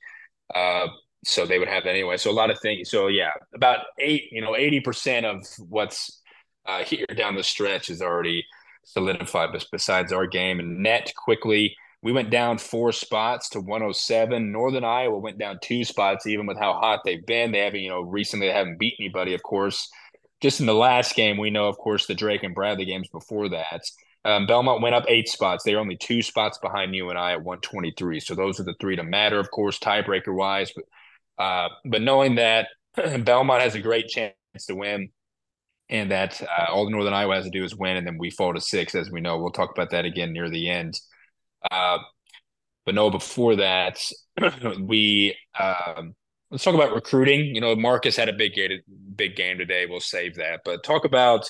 Uh, 0.56 0.88
so 1.26 1.46
they 1.46 1.60
would 1.60 1.68
have 1.68 1.84
that 1.84 1.90
anyway. 1.90 2.16
So 2.16 2.32
a 2.32 2.32
lot 2.32 2.50
of 2.50 2.62
things. 2.62 2.90
So 2.90 3.08
yeah, 3.08 3.32
about 3.54 3.80
eight. 4.00 4.32
You 4.32 4.40
know, 4.40 4.56
eighty 4.56 4.80
percent 4.80 5.26
of 5.26 5.46
what's 5.68 6.22
uh, 6.66 6.84
here 6.86 7.06
down 7.08 7.36
the 7.36 7.44
stretch 7.44 7.90
is 7.90 8.02
already 8.02 8.46
solidified. 8.86 9.50
But 9.52 9.66
besides 9.70 10.14
our 10.14 10.28
game 10.28 10.62
and 10.62 10.82
net 10.82 11.12
quickly 11.18 11.76
we 12.04 12.12
went 12.12 12.30
down 12.30 12.58
four 12.58 12.92
spots 12.92 13.50
to 13.50 13.60
107. 13.60 14.52
Northern 14.52 14.84
Iowa 14.84 15.18
went 15.18 15.40
down 15.40 15.60
two 15.62 15.84
spots, 15.84 16.28
even 16.28 16.46
with 16.46 16.58
how 16.60 16.74
hot 16.74 17.02
they've 17.04 17.26
been. 17.26 17.52
They 17.52 17.60
haven't, 17.60 17.82
you 17.82 17.90
know, 17.90 18.02
recently 18.02 18.48
they 18.48 18.54
haven't 18.54 18.80
beat 18.80 18.96
anybody, 19.00 19.34
of 19.34 19.44
course. 19.44 19.90
just 20.42 20.60
in 20.60 20.66
the 20.68 20.74
last 20.74 21.16
game, 21.16 21.38
we 21.38 21.50
know, 21.50 21.68
of 21.68 21.78
course, 21.78 22.06
the 22.06 22.16
Drake 22.16 22.44
and 22.44 22.54
Bradley 22.56 22.86
games 22.86 23.10
before 23.10 23.50
that. 23.50 23.82
Um, 24.26 24.46
Belmont 24.46 24.82
went 24.82 24.96
up 24.96 25.06
eight 25.08 25.30
spots. 25.30 25.64
They 25.64 25.74
are 25.74 25.80
only 25.80 25.98
two 25.98 26.22
spots 26.22 26.58
behind 26.60 26.94
UNI 26.94 27.16
at 27.34 27.44
123. 27.44 28.20
So 28.20 28.36
those 28.36 28.60
are 28.60 28.64
the 28.64 28.76
three 28.80 28.96
to 28.96 29.04
matter, 29.04 29.40
of 29.40 29.50
course, 29.52 29.80
tiebreaker 29.80 30.36
wise. 30.36 30.72
But 30.76 31.44
uh, 31.44 31.70
but 31.86 32.02
knowing 32.02 32.36
that 32.36 32.68
Belmont 33.24 33.62
has 33.62 33.76
a 33.76 33.80
great 33.82 34.08
chance 34.08 34.34
to 34.68 34.76
win, 34.76 35.10
and 35.90 36.12
that 36.12 36.42
uh, 36.42 36.72
all 36.72 36.86
the 36.86 36.92
Northern 36.92 37.14
Iowa 37.14 37.36
has 37.36 37.46
to 37.46 37.52
do 37.52 37.64
is 37.64 37.76
win, 37.76 37.96
and 37.98 38.06
then 38.06 38.18
we 38.18 38.30
fall 38.30 38.54
to 38.54 38.62
six, 38.62 38.96
as 38.96 39.10
we 39.10 39.22
know. 39.22 39.38
We'll 39.40 39.52
talk 39.52 39.72
about 39.72 39.92
that 39.92 40.06
again 40.06 40.34
near 40.34 40.50
the 40.50 40.70
end. 40.70 41.00
Uh, 41.70 42.00
but 42.86 42.96
no, 42.96 43.10
before 43.10 43.58
that, 43.58 44.00
we 44.80 45.36
um, 45.60 46.16
let's 46.52 46.64
talk 46.64 46.76
about 46.76 46.94
recruiting. 46.94 47.54
You 47.54 47.62
know, 47.62 47.76
Marcus 47.76 48.16
had 48.16 48.30
a 48.30 48.34
big 48.34 48.54
game, 48.54 48.80
big 49.16 49.36
game 49.36 49.58
today. 49.58 49.86
We'll 49.86 50.00
save 50.00 50.36
that, 50.36 50.62
but 50.64 50.84
talk 50.84 51.06
about 51.06 51.48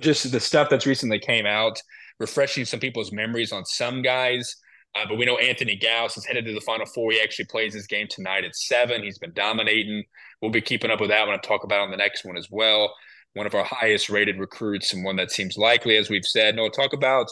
just 0.00 0.30
the 0.30 0.40
stuff 0.40 0.68
that's 0.70 0.86
recently 0.86 1.18
came 1.18 1.46
out, 1.46 1.80
refreshing 2.18 2.64
some 2.64 2.80
people's 2.80 3.12
memories 3.12 3.52
on 3.52 3.64
some 3.64 4.02
guys. 4.02 4.56
Uh, 4.94 5.04
but 5.08 5.18
we 5.18 5.24
know 5.24 5.36
Anthony 5.38 5.74
Gause 5.74 6.16
is 6.16 6.24
headed 6.24 6.44
to 6.46 6.54
the 6.54 6.60
Final 6.60 6.86
Four. 6.86 7.10
He 7.12 7.20
actually 7.20 7.46
plays 7.46 7.74
his 7.74 7.86
game 7.86 8.06
tonight 8.08 8.44
at 8.44 8.54
seven. 8.54 9.02
He's 9.02 9.18
been 9.18 9.32
dominating. 9.32 10.04
We'll 10.40 10.52
be 10.52 10.60
keeping 10.60 10.90
up 10.90 11.00
with 11.00 11.10
that 11.10 11.26
when 11.26 11.36
I 11.36 11.40
talk 11.40 11.64
about 11.64 11.80
on 11.80 11.90
the 11.90 11.96
next 11.96 12.24
one 12.24 12.36
as 12.36 12.48
well. 12.50 12.94
One 13.32 13.46
of 13.46 13.54
our 13.54 13.64
highest 13.64 14.08
rated 14.08 14.38
recruits 14.38 14.92
and 14.92 15.04
one 15.04 15.16
that 15.16 15.32
seems 15.32 15.56
likely, 15.56 15.96
as 15.96 16.08
we've 16.08 16.24
said. 16.24 16.54
No, 16.54 16.68
talk 16.68 16.92
about 16.92 17.26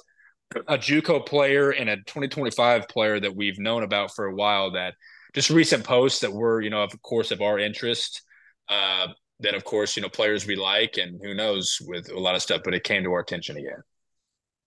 a 0.68 0.78
JUCO 0.78 1.26
player 1.26 1.70
and 1.70 1.88
a 1.88 1.96
2025 1.96 2.88
player 2.88 3.20
that 3.20 3.34
we've 3.34 3.58
known 3.58 3.82
about 3.82 4.14
for 4.14 4.26
a 4.26 4.34
while. 4.34 4.72
That 4.72 4.94
just 5.34 5.50
recent 5.50 5.84
posts 5.84 6.20
that 6.20 6.32
were, 6.32 6.60
you 6.60 6.70
know, 6.70 6.82
of 6.82 7.00
course, 7.02 7.30
of 7.30 7.40
our 7.40 7.58
interest. 7.58 8.22
Uh, 8.68 9.08
then, 9.40 9.54
of 9.54 9.64
course, 9.64 9.96
you 9.96 10.02
know, 10.02 10.08
players 10.08 10.46
we 10.46 10.56
like, 10.56 10.98
and 10.98 11.20
who 11.22 11.34
knows 11.34 11.78
with 11.86 12.10
a 12.10 12.18
lot 12.18 12.34
of 12.34 12.42
stuff. 12.42 12.62
But 12.64 12.74
it 12.74 12.84
came 12.84 13.02
to 13.04 13.12
our 13.12 13.20
attention 13.20 13.56
again. 13.56 13.82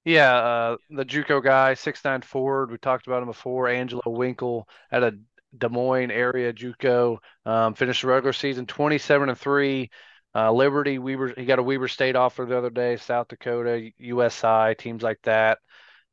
Yeah, 0.04 0.36
uh, 0.36 0.78
the 0.92 1.06
JUCO 1.06 1.44
guy, 1.44 1.74
six 1.74 2.04
nine 2.06 2.22
forward. 2.22 2.72
We 2.72 2.78
talked 2.78 3.08
about 3.08 3.24
him 3.24 3.28
before. 3.28 3.68
Angelo 3.68 4.04
Winkle 4.06 4.68
at 4.92 5.04
a 5.04 5.18
Des 5.58 5.70
Moines 5.70 6.12
area 6.12 6.54
JUCO. 6.54 7.18
Um, 7.46 7.74
finished 7.74 8.02
the 8.02 8.08
regular 8.10 8.34
season 8.34 8.66
twenty 8.66 8.98
seven 8.98 9.30
and 9.30 9.38
three. 9.38 9.90
Uh, 10.36 10.52
Liberty, 10.52 11.00
Weber, 11.00 11.34
he 11.38 11.46
got 11.46 11.60
a 11.60 11.64
Weber 11.64 11.88
State 11.88 12.18
offer 12.18 12.46
the 12.46 12.58
other 12.58 12.70
day. 12.70 12.98
South 12.98 13.30
Dakota, 13.30 13.90
USI, 13.98 14.76
teams 14.78 15.02
like 15.02 15.22
that. 15.24 15.60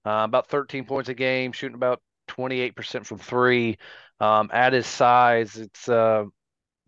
Uh, 0.07 0.23
about 0.25 0.49
13 0.49 0.85
points 0.85 1.09
a 1.09 1.15
game, 1.15 1.51
shooting 1.51 1.75
about 1.75 2.01
28% 2.29 3.05
from 3.05 3.19
three. 3.19 3.79
Um, 4.21 4.51
at 4.53 4.73
his 4.73 4.87
size, 4.87 5.57
it's 5.57 5.89
uh, 5.89 6.25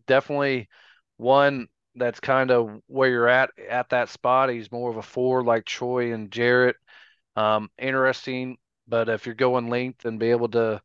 definitely 0.07 0.69
one 1.17 1.69
that's 1.97 2.21
kind 2.21 2.51
of 2.51 2.81
where 2.87 3.11
you're 3.11 3.29
at 3.29 3.51
at 3.69 3.91
that 3.91 4.09
spot. 4.09 4.51
He's 4.51 4.71
more 4.71 4.91
of 4.91 4.97
a 4.97 5.03
four 5.03 5.43
like 5.43 5.65
Troy 5.65 6.13
and 6.13 6.31
Jarrett. 6.31 6.77
Um, 7.37 7.69
interesting, 7.79 8.59
but 8.87 9.09
if 9.09 9.27
you're 9.27 9.35
going 9.35 9.71
length 9.71 10.05
and 10.05 10.21
be 10.21 10.31
able 10.31 10.49
to 10.51 10.81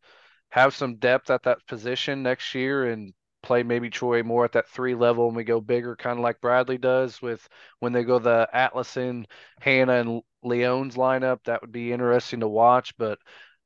have 0.49 0.75
some 0.75 0.95
depth 0.95 1.29
at 1.29 1.43
that 1.43 1.65
position 1.67 2.23
next 2.23 2.55
year 2.55 2.89
and 2.89 3.13
play 3.41 3.63
maybe 3.63 3.89
Troy 3.89 4.23
more 4.23 4.45
at 4.45 4.53
that 4.53 4.69
three 4.69 4.95
level 4.95 5.27
and 5.27 5.35
we 5.35 5.43
go 5.43 5.61
bigger, 5.61 5.95
kind 5.95 6.17
of 6.19 6.23
like 6.23 6.41
Bradley 6.41 6.77
does 6.77 7.21
with 7.21 7.47
when 7.79 7.93
they 7.93 8.03
go 8.03 8.19
the 8.19 8.47
Atlison, 8.53 9.25
Hannah, 9.61 9.93
and 9.93 10.21
Leon's 10.43 10.95
lineup. 10.95 11.43
That 11.45 11.61
would 11.61 11.71
be 11.71 11.91
interesting 11.91 12.41
to 12.41 12.47
watch, 12.47 12.95
but 12.97 13.19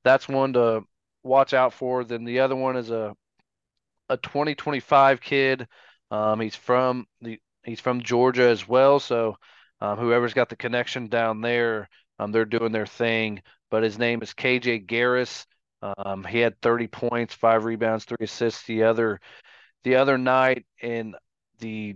that's 0.03 0.27
one 0.27 0.53
to 0.53 0.83
watch 1.23 1.53
out 1.53 1.73
for. 1.73 2.03
Then 2.03 2.23
the 2.23 2.39
other 2.41 2.55
one 2.55 2.75
is 2.77 2.89
a 2.91 3.15
a 4.09 4.17
2025 4.17 5.21
kid. 5.21 5.67
Um, 6.11 6.39
he's 6.39 6.55
from 6.55 7.07
the 7.21 7.39
he's 7.63 7.79
from 7.79 8.01
Georgia 8.03 8.49
as 8.49 8.67
well, 8.67 8.99
so 8.99 9.37
um, 9.81 9.97
whoever's 9.97 10.33
got 10.33 10.49
the 10.49 10.55
connection 10.55 11.07
down 11.07 11.41
there, 11.41 11.89
um, 12.19 12.31
they're 12.31 12.45
doing 12.45 12.71
their 12.71 12.85
thing. 12.85 13.41
But 13.71 13.83
his 13.83 13.97
name 13.97 14.21
is 14.21 14.33
KJ 14.33 14.85
Garris. 14.85 15.45
Um, 15.81 16.23
he 16.23 16.39
had 16.39 16.61
30 16.61 16.87
points, 16.87 17.33
five 17.33 17.65
rebounds, 17.65 18.05
three 18.05 18.17
assists 18.21 18.65
the 18.65 18.83
other 18.83 19.19
the 19.83 19.95
other 19.95 20.17
night 20.17 20.65
in 20.81 21.15
the 21.59 21.95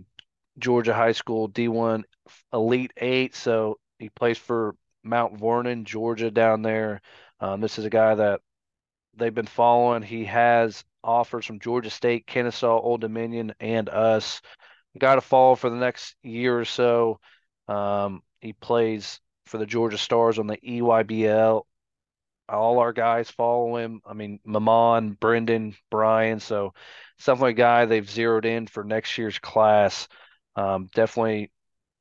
Georgia 0.58 0.94
High 0.94 1.12
School 1.12 1.48
D1 1.48 2.04
Elite 2.52 2.92
Eight. 2.96 3.34
So 3.34 3.78
he 3.98 4.08
plays 4.08 4.38
for 4.38 4.74
Mount 5.02 5.38
Vernon, 5.38 5.84
Georgia, 5.84 6.30
down 6.30 6.62
there. 6.62 7.00
Um, 7.40 7.60
this 7.60 7.78
is 7.78 7.84
a 7.84 7.90
guy 7.90 8.14
that 8.14 8.40
they've 9.16 9.34
been 9.34 9.46
following. 9.46 10.02
He 10.02 10.24
has 10.24 10.84
offers 11.02 11.46
from 11.46 11.60
Georgia 11.60 11.90
State, 11.90 12.26
Kennesaw, 12.26 12.80
Old 12.80 13.00
Dominion, 13.00 13.54
and 13.60 13.88
us. 13.88 14.40
Got 14.98 15.16
to 15.16 15.20
follow 15.20 15.54
for 15.54 15.70
the 15.70 15.76
next 15.76 16.16
year 16.22 16.58
or 16.58 16.64
so. 16.64 17.20
Um, 17.68 18.22
he 18.40 18.52
plays 18.52 19.20
for 19.46 19.58
the 19.58 19.66
Georgia 19.66 19.98
Stars 19.98 20.38
on 20.38 20.46
the 20.46 20.56
EYBL. 20.58 21.62
All 22.48 22.78
our 22.78 22.92
guys 22.92 23.30
follow 23.30 23.76
him. 23.76 24.00
I 24.06 24.14
mean, 24.14 24.40
Maman, 24.44 25.12
Brendan, 25.12 25.76
Brian. 25.90 26.40
So, 26.40 26.74
definitely 27.18 27.50
a 27.50 27.54
guy 27.54 27.84
they've 27.84 28.08
zeroed 28.08 28.44
in 28.46 28.66
for 28.66 28.84
next 28.84 29.16
year's 29.18 29.38
class. 29.38 30.08
Um, 30.56 30.88
definitely 30.94 31.50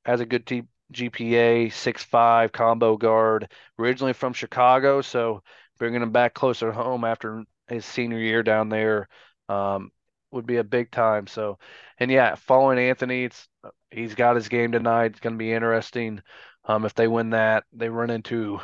has 0.06 0.22
a 0.22 0.26
good 0.26 0.46
t- 0.46 0.64
GPA, 0.92 1.70
six 1.70 2.04
five 2.04 2.52
combo 2.52 2.98
guard. 2.98 3.52
Originally 3.80 4.14
from 4.14 4.34
Chicago, 4.34 5.02
so 5.02 5.44
bringing 5.78 6.02
him 6.02 6.12
back 6.12 6.34
closer 6.34 6.72
home 6.72 7.04
after 7.04 7.44
his 7.68 7.86
senior 7.86 8.20
year 8.20 8.44
down 8.44 8.70
there 8.70 9.10
um, 9.50 9.92
would 10.32 10.46
be 10.46 10.58
a 10.58 10.64
big 10.64 10.92
time. 10.92 11.28
So, 11.28 11.60
and 12.00 12.10
yeah, 12.12 12.36
following 12.36 12.80
Anthony, 12.80 13.26
it's 13.26 13.48
he's 13.92 14.16
got 14.16 14.36
his 14.36 14.48
game 14.50 14.72
tonight. 14.72 15.12
It's 15.12 15.20
going 15.20 15.34
to 15.34 15.38
be 15.38 15.52
interesting. 15.54 16.22
Um, 16.66 16.86
if 16.86 16.94
they 16.94 17.08
win 17.08 17.32
that, 17.32 17.64
they 17.74 17.90
run 17.90 18.10
into 18.10 18.60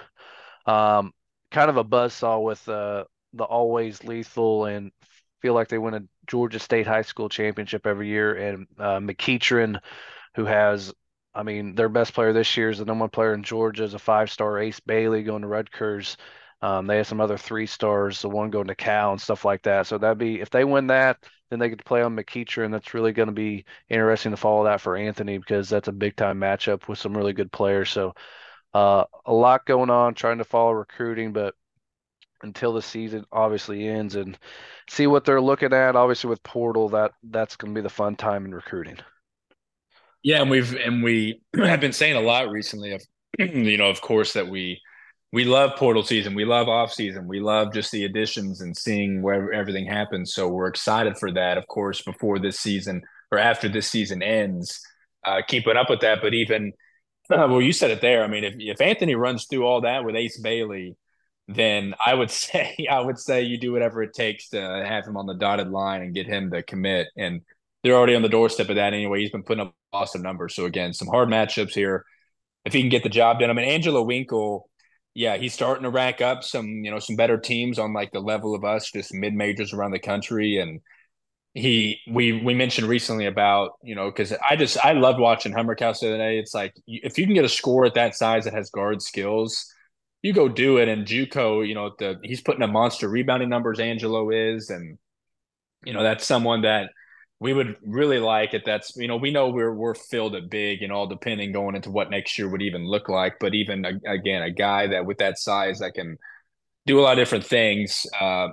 um, 0.66 1.14
kind 1.54 1.70
of 1.70 1.78
a 1.78 1.86
buzzsaw 1.86 2.44
with 2.44 2.68
uh, 2.68 3.06
the 3.34 3.46
always 3.46 4.04
lethal 4.04 4.66
and 4.66 4.92
feel 5.42 5.54
like 5.54 5.70
they 5.70 5.78
win 5.78 5.94
a 5.94 6.04
Georgia 6.28 6.60
State 6.60 6.88
high 6.88 7.04
school 7.04 7.30
championship 7.30 7.88
every 7.88 8.10
year. 8.10 8.36
And 8.36 8.68
uh, 8.80 9.00
McEachern, 9.00 9.80
who 10.36 10.46
has, 10.46 10.94
I 11.36 11.44
mean, 11.44 11.76
their 11.76 11.90
best 11.90 12.14
player 12.14 12.34
this 12.34 12.58
year 12.58 12.70
is 12.70 12.80
the 12.80 12.86
number 12.86 13.04
one 13.04 13.10
player 13.12 13.34
in 13.34 13.44
Georgia, 13.44 13.84
is 13.84 13.94
a 13.94 14.00
five 14.00 14.32
star 14.32 14.60
Ace 14.60 14.80
Bailey 14.82 15.24
going 15.24 15.44
to 15.44 15.48
Rutgers. 15.48 16.18
Um, 16.62 16.88
they 16.88 16.98
have 16.98 17.08
some 17.08 17.22
other 17.22 17.38
three 17.38 17.68
stars, 17.68 18.22
the 18.22 18.30
one 18.30 18.50
going 18.50 18.68
to 18.68 18.76
Cal 18.76 19.12
and 19.12 19.22
stuff 19.22 19.44
like 19.46 19.64
that. 19.64 19.86
So 19.86 19.98
that'd 19.98 20.18
be 20.18 20.40
if 20.40 20.50
they 20.50 20.64
win 20.64 20.88
that, 20.88 21.18
then 21.50 21.60
they 21.60 21.70
get 21.70 21.78
to 21.80 21.84
play 21.84 22.02
on 22.02 22.16
McEachern, 22.16 22.66
and 22.66 22.74
that's 22.74 22.94
really 22.94 23.12
going 23.12 23.28
to 23.28 23.34
be 23.34 23.66
interesting 23.90 24.32
to 24.32 24.38
follow 24.38 24.64
that 24.64 24.82
for 24.82 24.96
Anthony 24.96 25.38
because 25.38 25.70
that's 25.70 25.90
a 25.90 25.92
big 25.92 26.16
time 26.16 26.40
matchup 26.40 26.88
with 26.88 27.00
some 27.00 27.16
really 27.18 27.34
good 27.34 27.52
players. 27.52 27.90
So 27.90 28.14
uh, 28.74 29.06
a 29.26 29.34
lot 29.34 29.66
going 29.66 29.90
on, 29.90 30.14
trying 30.14 30.40
to 30.40 30.44
follow 30.44 30.72
recruiting, 30.72 31.34
but 31.34 31.56
until 32.44 32.74
the 32.74 32.82
season 32.82 33.26
obviously 33.32 33.88
ends 33.88 34.16
and 34.16 34.38
see 34.90 35.08
what 35.08 35.26
they're 35.26 35.42
looking 35.42 35.74
at. 35.74 35.96
Obviously, 35.96 36.30
with 36.30 36.44
portal, 36.44 36.90
that 36.90 37.12
that's 37.24 37.56
going 37.56 37.74
to 37.74 37.80
be 37.80 37.84
the 37.84 37.90
fun 37.90 38.16
time 38.16 38.46
in 38.46 38.54
recruiting. 38.54 38.98
Yeah, 40.24 40.42
and 40.42 40.50
we've 40.50 40.76
and 40.76 41.04
we 41.04 41.42
have 41.58 41.82
been 41.82 41.94
saying 41.94 42.16
a 42.16 42.22
lot 42.22 42.50
recently 42.50 42.94
of 42.94 43.02
you 43.40 43.78
know, 43.78 43.90
of 43.90 44.02
course, 44.02 44.34
that 44.34 44.48
we 44.48 44.80
we 45.32 45.46
love 45.46 45.78
portal 45.78 46.04
season. 46.04 46.36
We 46.36 46.46
love 46.46 46.70
off 46.70 46.94
season. 46.94 47.28
We 47.28 47.40
love 47.40 47.74
just 47.74 47.92
the 47.92 48.06
additions 48.06 48.62
and 48.62 48.78
seeing 48.78 49.22
where 49.24 49.52
everything 49.52 49.88
happens. 49.88 50.34
So 50.34 50.48
we're 50.48 50.68
excited 50.68 51.18
for 51.18 51.32
that, 51.32 51.58
of 51.58 51.68
course, 51.68 52.02
before 52.02 52.38
this 52.38 52.60
season 52.60 53.02
or 53.32 53.40
after 53.40 53.68
this 53.68 53.90
season 53.90 54.22
ends, 54.22 54.80
uh, 55.26 55.42
keeping 55.48 55.76
up 55.76 55.90
with 55.90 56.02
that. 56.02 56.20
But 56.22 56.36
even, 56.36 56.74
well, 57.48 57.62
you 57.62 57.74
said 57.74 57.92
it 57.92 58.02
there. 58.02 58.24
I 58.24 58.28
mean, 58.28 58.44
if, 58.44 58.56
if 58.58 58.82
Anthony 58.82 59.16
runs 59.16 59.46
through 59.46 59.66
all 59.66 59.82
that 59.82 60.06
with 60.06 60.16
Ace 60.16 60.40
Bailey, 60.40 60.96
then 61.48 61.96
I 62.04 62.14
would 62.14 62.32
say, 62.32 62.76
I 62.90 63.00
would 63.00 63.18
say 63.18 63.44
you 63.44 63.58
do 63.58 63.72
whatever 63.72 64.04
it 64.04 64.14
takes 64.14 64.50
to 64.50 64.60
have 64.62 65.06
him 65.06 65.18
on 65.18 65.26
the 65.26 65.36
dotted 65.36 65.70
line 65.70 66.02
and 66.02 66.14
get 66.14 66.28
him 66.28 66.52
to 66.52 66.64
commit. 66.64 67.08
And 67.18 67.42
they're 67.84 67.96
already 67.96 68.16
on 68.16 68.22
the 68.22 68.30
doorstep 68.30 68.70
of 68.70 68.76
that 68.76 68.94
anyway. 68.94 69.20
He's 69.20 69.32
been 69.32 69.44
putting 69.44 69.66
up 69.66 69.76
awesome 69.92 70.22
numbers. 70.22 70.56
So 70.56 70.66
again, 70.66 70.94
some 70.94 71.08
hard 71.08 71.30
matchups 71.30 71.74
here. 71.74 72.06
If 72.66 72.74
he 72.74 72.80
can 72.80 72.90
get 72.90 73.04
the 73.04 73.10
job 73.10 73.40
done, 73.40 73.50
I 73.50 73.54
mean, 73.54 73.68
Angelo 73.68 74.04
Winkle, 74.04 74.70
yeah, 75.14 75.36
he's 75.36 75.54
starting 75.54 75.84
to 75.84 75.90
rack 75.90 76.22
up 76.22 76.44
some, 76.44 76.68
you 76.68 76.92
know, 76.92 77.00
some 77.00 77.18
better 77.18 77.38
teams 77.38 77.78
on 77.78 77.94
like 77.94 78.12
the 78.14 78.22
level 78.22 78.56
of 78.56 78.64
us, 78.64 78.90
just 78.90 79.14
mid 79.14 79.34
majors 79.34 79.74
around 79.74 79.92
the 79.92 80.00
country. 80.00 80.58
And 80.58 80.80
he, 81.54 82.00
we, 82.10 82.42
we 82.44 82.54
mentioned 82.54 82.88
recently 82.88 83.26
about, 83.26 83.74
you 83.84 83.96
know, 83.96 84.10
because 84.10 84.34
I 84.48 84.56
just, 84.56 84.78
I 84.84 84.94
loved 84.94 85.20
watching 85.20 85.54
Humrichous 85.54 86.00
the 86.00 86.08
other 86.08 86.18
day. 86.18 86.40
It's 86.40 86.54
like 86.54 86.74
if 86.88 87.18
you 87.18 87.26
can 87.26 87.36
get 87.36 87.46
a 87.46 87.50
score 87.50 87.86
at 87.86 87.94
that 87.94 88.16
size 88.16 88.46
that 88.46 88.54
has 88.54 88.70
guard 88.70 89.02
skills, 89.02 89.66
you 90.24 90.34
go 90.34 90.48
do 90.48 90.78
it. 90.78 90.88
And 90.88 91.06
JUCO, 91.06 91.68
you 91.68 91.76
know, 91.76 91.92
the 92.00 92.16
he's 92.24 92.42
putting 92.42 92.64
a 92.64 92.68
monster 92.68 93.08
rebounding 93.08 93.50
numbers. 93.50 93.80
Angelo 93.80 94.30
is, 94.32 94.70
and 94.70 94.98
you 95.86 95.94
know, 95.94 96.02
that's 96.02 96.26
someone 96.26 96.62
that 96.62 96.90
we 97.40 97.52
would 97.52 97.76
really 97.86 98.20
like 98.20 98.54
it. 98.54 98.64
That's 98.66 98.96
you 98.96 99.10
know 99.10 99.18
we 99.18 99.30
know 99.30 99.50
we're 99.50 99.74
we're 99.74 99.96
filled 99.96 100.34
at 100.36 100.50
big 100.50 100.82
and 100.82 100.94
all 100.94 101.08
depending 101.08 101.52
going 101.52 101.76
into 101.76 101.92
what 101.92 102.10
next 102.10 102.38
year 102.40 102.50
would 102.50 102.62
even 102.62 102.88
look 102.88 103.10
like. 103.10 103.36
But 103.40 103.54
even 103.54 103.84
again, 104.08 104.42
a 104.42 104.50
guy 104.50 104.88
that 104.88 105.06
with 105.06 105.18
that 105.18 105.38
size 105.38 105.80
that 105.80 105.94
can 105.94 106.18
do 106.86 107.00
a 107.00 107.02
lot 107.02 107.12
of 107.12 107.18
different 107.18 107.46
things. 107.46 108.08
Uh, 108.20 108.48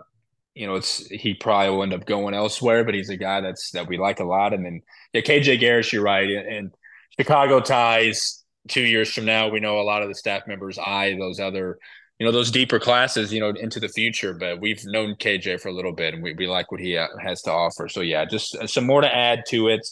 you 0.54 0.66
know, 0.66 0.74
it's 0.74 1.06
he 1.06 1.34
probably 1.34 1.70
will 1.70 1.82
end 1.82 1.94
up 1.94 2.06
going 2.06 2.34
elsewhere, 2.34 2.84
but 2.84 2.94
he's 2.94 3.10
a 3.10 3.16
guy 3.16 3.40
that's 3.40 3.70
that 3.72 3.88
we 3.88 3.98
like 3.98 4.20
a 4.20 4.24
lot. 4.24 4.52
And 4.52 4.64
then 4.64 4.82
yeah, 5.12 5.20
KJ 5.22 5.60
Garris, 5.60 5.92
you're 5.92 6.02
right, 6.02 6.28
and 6.28 6.74
Chicago 7.18 7.60
ties 7.60 8.40
two 8.68 8.82
years 8.82 9.12
from 9.12 9.24
now, 9.24 9.48
we 9.48 9.60
know 9.60 9.80
a 9.80 9.82
lot 9.82 10.02
of 10.02 10.08
the 10.08 10.14
staff 10.14 10.46
members 10.46 10.78
eye 10.78 11.16
those 11.18 11.40
other, 11.40 11.78
you 12.18 12.26
know, 12.26 12.32
those 12.32 12.50
deeper 12.50 12.78
classes, 12.78 13.32
you 13.32 13.40
know, 13.40 13.50
into 13.50 13.80
the 13.80 13.88
future. 13.88 14.34
But 14.34 14.60
we've 14.60 14.82
known 14.84 15.14
KJ 15.16 15.60
for 15.60 15.68
a 15.68 15.72
little 15.72 15.92
bit, 15.92 16.14
and 16.14 16.22
we, 16.22 16.34
we 16.34 16.46
like 16.46 16.70
what 16.70 16.80
he 16.80 16.96
uh, 16.96 17.08
has 17.22 17.42
to 17.42 17.52
offer. 17.52 17.88
So 17.88 18.00
yeah, 18.00 18.24
just 18.24 18.54
uh, 18.56 18.66
some 18.66 18.86
more 18.86 19.00
to 19.00 19.14
add 19.14 19.44
to 19.48 19.68
it. 19.68 19.86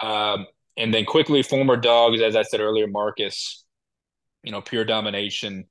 Um, 0.00 0.46
and 0.76 0.92
then 0.92 1.04
quickly, 1.04 1.42
former 1.42 1.76
dogs, 1.76 2.20
as 2.20 2.36
I 2.36 2.42
said 2.42 2.60
earlier, 2.60 2.86
Marcus, 2.86 3.64
you 4.42 4.52
know, 4.52 4.60
pure 4.60 4.84
domination. 4.84 5.64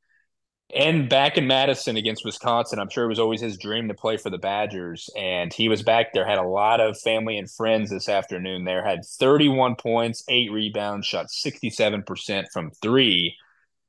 And 0.75 1.07
back 1.07 1.37
in 1.37 1.47
Madison 1.47 1.95
against 1.95 2.25
Wisconsin, 2.25 2.77
I'm 2.77 2.89
sure 2.89 3.05
it 3.05 3.09
was 3.09 3.19
always 3.19 3.39
his 3.39 3.57
dream 3.57 3.87
to 3.87 3.93
play 3.93 4.17
for 4.17 4.29
the 4.29 4.37
Badgers. 4.37 5.09
And 5.17 5.53
he 5.53 5.69
was 5.69 5.81
back 5.81 6.11
there, 6.11 6.27
had 6.27 6.39
a 6.39 6.47
lot 6.47 6.81
of 6.81 6.99
family 6.99 7.37
and 7.37 7.49
friends 7.49 7.89
this 7.89 8.09
afternoon 8.09 8.65
there, 8.65 8.85
had 8.85 9.05
31 9.05 9.75
points, 9.75 10.25
eight 10.27 10.51
rebounds, 10.51 11.07
shot 11.07 11.27
67% 11.27 12.47
from 12.51 12.71
three, 12.81 13.37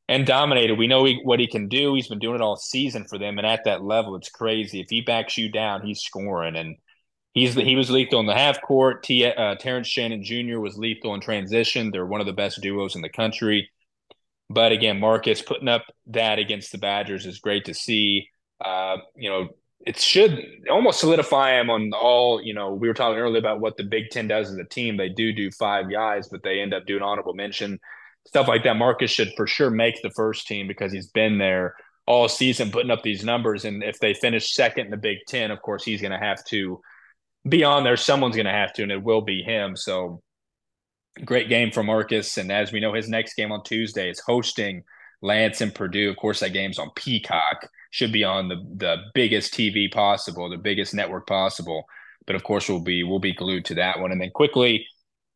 and 0.08 0.24
dominated. 0.24 0.78
We 0.78 0.86
know 0.86 1.04
he, 1.04 1.20
what 1.24 1.40
he 1.40 1.48
can 1.48 1.66
do. 1.68 1.94
He's 1.94 2.06
been 2.06 2.20
doing 2.20 2.36
it 2.36 2.42
all 2.42 2.56
season 2.56 3.04
for 3.04 3.18
them. 3.18 3.38
And 3.38 3.46
at 3.46 3.64
that 3.64 3.82
level, 3.82 4.14
it's 4.14 4.30
crazy. 4.30 4.80
If 4.80 4.88
he 4.88 5.00
backs 5.00 5.36
you 5.36 5.50
down, 5.50 5.84
he's 5.84 6.00
scoring. 6.00 6.54
And 6.54 6.76
he's 7.32 7.54
he 7.54 7.74
was 7.74 7.90
lethal 7.90 8.20
in 8.20 8.26
the 8.26 8.34
half 8.34 8.62
court. 8.62 9.02
T, 9.02 9.26
uh, 9.26 9.56
Terrence 9.56 9.88
Shannon 9.88 10.22
Jr. 10.22 10.60
was 10.60 10.78
lethal 10.78 11.14
in 11.14 11.20
transition. 11.20 11.90
They're 11.90 12.06
one 12.06 12.20
of 12.20 12.26
the 12.28 12.32
best 12.32 12.60
duos 12.62 12.94
in 12.94 13.02
the 13.02 13.08
country. 13.08 13.68
But 14.50 14.72
again, 14.72 14.98
Marcus 14.98 15.42
putting 15.42 15.68
up 15.68 15.84
that 16.06 16.38
against 16.38 16.72
the 16.72 16.78
Badgers 16.78 17.26
is 17.26 17.38
great 17.38 17.66
to 17.66 17.74
see. 17.74 18.28
Uh, 18.64 18.96
you 19.14 19.28
know, 19.28 19.48
it 19.86 19.98
should 19.98 20.42
almost 20.70 21.00
solidify 21.00 21.60
him 21.60 21.70
on 21.70 21.92
all. 21.92 22.42
You 22.42 22.54
know, 22.54 22.72
we 22.74 22.88
were 22.88 22.94
talking 22.94 23.18
earlier 23.18 23.38
about 23.38 23.60
what 23.60 23.76
the 23.76 23.84
Big 23.84 24.10
Ten 24.10 24.26
does 24.26 24.50
as 24.50 24.56
a 24.56 24.64
team. 24.64 24.96
They 24.96 25.10
do 25.10 25.32
do 25.32 25.50
five 25.50 25.90
guys, 25.90 26.28
but 26.28 26.42
they 26.42 26.60
end 26.60 26.74
up 26.74 26.86
doing 26.86 27.02
honorable 27.02 27.34
mention 27.34 27.78
stuff 28.28 28.46
like 28.46 28.62
that. 28.64 28.76
Marcus 28.76 29.10
should 29.10 29.32
for 29.36 29.46
sure 29.46 29.70
make 29.70 30.00
the 30.02 30.10
first 30.10 30.46
team 30.46 30.68
because 30.68 30.92
he's 30.92 31.08
been 31.08 31.38
there 31.38 31.74
all 32.06 32.28
season 32.28 32.70
putting 32.70 32.90
up 32.90 33.02
these 33.02 33.24
numbers. 33.24 33.64
And 33.64 33.82
if 33.82 33.98
they 34.00 34.14
finish 34.14 34.54
second 34.54 34.86
in 34.86 34.90
the 34.90 34.96
Big 34.96 35.18
Ten, 35.26 35.50
of 35.50 35.62
course, 35.62 35.82
he's 35.84 36.00
going 36.00 36.12
to 36.12 36.18
have 36.18 36.44
to 36.46 36.80
be 37.48 37.64
on 37.64 37.84
there. 37.84 37.96
Someone's 37.96 38.36
going 38.36 38.46
to 38.46 38.52
have 38.52 38.72
to, 38.74 38.82
and 38.82 38.92
it 38.92 39.02
will 39.02 39.22
be 39.22 39.42
him. 39.42 39.76
So 39.76 40.22
great 41.24 41.48
game 41.48 41.70
for 41.70 41.82
Marcus. 41.82 42.36
And 42.36 42.50
as 42.50 42.72
we 42.72 42.80
know, 42.80 42.92
his 42.92 43.08
next 43.08 43.34
game 43.34 43.52
on 43.52 43.62
Tuesday 43.62 44.10
is 44.10 44.20
hosting 44.20 44.84
Lance 45.22 45.60
and 45.60 45.74
Purdue. 45.74 46.10
Of 46.10 46.16
course, 46.16 46.40
that 46.40 46.52
game's 46.52 46.78
on 46.78 46.90
Peacock. 46.94 47.68
Should 47.90 48.12
be 48.12 48.24
on 48.24 48.48
the 48.48 48.56
the 48.76 48.96
biggest 49.14 49.54
TV 49.54 49.90
possible, 49.90 50.48
the 50.48 50.56
biggest 50.56 50.94
network 50.94 51.26
possible. 51.26 51.84
But 52.26 52.36
of 52.36 52.44
course, 52.44 52.68
we'll 52.68 52.80
be 52.80 53.02
we'll 53.02 53.18
be 53.18 53.32
glued 53.32 53.64
to 53.66 53.74
that 53.76 53.98
one. 53.98 54.12
And 54.12 54.20
then 54.20 54.30
quickly, 54.30 54.86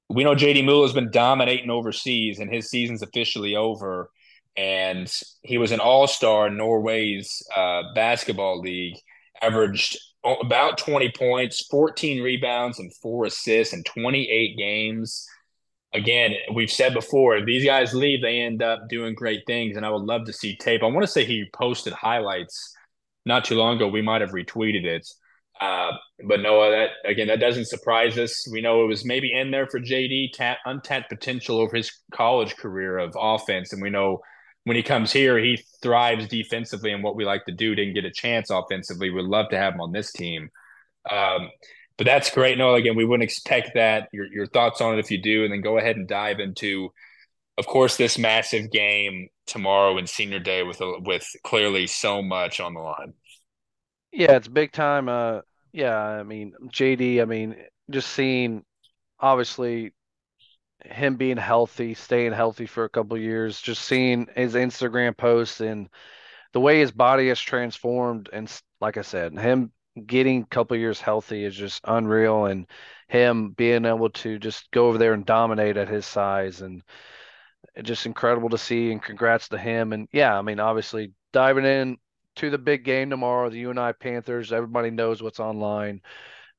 we 0.09 0.25
know 0.25 0.35
JD 0.35 0.65
Muila 0.65 0.83
has 0.83 0.93
been 0.93 1.11
dominating 1.11 1.71
overseas, 1.71 2.39
and 2.39 2.53
his 2.53 2.69
season's 2.69 3.03
officially 3.03 3.57
over. 3.57 4.11
And 4.55 5.11
he 5.43 5.57
was 5.57 5.73
an 5.73 5.81
All 5.81 6.07
Star 6.07 6.49
in 6.49 6.59
Norway's 6.59 7.43
uh, 7.57 7.83
basketball 7.95 8.61
league, 8.61 8.99
averaged 9.41 9.99
about 10.23 10.77
20 10.77 11.11
points, 11.17 11.67
14 11.67 12.23
rebounds, 12.23 12.79
and 12.79 12.95
four 12.97 13.25
assists 13.25 13.73
in 13.73 13.83
28 13.85 14.59
games 14.59 15.27
again, 15.95 16.35
we've 16.55 16.71
said 16.71 16.95
before, 16.95 17.45
these 17.45 17.65
guys 17.65 17.95
leave, 17.95 18.23
they 18.23 18.41
end 18.41 18.63
up 18.63 18.89
doing 18.89 19.15
great 19.15 19.43
things. 19.47 19.77
And 19.77 19.85
I 19.85 19.91
would 19.91 20.03
love 20.03 20.25
to 20.27 20.33
see 20.33 20.57
tape. 20.57 20.83
I 20.83 20.87
want 20.87 21.03
to 21.03 21.13
say 21.13 21.25
he 21.25 21.49
posted 21.55 21.93
highlights 21.93 22.75
not 23.25 23.45
too 23.45 23.57
long 23.57 23.77
ago. 23.77 23.89
We 23.89 24.03
might 24.03 24.21
have 24.21 24.31
retweeted 24.31 24.85
it. 24.85 25.07
Uh, 25.61 25.93
but 26.27 26.41
Noah, 26.41 26.71
that 26.71 26.91
again, 27.09 27.29
that 27.29 27.39
doesn't 27.39 27.67
surprise 27.67 28.19
us. 28.19 28.49
We 28.51 28.61
know 28.61 28.83
it 28.83 28.89
was 28.89 29.05
maybe 29.05 29.33
in 29.33 29.51
there 29.51 29.69
for 29.69 29.79
JD, 29.79 30.33
tap, 30.33 30.59
untapped 30.65 31.09
potential 31.09 31.59
over 31.59 31.77
his 31.77 31.93
college 32.13 32.57
career 32.57 32.99
of 32.99 33.15
offense. 33.17 33.73
And 33.73 33.81
we 33.81 33.91
know 33.91 34.21
when 34.65 34.77
he 34.77 34.83
comes 34.83 35.13
here, 35.13 35.39
he 35.39 35.63
thrives 35.83 36.27
defensively 36.27 36.93
and 36.93 37.03
what 37.03 37.17
we 37.17 37.25
like 37.25 37.45
to 37.45 37.53
do. 37.53 37.75
Didn't 37.75 37.95
get 37.95 38.05
a 38.05 38.11
chance 38.11 38.51
offensively. 38.51 39.11
We'd 39.11 39.25
love 39.25 39.51
to 39.51 39.59
have 39.59 39.75
him 39.75 39.81
on 39.81 39.93
this 39.93 40.13
team. 40.13 40.49
Um, 41.09 41.51
but 41.97 42.07
that's 42.07 42.31
great. 42.31 42.59
No, 42.59 42.75
again, 42.75 42.97
we 42.97 43.05
wouldn't 43.05 43.29
expect 43.29 43.73
that. 43.75 44.09
Your 44.13 44.27
your 44.27 44.47
thoughts 44.47 44.81
on 44.81 44.95
it 44.95 45.01
if 45.01 45.11
you 45.11 45.21
do, 45.21 45.45
and 45.45 45.53
then 45.53 45.61
go 45.61 45.79
ahead 45.79 45.97
and 45.97 46.09
dive 46.09 46.41
into, 46.41 46.91
of 47.59 47.67
course, 47.67 47.97
this 47.97 48.19
massive 48.19 48.71
game 48.71 49.29
tomorrow 49.47 49.99
and 49.99 50.09
Senior 50.09 50.39
Day 50.39 50.63
with 50.63 50.81
with 50.81 51.27
clearly 51.45 51.87
so 51.87 52.23
much 52.23 52.61
on 52.61 52.75
the 52.75 52.81
line. 52.81 53.15
Yeah, 54.13 54.33
it's 54.33 54.49
big 54.49 54.73
time. 54.73 55.09
Uh, 55.09 55.41
yeah, 55.73 55.97
I 55.97 56.23
mean 56.23 56.53
JD. 56.69 57.21
I 57.23 57.25
mean, 57.25 57.57
just 57.91 58.11
seeing 58.11 58.65
obviously 59.21 59.93
him 60.85 61.17
being 61.17 61.37
healthy, 61.37 61.95
staying 61.95 62.33
healthy 62.33 62.67
for 62.67 62.85
a 62.85 62.91
couple 62.91 63.17
years, 63.17 63.61
just 63.61 63.83
seeing 63.83 64.27
his 64.35 64.55
Instagram 64.55 65.17
posts 65.17 65.61
and 65.61 65.89
the 66.53 66.61
way 66.61 66.81
his 66.81 66.93
body 66.93 67.29
has 67.29 67.41
transformed, 67.41 68.29
and 68.33 68.51
like 68.81 68.97
I 68.97 69.03
said, 69.03 69.39
him 69.39 69.73
getting 70.07 70.43
a 70.43 70.47
couple 70.47 70.77
years 70.77 71.01
healthy 71.01 71.45
is 71.45 71.55
just 71.55 71.81
unreal. 71.85 72.47
And 72.47 72.67
him 73.09 73.51
being 73.51 73.85
able 73.85 74.11
to 74.11 74.39
just 74.39 74.71
go 74.71 74.89
over 74.89 74.99
there 74.99 75.13
and 75.13 75.27
dominate 75.27 75.77
at 75.77 75.89
his 75.89 76.07
size 76.07 76.63
and 76.63 76.83
just 77.83 78.07
incredible 78.07 78.49
to 78.51 78.59
see 78.59 78.91
and 78.93 79.03
congrats 79.03 79.49
to 79.49 79.59
him. 79.59 79.93
And 79.93 80.09
yeah 80.13 80.39
i 80.39 80.43
mean 80.43 80.61
obviously 80.61 81.13
diving 81.33 81.65
in 81.65 81.99
to 82.37 82.51
the 82.51 82.59
big 82.59 82.85
game 82.85 83.11
tomorrow 83.11 83.51
the 83.51 83.59
uni 83.59 83.93
panthers 83.95 84.53
everybody 84.53 84.91
knows 84.91 85.23
what's 85.23 85.41
online. 85.41 86.01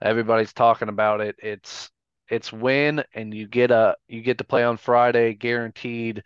Everybody's 0.01 0.53
talking 0.53 0.89
about 0.89 1.21
it. 1.21 1.35
It's 1.41 1.89
it's 2.29 2.51
win 2.53 3.03
and 3.13 3.33
you 3.33 3.47
get 3.47 3.71
a 3.71 3.95
you 4.07 4.21
get 4.21 4.37
to 4.39 4.43
play 4.43 4.63
on 4.63 4.77
friday 4.77 5.33
guaranteed. 5.33 6.23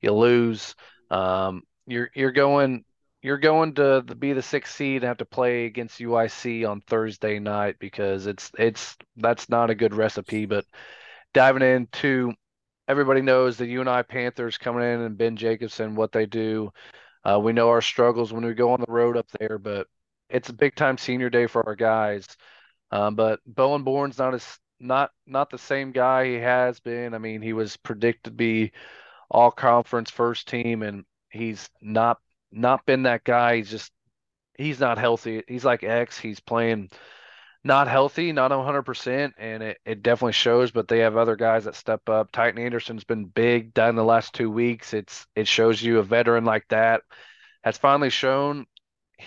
You 0.00 0.12
lose. 0.12 0.74
Um, 1.10 1.62
you're 1.86 2.10
you're 2.14 2.32
going 2.32 2.84
you're 3.22 3.38
going 3.38 3.74
to 3.74 4.02
be 4.02 4.32
the 4.32 4.42
sixth 4.42 4.74
seed 4.74 5.02
and 5.02 5.08
have 5.08 5.18
to 5.18 5.24
play 5.24 5.66
against 5.66 6.00
UIC 6.00 6.68
on 6.68 6.80
Thursday 6.80 7.38
night 7.38 7.76
because 7.78 8.26
it's 8.26 8.50
it's 8.58 8.96
that's 9.16 9.48
not 9.48 9.70
a 9.70 9.74
good 9.74 9.94
recipe. 9.94 10.46
But 10.46 10.64
diving 11.34 11.62
into 11.62 12.32
everybody 12.88 13.20
knows 13.22 13.56
the 13.56 13.66
UNI 13.66 14.02
Panthers 14.04 14.58
coming 14.58 14.82
in 14.82 15.00
and 15.02 15.18
Ben 15.18 15.36
Jacobson, 15.36 15.94
what 15.94 16.12
they 16.12 16.26
do. 16.26 16.72
Uh, 17.24 17.38
we 17.38 17.52
know 17.52 17.68
our 17.68 17.82
struggles 17.82 18.32
when 18.32 18.44
we 18.44 18.54
go 18.54 18.72
on 18.72 18.80
the 18.80 18.92
road 18.92 19.16
up 19.16 19.26
there, 19.38 19.58
but 19.58 19.86
it's 20.30 20.48
a 20.48 20.54
big 20.54 20.74
time 20.74 20.96
senior 20.96 21.28
day 21.30 21.46
for 21.46 21.66
our 21.66 21.76
guys. 21.76 22.26
Um, 22.90 23.14
but 23.14 23.40
Bowen 23.46 23.84
Born's 23.84 24.18
not 24.18 24.34
as 24.34 24.58
not 24.80 25.10
not 25.26 25.50
the 25.50 25.58
same 25.58 25.92
guy 25.92 26.26
he 26.26 26.34
has 26.34 26.80
been. 26.80 27.14
I 27.14 27.18
mean, 27.18 27.42
he 27.42 27.52
was 27.52 27.76
predicted 27.76 28.24
to 28.24 28.30
be 28.30 28.72
all 29.30 29.50
conference 29.50 30.10
first 30.10 30.48
team, 30.48 30.82
and 30.82 31.04
he's 31.30 31.68
not 31.82 32.18
not 32.52 32.86
been 32.86 33.04
that 33.04 33.24
guy. 33.24 33.56
He's 33.56 33.70
just 33.70 33.92
he's 34.56 34.80
not 34.80 34.98
healthy. 34.98 35.42
He's 35.48 35.64
like 35.64 35.82
X. 35.82 36.18
He's 36.18 36.40
playing 36.40 36.90
not 37.62 37.88
healthy, 37.88 38.32
not 38.32 38.52
100%, 38.52 39.32
and 39.38 39.62
it, 39.62 39.78
it 39.84 40.02
definitely 40.02 40.32
shows. 40.32 40.70
But 40.70 40.88
they 40.88 41.00
have 41.00 41.16
other 41.16 41.36
guys 41.36 41.64
that 41.64 41.74
step 41.74 42.08
up. 42.08 42.32
Tytan 42.32 42.58
Anderson's 42.58 43.04
been 43.04 43.26
big 43.26 43.74
done 43.74 43.96
the 43.96 44.04
last 44.04 44.34
two 44.34 44.50
weeks. 44.50 44.94
It's 44.94 45.26
it 45.36 45.46
shows 45.48 45.82
you 45.82 45.98
a 45.98 46.02
veteran 46.02 46.44
like 46.44 46.66
that 46.68 47.02
has 47.62 47.76
finally 47.76 48.10
shown 48.10 48.66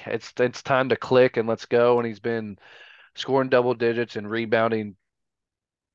it's 0.06 0.34
it's 0.40 0.64
time 0.64 0.90
to 0.90 0.96
click 0.96 1.38
and 1.38 1.48
let's 1.48 1.66
go. 1.66 2.00
And 2.00 2.08
he's 2.08 2.20
been 2.20 2.58
scoring 3.16 3.50
double 3.50 3.74
digits 3.74 4.16
and 4.16 4.30
rebounding 4.30 4.96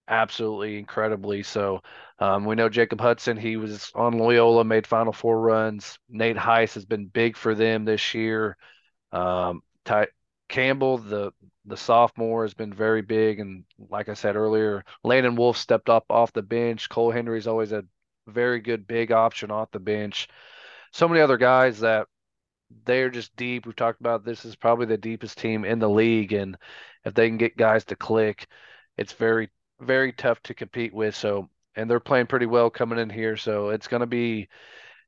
absolutely 0.08 0.78
incredibly. 0.78 1.42
So 1.42 1.82
um, 2.18 2.44
we 2.44 2.54
know 2.56 2.68
Jacob 2.68 2.98
Hutson, 3.00 3.38
he 3.38 3.56
was 3.56 3.92
on 3.94 4.18
Loyola, 4.18 4.64
made 4.64 4.86
Final 4.86 5.12
Four 5.12 5.40
runs. 5.40 5.98
Nate 6.08 6.36
Heise 6.36 6.74
has 6.74 6.84
been 6.84 7.06
big 7.06 7.36
for 7.36 7.54
them 7.54 7.84
this 7.84 8.14
year. 8.14 8.56
Um, 9.12 9.62
Ty- 9.84 10.08
Campbell, 10.48 10.98
the 10.98 11.32
the 11.66 11.76
sophomore, 11.76 12.44
has 12.44 12.54
been 12.54 12.72
very 12.72 13.02
big, 13.02 13.40
and 13.40 13.64
like 13.90 14.08
I 14.08 14.14
said 14.14 14.36
earlier, 14.36 14.84
Landon 15.04 15.36
Wolf 15.36 15.56
stepped 15.58 15.90
up 15.90 16.06
off 16.10 16.32
the 16.32 16.42
bench. 16.42 16.88
Cole 16.88 17.10
Henry's 17.10 17.46
always 17.46 17.72
a 17.72 17.84
very 18.26 18.60
good 18.60 18.86
big 18.86 19.12
option 19.12 19.50
off 19.50 19.70
the 19.70 19.80
bench. 19.80 20.28
So 20.92 21.06
many 21.08 21.20
other 21.20 21.36
guys 21.36 21.80
that 21.80 22.06
they're 22.84 23.10
just 23.10 23.34
deep. 23.36 23.66
We've 23.66 23.76
talked 23.76 24.00
about 24.00 24.24
this 24.24 24.44
is 24.44 24.56
probably 24.56 24.86
the 24.86 24.98
deepest 24.98 25.38
team 25.38 25.64
in 25.64 25.78
the 25.78 25.88
league, 25.88 26.32
and 26.32 26.56
if 27.04 27.14
they 27.14 27.28
can 27.28 27.38
get 27.38 27.56
guys 27.56 27.84
to 27.86 27.96
click, 27.96 28.46
it's 28.96 29.12
very 29.12 29.50
very 29.80 30.12
tough 30.12 30.42
to 30.44 30.54
compete 30.54 30.92
with. 30.92 31.14
So, 31.14 31.48
and 31.76 31.90
they're 31.90 32.00
playing 32.00 32.26
pretty 32.26 32.46
well 32.46 32.70
coming 32.70 32.98
in 32.98 33.10
here. 33.10 33.36
So 33.36 33.70
it's 33.70 33.88
going 33.88 34.00
to 34.00 34.06
be, 34.06 34.48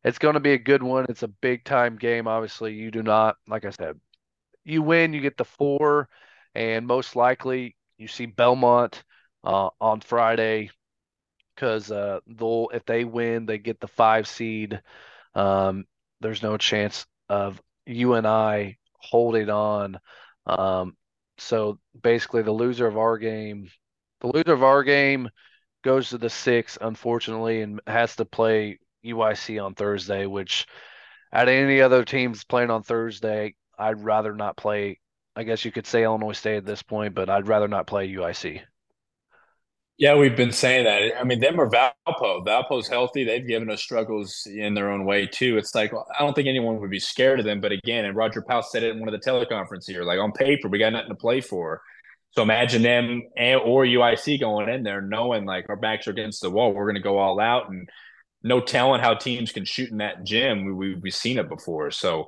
it's 0.04 0.18
going 0.18 0.34
to 0.34 0.40
be 0.40 0.52
a 0.52 0.58
good 0.58 0.82
one. 0.82 1.06
It's 1.08 1.22
a 1.22 1.28
big 1.28 1.64
time 1.64 1.96
game. 1.96 2.28
Obviously, 2.28 2.74
you 2.74 2.90
do 2.90 3.02
not, 3.02 3.36
like 3.48 3.64
I 3.64 3.70
said, 3.70 3.98
you 4.64 4.82
win, 4.82 5.12
you 5.12 5.20
get 5.20 5.36
the 5.36 5.44
four, 5.44 6.08
and 6.54 6.86
most 6.86 7.16
likely 7.16 7.76
you 7.98 8.08
see 8.08 8.26
Belmont 8.26 9.02
uh, 9.44 9.70
on 9.80 10.00
Friday 10.00 10.70
because 11.54 11.90
uh, 11.90 12.20
they'll 12.26 12.68
if 12.72 12.84
they 12.86 13.04
win, 13.04 13.46
they 13.46 13.58
get 13.58 13.80
the 13.80 13.88
five 13.88 14.26
seed. 14.26 14.80
Um, 15.34 15.84
there's 16.20 16.42
no 16.42 16.56
chance 16.56 17.06
of 17.28 17.60
UNI 17.86 18.78
holding 18.94 19.50
on. 19.50 19.98
Um, 20.46 20.96
so 21.38 21.78
basically, 22.00 22.42
the 22.42 22.52
loser 22.52 22.86
of 22.86 22.96
our 22.96 23.18
game 23.18 23.68
the 24.20 24.28
loser 24.28 24.52
of 24.52 24.62
our 24.62 24.82
game 24.82 25.28
goes 25.82 26.10
to 26.10 26.18
the 26.18 26.30
six, 26.30 26.78
unfortunately, 26.80 27.62
and 27.62 27.80
has 27.86 28.16
to 28.16 28.24
play 28.24 28.78
UIC 29.04 29.62
on 29.64 29.74
Thursday, 29.74 30.26
which 30.26 30.66
at 31.32 31.48
any 31.48 31.80
other 31.80 32.04
teams 32.04 32.44
playing 32.44 32.70
on 32.70 32.82
Thursday, 32.82 33.54
I'd 33.78 34.02
rather 34.04 34.34
not 34.34 34.56
play. 34.56 35.00
I 35.36 35.44
guess 35.44 35.64
you 35.64 35.72
could 35.72 35.86
say 35.86 36.04
Illinois 36.04 36.32
State 36.32 36.58
at 36.58 36.66
this 36.66 36.82
point, 36.82 37.14
but 37.14 37.30
I'd 37.30 37.48
rather 37.48 37.68
not 37.68 37.86
play 37.86 38.08
UIC. 38.12 38.60
Yeah, 39.96 40.16
we've 40.16 40.36
been 40.36 40.50
saying 40.50 40.84
that. 40.84 41.20
I 41.20 41.24
mean, 41.24 41.40
them 41.40 41.60
or 41.60 41.68
Valpo. 41.68 42.42
Valpo's 42.46 42.88
healthy. 42.88 43.22
They've 43.22 43.46
given 43.46 43.70
us 43.70 43.82
struggles 43.82 44.46
in 44.46 44.72
their 44.72 44.90
own 44.90 45.04
way 45.04 45.26
too. 45.26 45.58
It's 45.58 45.74
like 45.74 45.92
I 45.92 46.24
don't 46.24 46.32
think 46.32 46.48
anyone 46.48 46.80
would 46.80 46.90
be 46.90 46.98
scared 46.98 47.38
of 47.38 47.44
them. 47.44 47.60
But 47.60 47.72
again, 47.72 48.06
and 48.06 48.16
Roger 48.16 48.40
Powell 48.40 48.62
said 48.62 48.82
it 48.82 48.92
in 48.92 48.98
one 48.98 49.12
of 49.12 49.20
the 49.20 49.30
teleconference 49.30 49.84
here. 49.86 50.02
Like 50.02 50.18
on 50.18 50.32
paper, 50.32 50.68
we 50.68 50.78
got 50.78 50.94
nothing 50.94 51.10
to 51.10 51.14
play 51.14 51.42
for. 51.42 51.82
So 52.32 52.42
imagine 52.42 52.82
them 52.82 53.22
and, 53.36 53.60
or 53.60 53.84
UIC 53.84 54.40
going 54.40 54.68
in 54.68 54.82
there 54.82 55.00
knowing 55.00 55.44
like 55.44 55.68
our 55.68 55.76
backs 55.76 56.06
are 56.06 56.12
against 56.12 56.42
the 56.42 56.50
wall. 56.50 56.72
We're 56.72 56.86
going 56.86 56.94
to 56.94 57.00
go 57.00 57.18
all 57.18 57.40
out 57.40 57.70
and 57.70 57.88
no 58.42 58.60
telling 58.60 59.00
how 59.00 59.14
teams 59.14 59.52
can 59.52 59.64
shoot 59.64 59.90
in 59.90 59.98
that 59.98 60.24
gym. 60.24 60.64
We, 60.64 60.72
we, 60.72 60.94
we've 60.94 61.14
seen 61.14 61.38
it 61.38 61.48
before. 61.48 61.90
So 61.90 62.26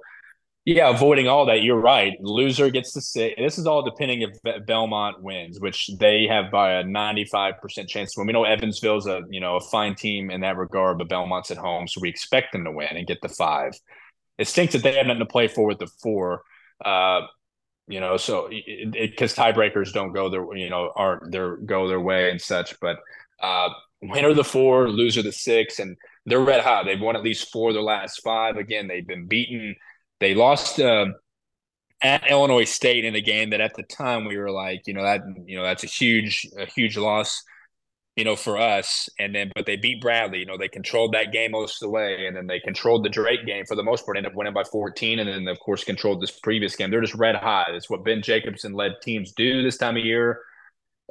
yeah, 0.65 0.91
avoiding 0.91 1.27
all 1.27 1.47
that, 1.47 1.63
you're 1.63 1.81
right. 1.81 2.13
Loser 2.21 2.71
gets 2.71 2.93
to 2.93 3.01
sit. 3.01 3.35
This 3.37 3.59
is 3.59 3.67
all 3.67 3.83
depending 3.83 4.23
if 4.23 4.67
Belmont 4.67 5.21
wins, 5.21 5.59
which 5.59 5.91
they 5.99 6.27
have 6.29 6.53
by 6.53 6.75
a 6.75 6.85
95% 6.85 7.89
chance. 7.89 8.17
When 8.17 8.29
we 8.29 8.33
know 8.33 8.45
Evansville's 8.45 9.09
a 9.09 9.23
you 9.29 9.41
know 9.41 9.57
a 9.57 9.61
fine 9.61 9.97
team 9.97 10.31
in 10.31 10.43
that 10.43 10.57
regard, 10.57 10.99
but 10.99 11.09
Belmont's 11.09 11.51
at 11.51 11.59
home, 11.59 11.89
so 11.89 12.01
we 12.01 12.09
expect 12.09 12.53
them 12.53 12.65
to 12.65 12.71
win 12.71 12.97
and 12.97 13.09
get 13.09 13.21
the 13.23 13.29
five. 13.29 13.73
It 14.39 14.47
stinks 14.47 14.75
that 14.75 14.85
they 14.85 14.95
have 14.95 15.07
nothing 15.07 15.19
to 15.21 15.27
play 15.27 15.49
for 15.49 15.67
with 15.67 15.81
the 15.81 15.91
four. 16.01 16.43
Uh, 16.85 17.23
you 17.89 18.01
know, 18.01 18.17
so 18.17 18.49
because 18.93 19.35
tiebreakers 19.35 19.93
don't 19.93 20.13
go 20.13 20.29
their, 20.29 20.45
you 20.57 20.71
know, 20.71 20.93
aren't 20.95 21.33
their 21.33 21.57
go 21.57 21.89
their 21.89 22.01
way 22.01 22.31
and 22.31 22.41
such. 22.41 22.79
But 22.81 22.99
uh, 23.41 23.71
winner 24.01 24.35
the 24.35 24.45
four, 24.45 24.89
loser 24.89 25.23
the 25.23 25.33
six, 25.33 25.79
and 25.79 25.97
they're 26.27 26.41
red 26.41 26.63
hot. 26.63 26.85
They've 26.85 27.01
won 27.01 27.17
at 27.17 27.23
least 27.23 27.51
four 27.51 27.71
of 27.71 27.75
their 27.75 27.83
last 27.83 28.23
five. 28.23 28.57
Again, 28.57 28.89
they've 28.89 29.07
been 29.07 29.27
beaten. 29.27 29.77
They 30.21 30.35
lost 30.35 30.79
uh, 30.79 31.07
at 32.03 32.31
Illinois 32.31 32.65
State 32.65 33.05
in 33.05 33.15
a 33.17 33.21
game 33.21 33.51
that 33.51 33.61
at 33.61 33.75
the 33.75 33.83
time 33.83 34.25
we 34.25 34.37
were 34.37 34.51
like, 34.51 34.87
you 34.87 34.95
know, 34.95 35.03
that 35.03 35.23
you 35.47 35.57
know 35.57 35.65
that's 35.65 35.85
a 35.85 35.89
huge, 35.89 36.47
a 36.57 36.67
huge 36.67 36.97
loss 36.97 37.43
you 38.17 38.25
know, 38.25 38.37
for 38.37 38.59
us. 38.59 39.09
And 39.19 39.35
then, 39.35 39.51
but 39.55 39.67
they 39.67 39.77
beat 39.77 40.01
Bradley. 40.01 40.41
You 40.41 40.47
know, 40.47 40.59
they 40.59 40.69
controlled 40.69 41.15
that 41.15 41.33
game 41.33 41.53
most 41.53 41.83
of 41.83 41.87
the 41.87 41.91
way, 41.91 42.27
and 42.27 42.37
then 42.37 42.47
they 42.47 42.61
controlled 42.61 43.05
the 43.05 43.09
Drake 43.09 43.47
game 43.47 43.65
for 43.67 43.75
the 43.75 43.83
most 43.83 44.05
part. 44.05 44.17
Ended 44.17 44.33
up 44.33 44.37
winning 44.37 44.53
by 44.53 44.65
14, 44.65 45.19
and 45.19 45.29
then 45.29 45.49
of 45.49 45.59
course 45.61 45.85
controlled 45.85 46.21
this 46.21 46.31
previous 46.31 46.77
game. 46.77 46.91
They're 46.91 47.01
just 47.01 47.15
red 47.15 47.37
hot. 47.37 47.75
It's 47.75 47.89
what 47.89 48.05
Ben 48.05 48.23
Jacobson 48.23 48.75
led 48.75 48.93
teams 49.03 49.33
do 49.33 49.63
this 49.63 49.79
time 49.79 49.97
of 49.97 50.05
year, 50.05 50.41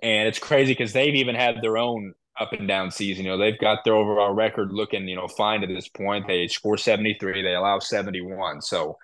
and 0.04 0.28
it's 0.28 0.40
crazy 0.40 0.74
because 0.74 0.94
they've 0.94 1.16
even 1.16 1.36
had 1.36 1.62
their 1.62 1.78
own 1.78 2.14
up 2.40 2.54
and 2.54 2.68
down 2.68 2.92
season. 2.92 3.26
You 3.26 3.32
know, 3.32 3.38
they've 3.38 3.60
got 3.60 3.84
their 3.84 3.96
overall 3.96 4.34
record 4.34 4.72
looking, 4.72 5.08
you 5.08 5.16
know, 5.16 5.28
fine 5.28 5.64
at 5.64 5.70
this 5.70 5.90
point. 5.90 6.28
They 6.28 6.48
score 6.48 6.78
73, 6.78 7.42
they 7.42 7.56
allow 7.56 7.80
71. 7.80 8.62
So 8.62 8.98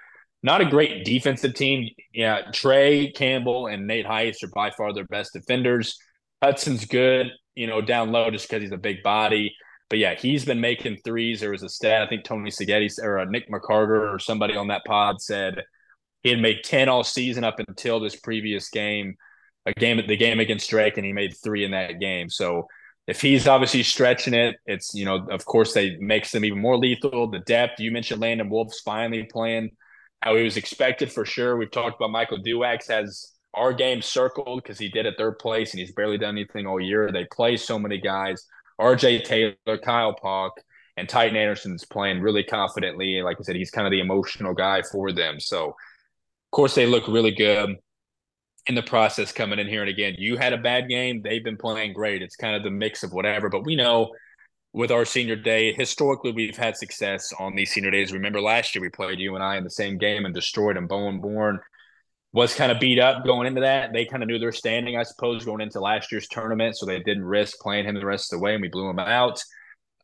not 0.44 0.62
a 0.62 0.66
great 0.66 1.04
defensive 1.04 1.54
team. 1.54 1.90
Yeah, 2.14 2.52
Trey 2.54 3.12
Campbell 3.12 3.68
and 3.68 3.88
Nate 3.88 4.06
Heise 4.06 4.42
are 4.44 4.50
by 4.54 4.72
far 4.72 4.94
their 4.94 5.06
best 5.06 5.34
defenders. 5.34 5.98
Hutson's 6.42 6.86
good 6.86 7.32
you 7.58 7.68
know, 7.68 7.82
down 7.82 8.12
low 8.12 8.30
just 8.30 8.48
because 8.48 8.62
he's 8.62 8.72
a 8.72 8.78
big 8.78 9.04
body. 9.04 9.56
But 9.90 10.00
yeah, 10.00 10.16
he's 10.16 10.46
been 10.46 10.62
making 10.62 10.98
threes. 11.04 11.40
There 11.40 11.52
was 11.52 11.64
a 11.64 11.70
stat, 11.70 12.04
I 12.04 12.08
think 12.08 12.24
Tony 12.24 12.52
Seghetti 12.52 12.92
or 13.02 13.20
uh, 13.20 13.26
Nick 13.26 13.50
McCarter 13.50 14.14
or 14.14 14.20
somebody 14.20 14.56
on 14.56 14.68
that 14.68 14.86
pod 14.86 15.22
said 15.22 15.64
he 16.24 16.30
had 16.30 16.40
made 16.40 16.64
10 16.64 16.90
all 16.90 17.04
season 17.04 17.44
up 17.44 17.60
until 17.60 18.00
this 18.00 18.16
previous 18.16 18.70
game, 18.70 19.16
a 19.66 19.74
game, 19.74 20.02
the 20.06 20.18
game 20.18 20.40
against 20.40 20.70
Drake, 20.70 20.98
and 20.98 21.06
he 21.06 21.14
made 21.14 21.36
three 21.42 21.64
in 21.64 21.72
that 21.72 22.00
game. 22.00 22.30
So 22.30 22.68
if 23.08 23.22
he's 23.22 23.48
obviously 23.48 23.84
stretching 23.84 24.34
it, 24.34 24.58
it's, 24.66 24.94
you 24.94 25.06
know, 25.06 25.26
of 25.30 25.46
course, 25.46 25.74
they 25.74 25.96
makes 25.98 26.32
them 26.32 26.44
even 26.44 26.60
more 26.60 26.78
lethal. 26.78 27.30
The 27.32 27.40
depth, 27.40 27.80
you 27.80 27.92
mentioned 27.92 28.22
Landon 28.22 28.50
Wolf's 28.50 28.82
finally 28.82 29.24
playing 29.24 29.72
how 30.22 30.36
he 30.36 30.44
was 30.44 30.58
expected 30.58 31.12
for 31.12 31.26
sure. 31.26 31.56
We've 31.56 31.72
talked 31.72 31.96
about 31.96 32.12
Michael 32.12 32.40
Duax 32.40 32.90
has 32.90 33.37
our 33.54 33.74
game 33.74 34.02
circled 34.02 34.62
because 34.62 34.78
he 34.78 34.90
did 34.90 35.06
it 35.06 35.16
third 35.18 35.40
place 35.40 35.72
and 35.72 35.80
he's 35.80 35.92
barely 35.92 36.18
done 36.18 36.36
anything 36.36 36.68
all 36.68 36.80
year. 36.80 37.12
They 37.12 37.26
play 37.26 37.58
so 37.58 37.80
many 37.80 38.00
guys. 38.00 38.46
RJ 38.80 39.24
Taylor, 39.24 39.78
Kyle 39.84 40.14
Pock, 40.14 40.54
and 40.96 41.08
Tytan 41.08 41.36
Anderson's 41.36 41.86
playing 41.86 42.22
really 42.22 42.44
confidently. 42.44 43.22
Like 43.24 43.38
I 43.40 43.44
said, 43.44 43.56
he's 43.56 43.72
kind 43.72 43.88
of 43.88 43.92
the 43.92 44.00
emotional 44.00 44.54
guy 44.54 44.82
for 44.84 45.12
them. 45.12 45.40
So, 45.40 45.70
of 45.70 46.52
course, 46.52 46.76
they 46.76 46.86
look 46.86 47.08
really 47.08 47.32
good 47.32 47.76
in 48.68 48.76
the 48.76 48.84
process 48.84 49.32
coming 49.32 49.60
in 49.60 49.68
here. 49.68 49.82
And 49.82 49.90
again, 49.90 50.16
you 50.18 50.38
had 50.38 50.54
a 50.54 50.58
bad 50.58 50.90
game. 50.90 51.22
They've 51.24 51.44
been 51.44 51.58
playing 51.58 51.94
great. 51.94 52.22
It's 52.22 52.36
kind 52.36 52.56
of 52.56 52.64
the 52.64 52.70
mix 52.70 53.04
of 53.04 53.14
whatever. 53.14 53.50
But 53.50 53.66
we 53.66 53.76
know 53.76 54.12
with 54.74 54.92
our 54.92 55.06
senior 55.06 55.36
day, 55.36 55.74
historically, 55.74 56.32
we've 56.32 56.58
had 56.58 56.76
success 56.76 57.34
on 57.40 57.56
these 57.56 57.72
senior 57.72 57.92
days. 57.92 58.12
Remember 58.12 58.42
last 58.42 58.76
year 58.76 58.82
we 58.82 58.90
played 58.90 59.20
UNI 59.20 59.58
in 59.58 59.64
the 59.64 59.70
same 59.70 59.98
game 59.98 60.26
and 60.26 60.36
destroyed 60.36 60.76
them, 60.76 60.88
Bowen 60.88 61.22
Born 61.22 61.60
was 62.34 62.54
kind 62.54 62.72
of 62.72 62.80
beat 62.80 63.00
up 63.00 63.26
going 63.26 63.48
into 63.48 63.62
that. 63.62 63.94
They 63.94 64.06
kind 64.06 64.22
of 64.22 64.28
knew 64.28 64.40
their 64.40 64.52
standing, 64.52 64.98
I 64.98 65.04
suppose, 65.04 65.46
going 65.46 65.62
into 65.62 65.80
last 65.80 66.12
year's 66.12 66.28
tournament, 66.28 66.78
so 66.78 66.86
they 66.86 67.00
didn't 67.00 67.26
risk 67.26 67.60
playing 67.60 67.86
him 67.86 67.96
the 67.96 68.06
rest 68.06 68.32
of 68.32 68.40
the 68.40 68.44
way, 68.44 68.54
and 68.54 68.62
we 68.62 68.68
blew 68.68 68.90
him 68.90 69.00
out. 69.00 69.42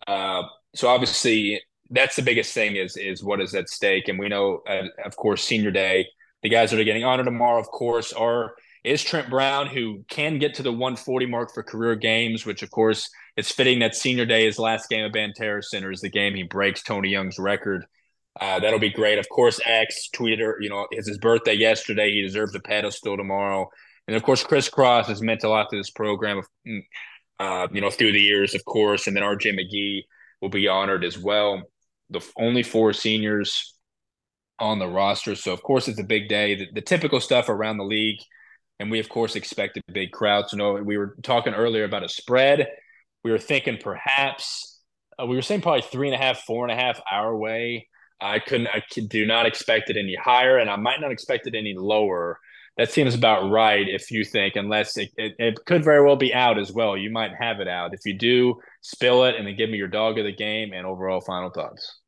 Uh, 0.08 0.44
so 0.74 0.88
obviously, 0.88 1.62
that's 1.90 2.16
the 2.16 2.22
biggest 2.22 2.54
thing 2.54 2.76
is 2.76 2.98
is 2.98 3.24
what 3.24 3.42
is 3.42 3.54
at 3.54 3.70
stake, 3.70 4.08
and 4.08 4.18
we 4.18 4.30
know, 4.30 4.62
uh, 4.68 4.88
of 5.06 5.16
course, 5.16 5.44
senior 5.44 5.72
day. 5.72 6.08
The 6.42 6.50
guys 6.50 6.72
that 6.72 6.80
are 6.80 6.84
getting 6.84 7.06
honored 7.06 7.26
tomorrow, 7.26 7.60
of 7.60 7.68
course, 7.68 8.12
are 8.14 8.56
is 8.84 9.02
Trent 9.02 9.30
Brown, 9.30 9.68
who 9.68 10.04
can 10.10 10.40
get 10.40 10.56
to 10.56 10.64
the 10.64 10.72
140 10.72 11.26
mark 11.26 11.54
for 11.54 11.64
career 11.64 11.96
games, 11.96 12.46
which 12.46 12.64
of 12.64 12.72
course 12.72 13.10
it's 13.38 13.52
fitting 13.52 13.80
that 13.80 13.96
senior 13.96 14.26
day, 14.26 14.46
his 14.46 14.60
last 14.60 14.90
game 14.90 15.06
at 15.06 15.14
Banterra 15.14 15.64
Center, 15.64 15.92
is 15.92 16.02
the 16.02 16.10
game 16.10 16.36
he 16.36 16.44
breaks 16.44 16.84
Tony 16.84 17.10
Young's 17.10 17.40
record 17.40 17.86
uh, 18.40 18.60
that'll 18.60 18.80
be 18.80 18.90
great. 18.90 19.20
Of 19.20 19.30
course, 19.30 19.60
X 19.66 20.10
Twitter, 20.10 20.58
you 20.60 20.70
know, 20.70 20.88
it's 20.92 21.08
his 21.08 21.20
birthday 21.20 21.54
yesterday. 21.54 22.12
He 22.12 22.24
deserves 22.24 22.56
a 22.56 22.60
pedestal 22.60 23.16
tomorrow. 23.16 23.70
And 24.08 24.18
of 24.18 24.24
course, 24.24 24.44
Chris 24.44 24.70
Cross 24.70 25.08
has 25.08 25.22
meant 25.22 25.44
a 25.44 25.50
lot 25.50 25.70
to 25.70 25.78
this 25.78 25.92
program, 25.92 26.42
mm, 26.68 26.84
uh, 27.40 27.68
you 27.72 27.80
know, 27.80 27.90
through 27.90 28.12
the 28.12 28.22
years, 28.22 28.56
of 28.56 28.66
course. 28.66 29.08
And 29.08 29.16
then 29.16 29.24
RJ 29.24 29.58
McGee 29.58 30.02
will 30.42 30.50
be 30.50 30.68
honored 30.68 31.04
as 31.04 31.18
well. 31.18 31.62
The 32.10 32.22
only 32.38 32.64
four 32.64 32.92
seniors 32.94 33.76
on 34.60 34.80
the 34.80 34.88
roster. 34.88 35.36
So, 35.36 35.54
of 35.54 35.62
course, 35.62 35.88
it's 35.88 36.00
a 36.00 36.04
big 36.04 36.28
day. 36.28 36.56
The, 36.56 36.68
the 36.74 36.82
typical 36.82 37.20
stuff 37.20 37.50
around 37.50 37.78
the 37.78 37.86
league. 37.86 38.20
And 38.80 38.90
we, 38.90 39.00
of 39.00 39.10
course, 39.10 39.36
expected 39.36 39.84
big 39.92 40.12
crowds. 40.12 40.52
You 40.52 40.58
know, 40.58 40.74
we 40.74 40.98
were 40.98 41.16
talking 41.22 41.54
earlier 41.54 41.84
about 41.84 42.04
a 42.04 42.10
spread. 42.10 42.68
We 43.24 43.32
were 43.32 43.40
thinking 43.40 43.78
perhaps, 43.78 44.82
uh, 45.22 45.28
we 45.28 45.36
were 45.36 45.42
saying 45.44 45.62
probably 45.62 45.84
three 45.84 46.08
and 46.08 46.16
a 46.16 46.18
half, 46.18 46.40
four 46.40 46.68
and 46.68 46.78
a 46.78 46.82
half 46.82 47.00
hour 47.10 47.38
way 47.38 47.88
I 48.24 48.40
couldn't, 48.40 48.68
I 48.68 48.84
do 49.08 49.26
not 49.26 49.46
expect 49.46 49.90
it 49.90 49.98
any 49.98 50.16
higher, 50.16 50.58
and 50.58 50.70
I 50.70 50.76
might 50.76 51.02
not 51.02 51.12
expect 51.12 51.48
it 51.48 51.56
any 51.56 51.74
lower. 51.76 52.40
That 52.78 52.92
seems 52.92 53.14
about 53.14 53.52
right 53.52 53.88
if 53.88 54.10
you 54.10 54.26
think, 54.26 54.56
unless 54.56 54.98
it, 54.98 55.10
it, 55.16 55.34
it, 55.38 55.66
could 55.66 55.84
very 55.84 56.04
well 56.04 56.16
be 56.16 56.34
out 56.34 56.58
as 56.58 56.72
well. 56.72 56.98
You 56.98 57.12
might 57.12 57.32
have 57.40 57.60
it 57.60 57.68
out. 57.68 57.94
If 57.94 58.00
you 58.04 58.18
do, 58.18 58.56
spill 58.82 59.26
it 59.26 59.36
and 59.36 59.46
then 59.46 59.56
give 59.56 59.70
me 59.70 59.78
your 59.78 59.88
dog 59.88 60.18
of 60.18 60.26
the 60.26 60.32
game 60.32 60.74
and 60.74 60.88
overall 60.88 61.22
final 61.22 61.52
thoughts. 61.52 62.00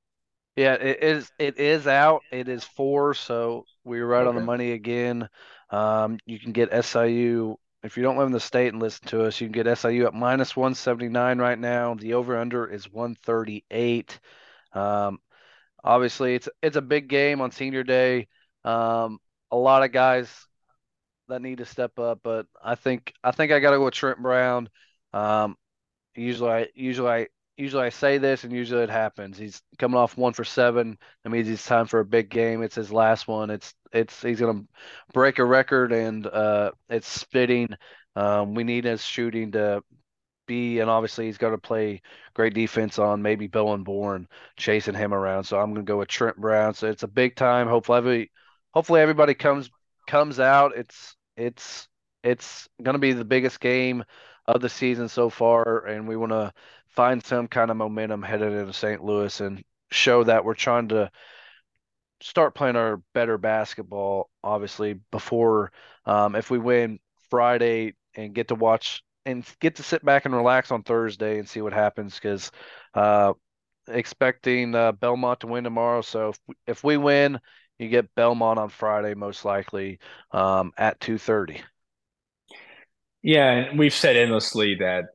Yeah, 0.56 0.74
it 0.74 1.04
is. 1.04 1.30
It 1.38 1.60
is 1.60 1.86
out. 1.86 2.22
It 2.32 2.48
is 2.48 2.64
four, 2.64 3.14
so 3.14 3.66
we're 3.84 4.08
right 4.08 4.22
okay. 4.22 4.30
on 4.30 4.36
the 4.36 4.42
money 4.42 4.72
again. 4.72 5.28
Um, 5.70 6.18
you 6.26 6.40
can 6.40 6.54
get 6.54 6.86
SIU 6.86 7.58
if 7.84 7.98
you 7.98 8.04
don't 8.04 8.18
live 8.18 8.28
in 8.28 8.32
the 8.32 8.40
state 8.40 8.74
and 8.74 8.82
listen 8.82 9.08
to 9.10 9.24
us. 9.26 9.40
You 9.40 9.48
can 9.48 9.64
get 9.64 9.78
SIU 9.78 10.08
at 10.08 10.14
minus 10.14 10.56
one 10.56 10.74
seventy 10.74 11.10
nine 11.10 11.40
right 11.40 11.60
now. 11.60 11.94
The 11.94 12.14
over 12.14 12.38
under 12.38 12.66
is 12.66 12.92
one 12.92 13.16
thirty 13.24 13.66
eight. 13.70 14.20
Um, 14.74 15.20
obviously 15.86 16.36
it's 16.36 16.50
it's 16.62 16.76
a 16.78 16.82
big 16.82 17.08
game 17.08 17.42
on 17.42 17.52
senior 17.52 17.84
day. 17.84 18.28
Um, 18.66 19.20
a 19.52 19.58
lot 19.58 19.84
of 19.84 19.92
guys 19.94 20.30
that 21.28 21.42
need 21.42 21.60
to 21.60 21.66
step 21.66 21.98
up, 22.00 22.20
but 22.24 22.48
I 22.64 22.76
think 22.76 23.14
I 23.24 23.32
think 23.32 23.52
I 23.52 23.60
got 23.60 23.72
to 23.72 23.78
go 23.78 23.86
with 23.86 23.94
Trent 23.94 24.22
Brown. 24.22 24.70
Um, 25.14 25.56
usually 26.16 26.52
I 26.52 26.68
usually 26.76 27.10
I 27.10 27.28
usually 27.58 27.84
I 27.84 27.90
say 27.90 28.18
this 28.18 28.44
and 28.44 28.54
usually 28.54 28.84
it 28.84 28.90
happens. 28.90 29.38
He's 29.38 29.62
coming 29.80 29.98
off 29.98 30.18
one 30.18 30.34
for 30.34 30.44
seven. 30.44 30.98
That 31.24 31.30
means 31.30 31.48
it's 31.50 31.66
time 31.66 31.88
for 31.88 32.00
a 32.00 32.06
big 32.06 32.30
game. 32.30 32.64
It's 32.64 32.76
his 32.76 32.92
last 32.92 33.28
one. 33.28 33.50
It's 33.50 33.74
it's 33.94 34.22
he's 34.22 34.40
gonna 34.40 34.64
break 35.14 35.40
a 35.40 35.46
record 35.46 35.92
and 35.94 36.26
uh, 36.28 36.72
it's 36.90 37.08
spitting. 37.08 37.70
Um, 38.16 38.56
we 38.56 38.64
need 38.64 38.86
his 38.86 39.04
shooting 39.04 39.52
to 39.54 39.84
be, 40.46 40.80
and 40.80 40.90
obviously 40.90 41.26
he's 41.26 41.38
got 41.38 41.52
to 41.52 41.58
play 41.58 42.02
great 42.34 42.54
defense 42.54 43.00
on 43.00 43.22
maybe 43.22 43.48
Bowen 43.48 43.84
Born 43.84 44.28
chasing 44.58 44.96
him 44.96 45.14
around. 45.14 45.44
So 45.46 45.60
I'm 45.60 45.74
going 45.74 45.86
to 45.86 45.90
go 45.90 46.00
with 46.00 46.08
Trent 46.08 46.38
Brown. 46.38 46.74
So 46.74 46.88
it's 46.88 47.04
a 47.04 47.08
big 47.08 47.36
time. 47.36 47.68
Hopefully, 47.68 47.98
every, 47.98 48.32
hopefully 48.74 49.02
everybody 49.02 49.34
comes 49.34 49.70
comes 50.08 50.40
out. 50.40 50.74
It's 50.76 51.16
it's 51.38 51.88
it's 52.24 52.68
going 52.82 52.96
to 52.96 53.00
be 53.00 53.14
the 53.14 53.26
biggest 53.26 53.60
game 53.60 54.04
of 54.48 54.62
the 54.62 54.70
season 54.70 55.08
so 55.10 55.30
far, 55.30 55.86
and 55.86 56.08
we 56.08 56.16
want 56.16 56.32
to 56.32 56.54
find 56.90 57.24
some 57.24 57.48
kind 57.48 57.72
of 57.72 57.78
momentum 57.78 58.22
headed 58.22 58.54
into 58.54 58.74
St. 58.74 59.04
Louis 59.04 59.40
and 59.42 59.64
show 59.92 60.24
that 60.24 60.46
we're 60.46 60.54
trying 60.54 60.90
to 60.90 61.12
start 62.22 62.56
playing 62.56 62.76
our 62.76 63.02
better 63.14 63.38
basketball. 63.38 64.30
Obviously, 64.44 65.00
before 65.12 65.72
um, 66.06 66.36
if 66.36 66.50
we 66.50 66.58
win 66.58 67.00
Friday 67.30 67.94
and 68.16 68.34
get 68.34 68.50
to 68.50 68.56
watch 68.56 69.04
and 69.26 69.46
get 69.60 69.76
to 69.76 69.84
sit 69.84 70.04
back 70.06 70.26
and 70.26 70.36
relax 70.36 70.72
on 70.72 70.84
Thursday 70.84 71.40
and 71.40 71.50
see 71.50 71.62
what 71.62 71.74
happens 71.74 72.16
because 72.16 72.52
uh, 72.94 73.34
expecting 73.88 74.76
uh, 74.76 74.92
Belmont 74.92 75.42
to 75.42 75.48
win 75.48 75.64
tomorrow. 75.64 76.02
So 76.02 76.30
if 76.30 76.40
we, 76.48 76.56
if 76.68 76.84
we 76.84 76.98
win, 76.98 77.40
you 77.80 77.90
get 77.90 78.14
Belmont 78.16 78.60
on 78.60 78.70
Friday 78.70 79.16
most 79.16 79.46
likely 79.46 80.00
um, 80.32 80.72
at 80.78 81.00
two 81.00 81.18
thirty. 81.18 81.62
Yeah, 83.22 83.50
and 83.50 83.80
we've 83.80 83.94
said 83.94 84.16
endlessly 84.16 84.76
that 84.80 85.06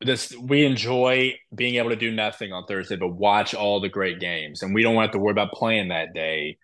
this 0.00 0.34
we 0.36 0.64
enjoy 0.64 1.34
being 1.54 1.76
able 1.76 1.90
to 1.90 1.96
do 1.96 2.10
nothing 2.10 2.52
on 2.52 2.66
Thursday, 2.66 2.96
but 2.96 3.08
watch 3.08 3.54
all 3.54 3.80
the 3.80 3.88
great 3.88 4.20
games, 4.20 4.62
and 4.62 4.74
we 4.74 4.82
don't 4.82 5.00
have 5.00 5.12
to 5.12 5.18
worry 5.18 5.32
about 5.32 5.52
playing 5.52 5.88
that 5.88 6.14
day. 6.14 6.58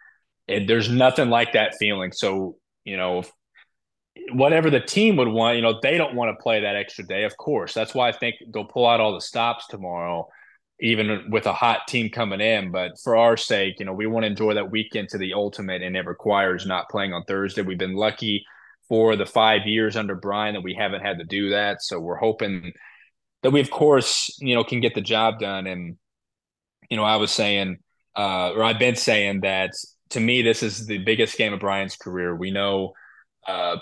And 0.47 0.69
there's 0.69 0.91
nothing 0.91 1.31
like 1.31 1.53
that 1.53 1.75
feeling. 1.79 2.13
So 2.13 2.57
you 2.85 2.97
know, 2.97 3.23
whatever 4.33 4.71
the 4.71 4.81
team 4.81 5.17
would 5.17 5.29
want, 5.29 5.57
you 5.57 5.63
know, 5.63 5.81
they 5.83 5.99
don't 5.99 6.15
want 6.15 6.37
to 6.37 6.43
play 6.43 6.61
that 6.61 6.77
extra 6.77 7.05
day. 7.05 7.25
Of 7.25 7.37
course, 7.37 7.75
that's 7.75 7.95
why 7.95 8.09
I 8.09 8.13
think 8.13 8.37
they'll 8.53 8.65
pull 8.65 8.87
out 8.87 9.01
all 9.01 9.15
the 9.15 9.21
stops 9.21 9.67
tomorrow, 9.67 10.29
even 10.81 11.31
with 11.31 11.47
a 11.47 11.53
hot 11.53 11.89
team 11.89 12.11
coming 12.11 12.41
in. 12.41 12.71
But 12.71 12.99
for 13.03 13.17
our 13.17 13.37
sake, 13.37 13.77
you 13.79 13.87
know, 13.87 13.93
we 13.93 14.07
want 14.07 14.25
to 14.25 14.29
enjoy 14.29 14.55
that 14.55 14.71
weekend 14.71 15.09
to 15.11 15.19
the 15.19 15.35
ultimate, 15.35 15.83
and 15.83 15.97
it 15.97 16.07
requires 16.07 16.67
not 16.67 16.89
playing 16.89 17.13
on 17.13 17.25
Thursday. 17.25 17.63
We've 17.63 17.79
been 17.79 17.97
lucky 17.97 18.45
for 18.89 19.17
the 19.17 19.27
five 19.27 19.67
years 19.67 19.97
under 19.97 20.15
Bryan 20.15 20.55
that 20.55 20.63
we 20.63 20.75
haven't 20.75 21.01
had 21.03 21.19
to 21.19 21.25
do 21.25 21.51
that. 21.51 21.83
So 21.83 21.99
we're 21.99 22.17
hoping 22.17 22.73
that 23.43 23.51
we, 23.51 23.61
of 23.61 23.71
course, 23.71 24.37
you 24.41 24.55
know, 24.55 24.63
can 24.63 24.81
get 24.81 24.95
the 24.95 25.01
job 25.01 25.39
done. 25.41 25.67
And, 25.67 25.97
you 26.91 26.97
know, 26.97 27.05
I 27.05 27.17
was 27.17 27.33
saying, 27.33 27.79
uh, 28.15 28.53
or 28.53 28.63
I've 28.63 28.79
been 28.79 28.97
saying 28.97 29.41
that 29.41 29.73
to 30.11 30.21
me, 30.21 30.43
this 30.43 30.63
is 30.63 30.87
the 30.87 30.99
biggest 30.99 31.37
game 31.37 31.53
of 31.53 31.61
Bryan's 31.61 31.97
career. 31.97 32.37
We 32.37 32.51
know, 32.51 32.93
uh, 33.49 33.77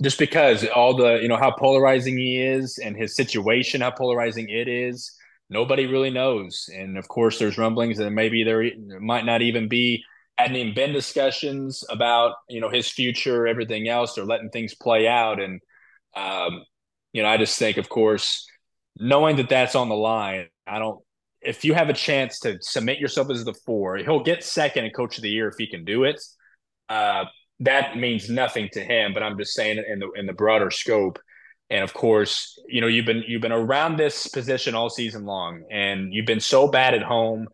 just 0.00 0.18
because 0.18 0.66
all 0.68 0.96
the, 0.96 1.20
you 1.20 1.28
know, 1.28 1.36
how 1.36 1.50
polarizing 1.50 2.16
he 2.16 2.40
is 2.40 2.78
and 2.78 2.96
his 2.96 3.14
situation, 3.14 3.80
how 3.80 3.90
polarizing 3.90 4.48
it 4.48 4.68
is, 4.68 5.12
nobody 5.50 5.86
really 5.86 6.10
knows. 6.10 6.68
And 6.74 6.96
of 6.96 7.08
course, 7.08 7.38
there's 7.38 7.58
rumblings 7.58 7.98
that 7.98 8.10
maybe 8.10 8.44
there 8.44 8.70
might 9.00 9.24
not 9.24 9.42
even 9.42 9.68
be 9.68 10.04
hadn't 10.38 10.56
even 10.56 10.74
been 10.74 10.92
discussions 10.92 11.84
about 11.90 12.34
you 12.48 12.60
know 12.60 12.70
his 12.70 12.88
future, 12.88 13.46
everything 13.46 13.88
else. 13.88 14.14
They're 14.14 14.24
letting 14.24 14.50
things 14.50 14.74
play 14.74 15.06
out, 15.06 15.40
and 15.40 15.60
um, 16.16 16.64
you 17.12 17.22
know, 17.22 17.28
I 17.28 17.36
just 17.36 17.58
think, 17.58 17.76
of 17.76 17.88
course, 17.88 18.46
knowing 18.98 19.36
that 19.36 19.48
that's 19.48 19.74
on 19.74 19.88
the 19.88 19.94
line, 19.94 20.48
I 20.66 20.78
don't. 20.78 21.00
If 21.40 21.64
you 21.64 21.74
have 21.74 21.88
a 21.88 21.94
chance 21.94 22.38
to 22.40 22.58
submit 22.60 22.98
yourself 22.98 23.28
as 23.30 23.44
the 23.44 23.54
four, 23.66 23.96
he'll 23.96 24.22
get 24.22 24.44
second 24.44 24.84
and 24.84 24.94
coach 24.94 25.16
of 25.18 25.22
the 25.22 25.28
year 25.28 25.48
if 25.48 25.56
he 25.58 25.66
can 25.66 25.84
do 25.84 26.04
it. 26.04 26.22
Uh, 26.88 27.24
that 27.62 27.96
means 27.96 28.28
nothing 28.28 28.68
to 28.72 28.80
him, 28.80 29.14
but 29.14 29.22
I'm 29.22 29.38
just 29.38 29.54
saying 29.54 29.82
in 29.88 29.98
the 30.00 30.10
in 30.12 30.26
the 30.26 30.32
broader 30.32 30.70
scope. 30.70 31.18
And 31.70 31.82
of 31.82 31.94
course, 31.94 32.58
you 32.68 32.80
know 32.80 32.86
you've 32.86 33.06
been 33.06 33.24
you've 33.26 33.42
been 33.42 33.52
around 33.52 33.96
this 33.96 34.26
position 34.26 34.74
all 34.74 34.90
season 34.90 35.24
long, 35.24 35.62
and 35.70 36.12
you've 36.12 36.26
been 36.26 36.40
so 36.40 36.68
bad 36.68 36.94
at 36.94 37.02
home. 37.02 37.48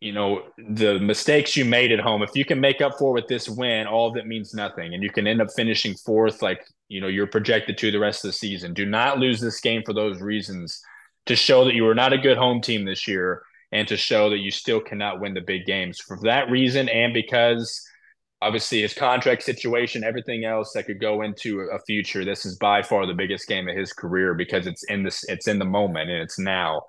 You 0.00 0.12
know 0.12 0.42
the 0.58 0.98
mistakes 1.00 1.56
you 1.56 1.64
made 1.64 1.90
at 1.90 2.00
home 2.00 2.22
if 2.22 2.36
you 2.36 2.44
can 2.44 2.60
make 2.60 2.82
up 2.82 2.98
for 2.98 3.14
with 3.14 3.26
this 3.26 3.48
win 3.48 3.86
all 3.86 4.14
it 4.18 4.26
means 4.26 4.52
nothing 4.52 4.92
and 4.92 5.02
you 5.02 5.08
can 5.08 5.26
end 5.26 5.40
up 5.40 5.48
finishing 5.56 5.94
fourth 5.94 6.42
like 6.42 6.60
you 6.88 7.00
know 7.00 7.06
you're 7.06 7.26
projected 7.26 7.78
to 7.78 7.90
the 7.90 7.98
rest 7.98 8.22
of 8.22 8.28
the 8.28 8.36
season. 8.36 8.74
Do 8.74 8.84
not 8.84 9.18
lose 9.18 9.40
this 9.40 9.60
game 9.60 9.82
for 9.84 9.94
those 9.94 10.20
reasons 10.20 10.82
to 11.26 11.34
show 11.34 11.64
that 11.64 11.74
you 11.74 11.84
were 11.84 11.94
not 11.94 12.12
a 12.12 12.18
good 12.18 12.36
home 12.36 12.60
team 12.60 12.84
this 12.84 13.08
year 13.08 13.42
and 13.72 13.88
to 13.88 13.96
show 13.96 14.28
that 14.30 14.38
you 14.38 14.50
still 14.50 14.80
cannot 14.80 15.20
win 15.20 15.32
the 15.32 15.40
big 15.40 15.64
games. 15.64 15.98
For 15.98 16.18
that 16.22 16.50
reason 16.50 16.88
and 16.90 17.14
because 17.14 17.82
obviously 18.44 18.82
his 18.82 18.94
contract 18.94 19.42
situation 19.42 20.04
everything 20.04 20.44
else 20.44 20.72
that 20.72 20.86
could 20.86 21.00
go 21.00 21.22
into 21.22 21.60
a 21.60 21.78
future 21.80 22.24
this 22.24 22.44
is 22.44 22.56
by 22.58 22.82
far 22.82 23.06
the 23.06 23.14
biggest 23.14 23.48
game 23.48 23.68
of 23.68 23.76
his 23.76 23.92
career 23.92 24.34
because 24.34 24.66
it's 24.66 24.84
in 24.84 25.02
this 25.02 25.24
it's 25.28 25.48
in 25.48 25.58
the 25.58 25.64
moment 25.64 26.10
and 26.10 26.20
it's 26.20 26.38
now 26.38 26.82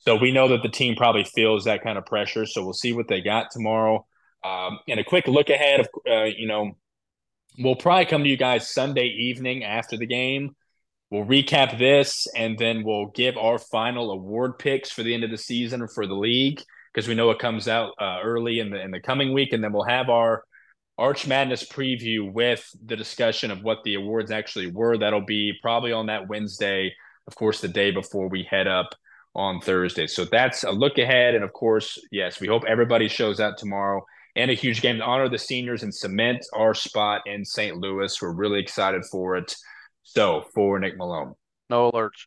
so 0.00 0.16
we 0.16 0.32
know 0.32 0.48
that 0.48 0.62
the 0.62 0.68
team 0.68 0.96
probably 0.96 1.24
feels 1.24 1.64
that 1.64 1.82
kind 1.82 1.98
of 1.98 2.06
pressure. 2.06 2.46
So 2.46 2.64
we'll 2.64 2.72
see 2.72 2.92
what 2.92 3.06
they 3.08 3.20
got 3.20 3.50
tomorrow. 3.50 4.06
Um, 4.42 4.78
and 4.88 4.98
a 4.98 5.04
quick 5.04 5.28
look 5.28 5.50
ahead 5.50 5.80
of, 5.80 5.88
uh, 6.10 6.24
you 6.24 6.48
know, 6.48 6.72
we'll 7.58 7.76
probably 7.76 8.06
come 8.06 8.24
to 8.24 8.30
you 8.30 8.38
guys 8.38 8.72
Sunday 8.72 9.08
evening 9.08 9.62
after 9.62 9.98
the 9.98 10.06
game. 10.06 10.56
We'll 11.10 11.26
recap 11.26 11.78
this 11.78 12.26
and 12.34 12.58
then 12.58 12.82
we'll 12.82 13.08
give 13.08 13.36
our 13.36 13.58
final 13.58 14.10
award 14.10 14.58
picks 14.58 14.90
for 14.90 15.02
the 15.02 15.12
end 15.12 15.24
of 15.24 15.30
the 15.30 15.36
season 15.36 15.86
for 15.88 16.06
the 16.06 16.14
league 16.14 16.62
because 16.94 17.06
we 17.06 17.14
know 17.14 17.30
it 17.30 17.38
comes 17.38 17.68
out 17.68 17.92
uh, 18.00 18.20
early 18.22 18.60
in 18.60 18.70
the 18.70 18.80
in 18.80 18.90
the 18.90 19.00
coming 19.00 19.32
week, 19.32 19.52
and 19.52 19.62
then 19.62 19.72
we'll 19.72 19.84
have 19.84 20.08
our 20.08 20.44
Arch 21.00 21.26
Madness 21.26 21.66
preview 21.66 22.30
with 22.30 22.70
the 22.84 22.94
discussion 22.94 23.50
of 23.50 23.62
what 23.62 23.78
the 23.84 23.94
awards 23.94 24.30
actually 24.30 24.70
were. 24.70 24.98
That'll 24.98 25.24
be 25.24 25.54
probably 25.62 25.92
on 25.92 26.06
that 26.06 26.28
Wednesday, 26.28 26.94
of 27.26 27.34
course, 27.34 27.62
the 27.62 27.68
day 27.68 27.90
before 27.90 28.28
we 28.28 28.42
head 28.42 28.68
up 28.68 28.90
on 29.34 29.62
Thursday. 29.62 30.06
So 30.06 30.26
that's 30.26 30.62
a 30.62 30.70
look 30.70 30.98
ahead. 30.98 31.34
And 31.34 31.42
of 31.42 31.54
course, 31.54 31.98
yes, 32.12 32.38
we 32.38 32.48
hope 32.48 32.64
everybody 32.68 33.08
shows 33.08 33.40
up 33.40 33.56
tomorrow 33.56 34.04
and 34.36 34.50
a 34.50 34.54
huge 34.54 34.82
game 34.82 34.98
to 34.98 35.02
honor 35.02 35.30
the 35.30 35.38
seniors 35.38 35.82
and 35.82 35.94
cement 35.94 36.44
our 36.52 36.74
spot 36.74 37.22
in 37.24 37.46
St. 37.46 37.78
Louis. 37.78 38.20
We're 38.20 38.34
really 38.34 38.60
excited 38.60 39.02
for 39.10 39.36
it. 39.36 39.56
So 40.02 40.44
for 40.54 40.78
Nick 40.78 40.98
Malone. 40.98 41.32
No 41.70 41.90
alerts. 41.90 42.26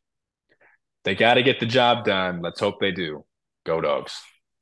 They 1.04 1.14
got 1.14 1.36
to 1.36 1.44
get 1.44 1.60
the 1.60 1.68
job 1.68 2.06
done. 2.06 2.42
Let's 2.42 2.60
hope 2.60 2.80
they 2.80 2.92
do. 2.92 3.24
Go 3.66 3.82
dogs. 3.82 4.20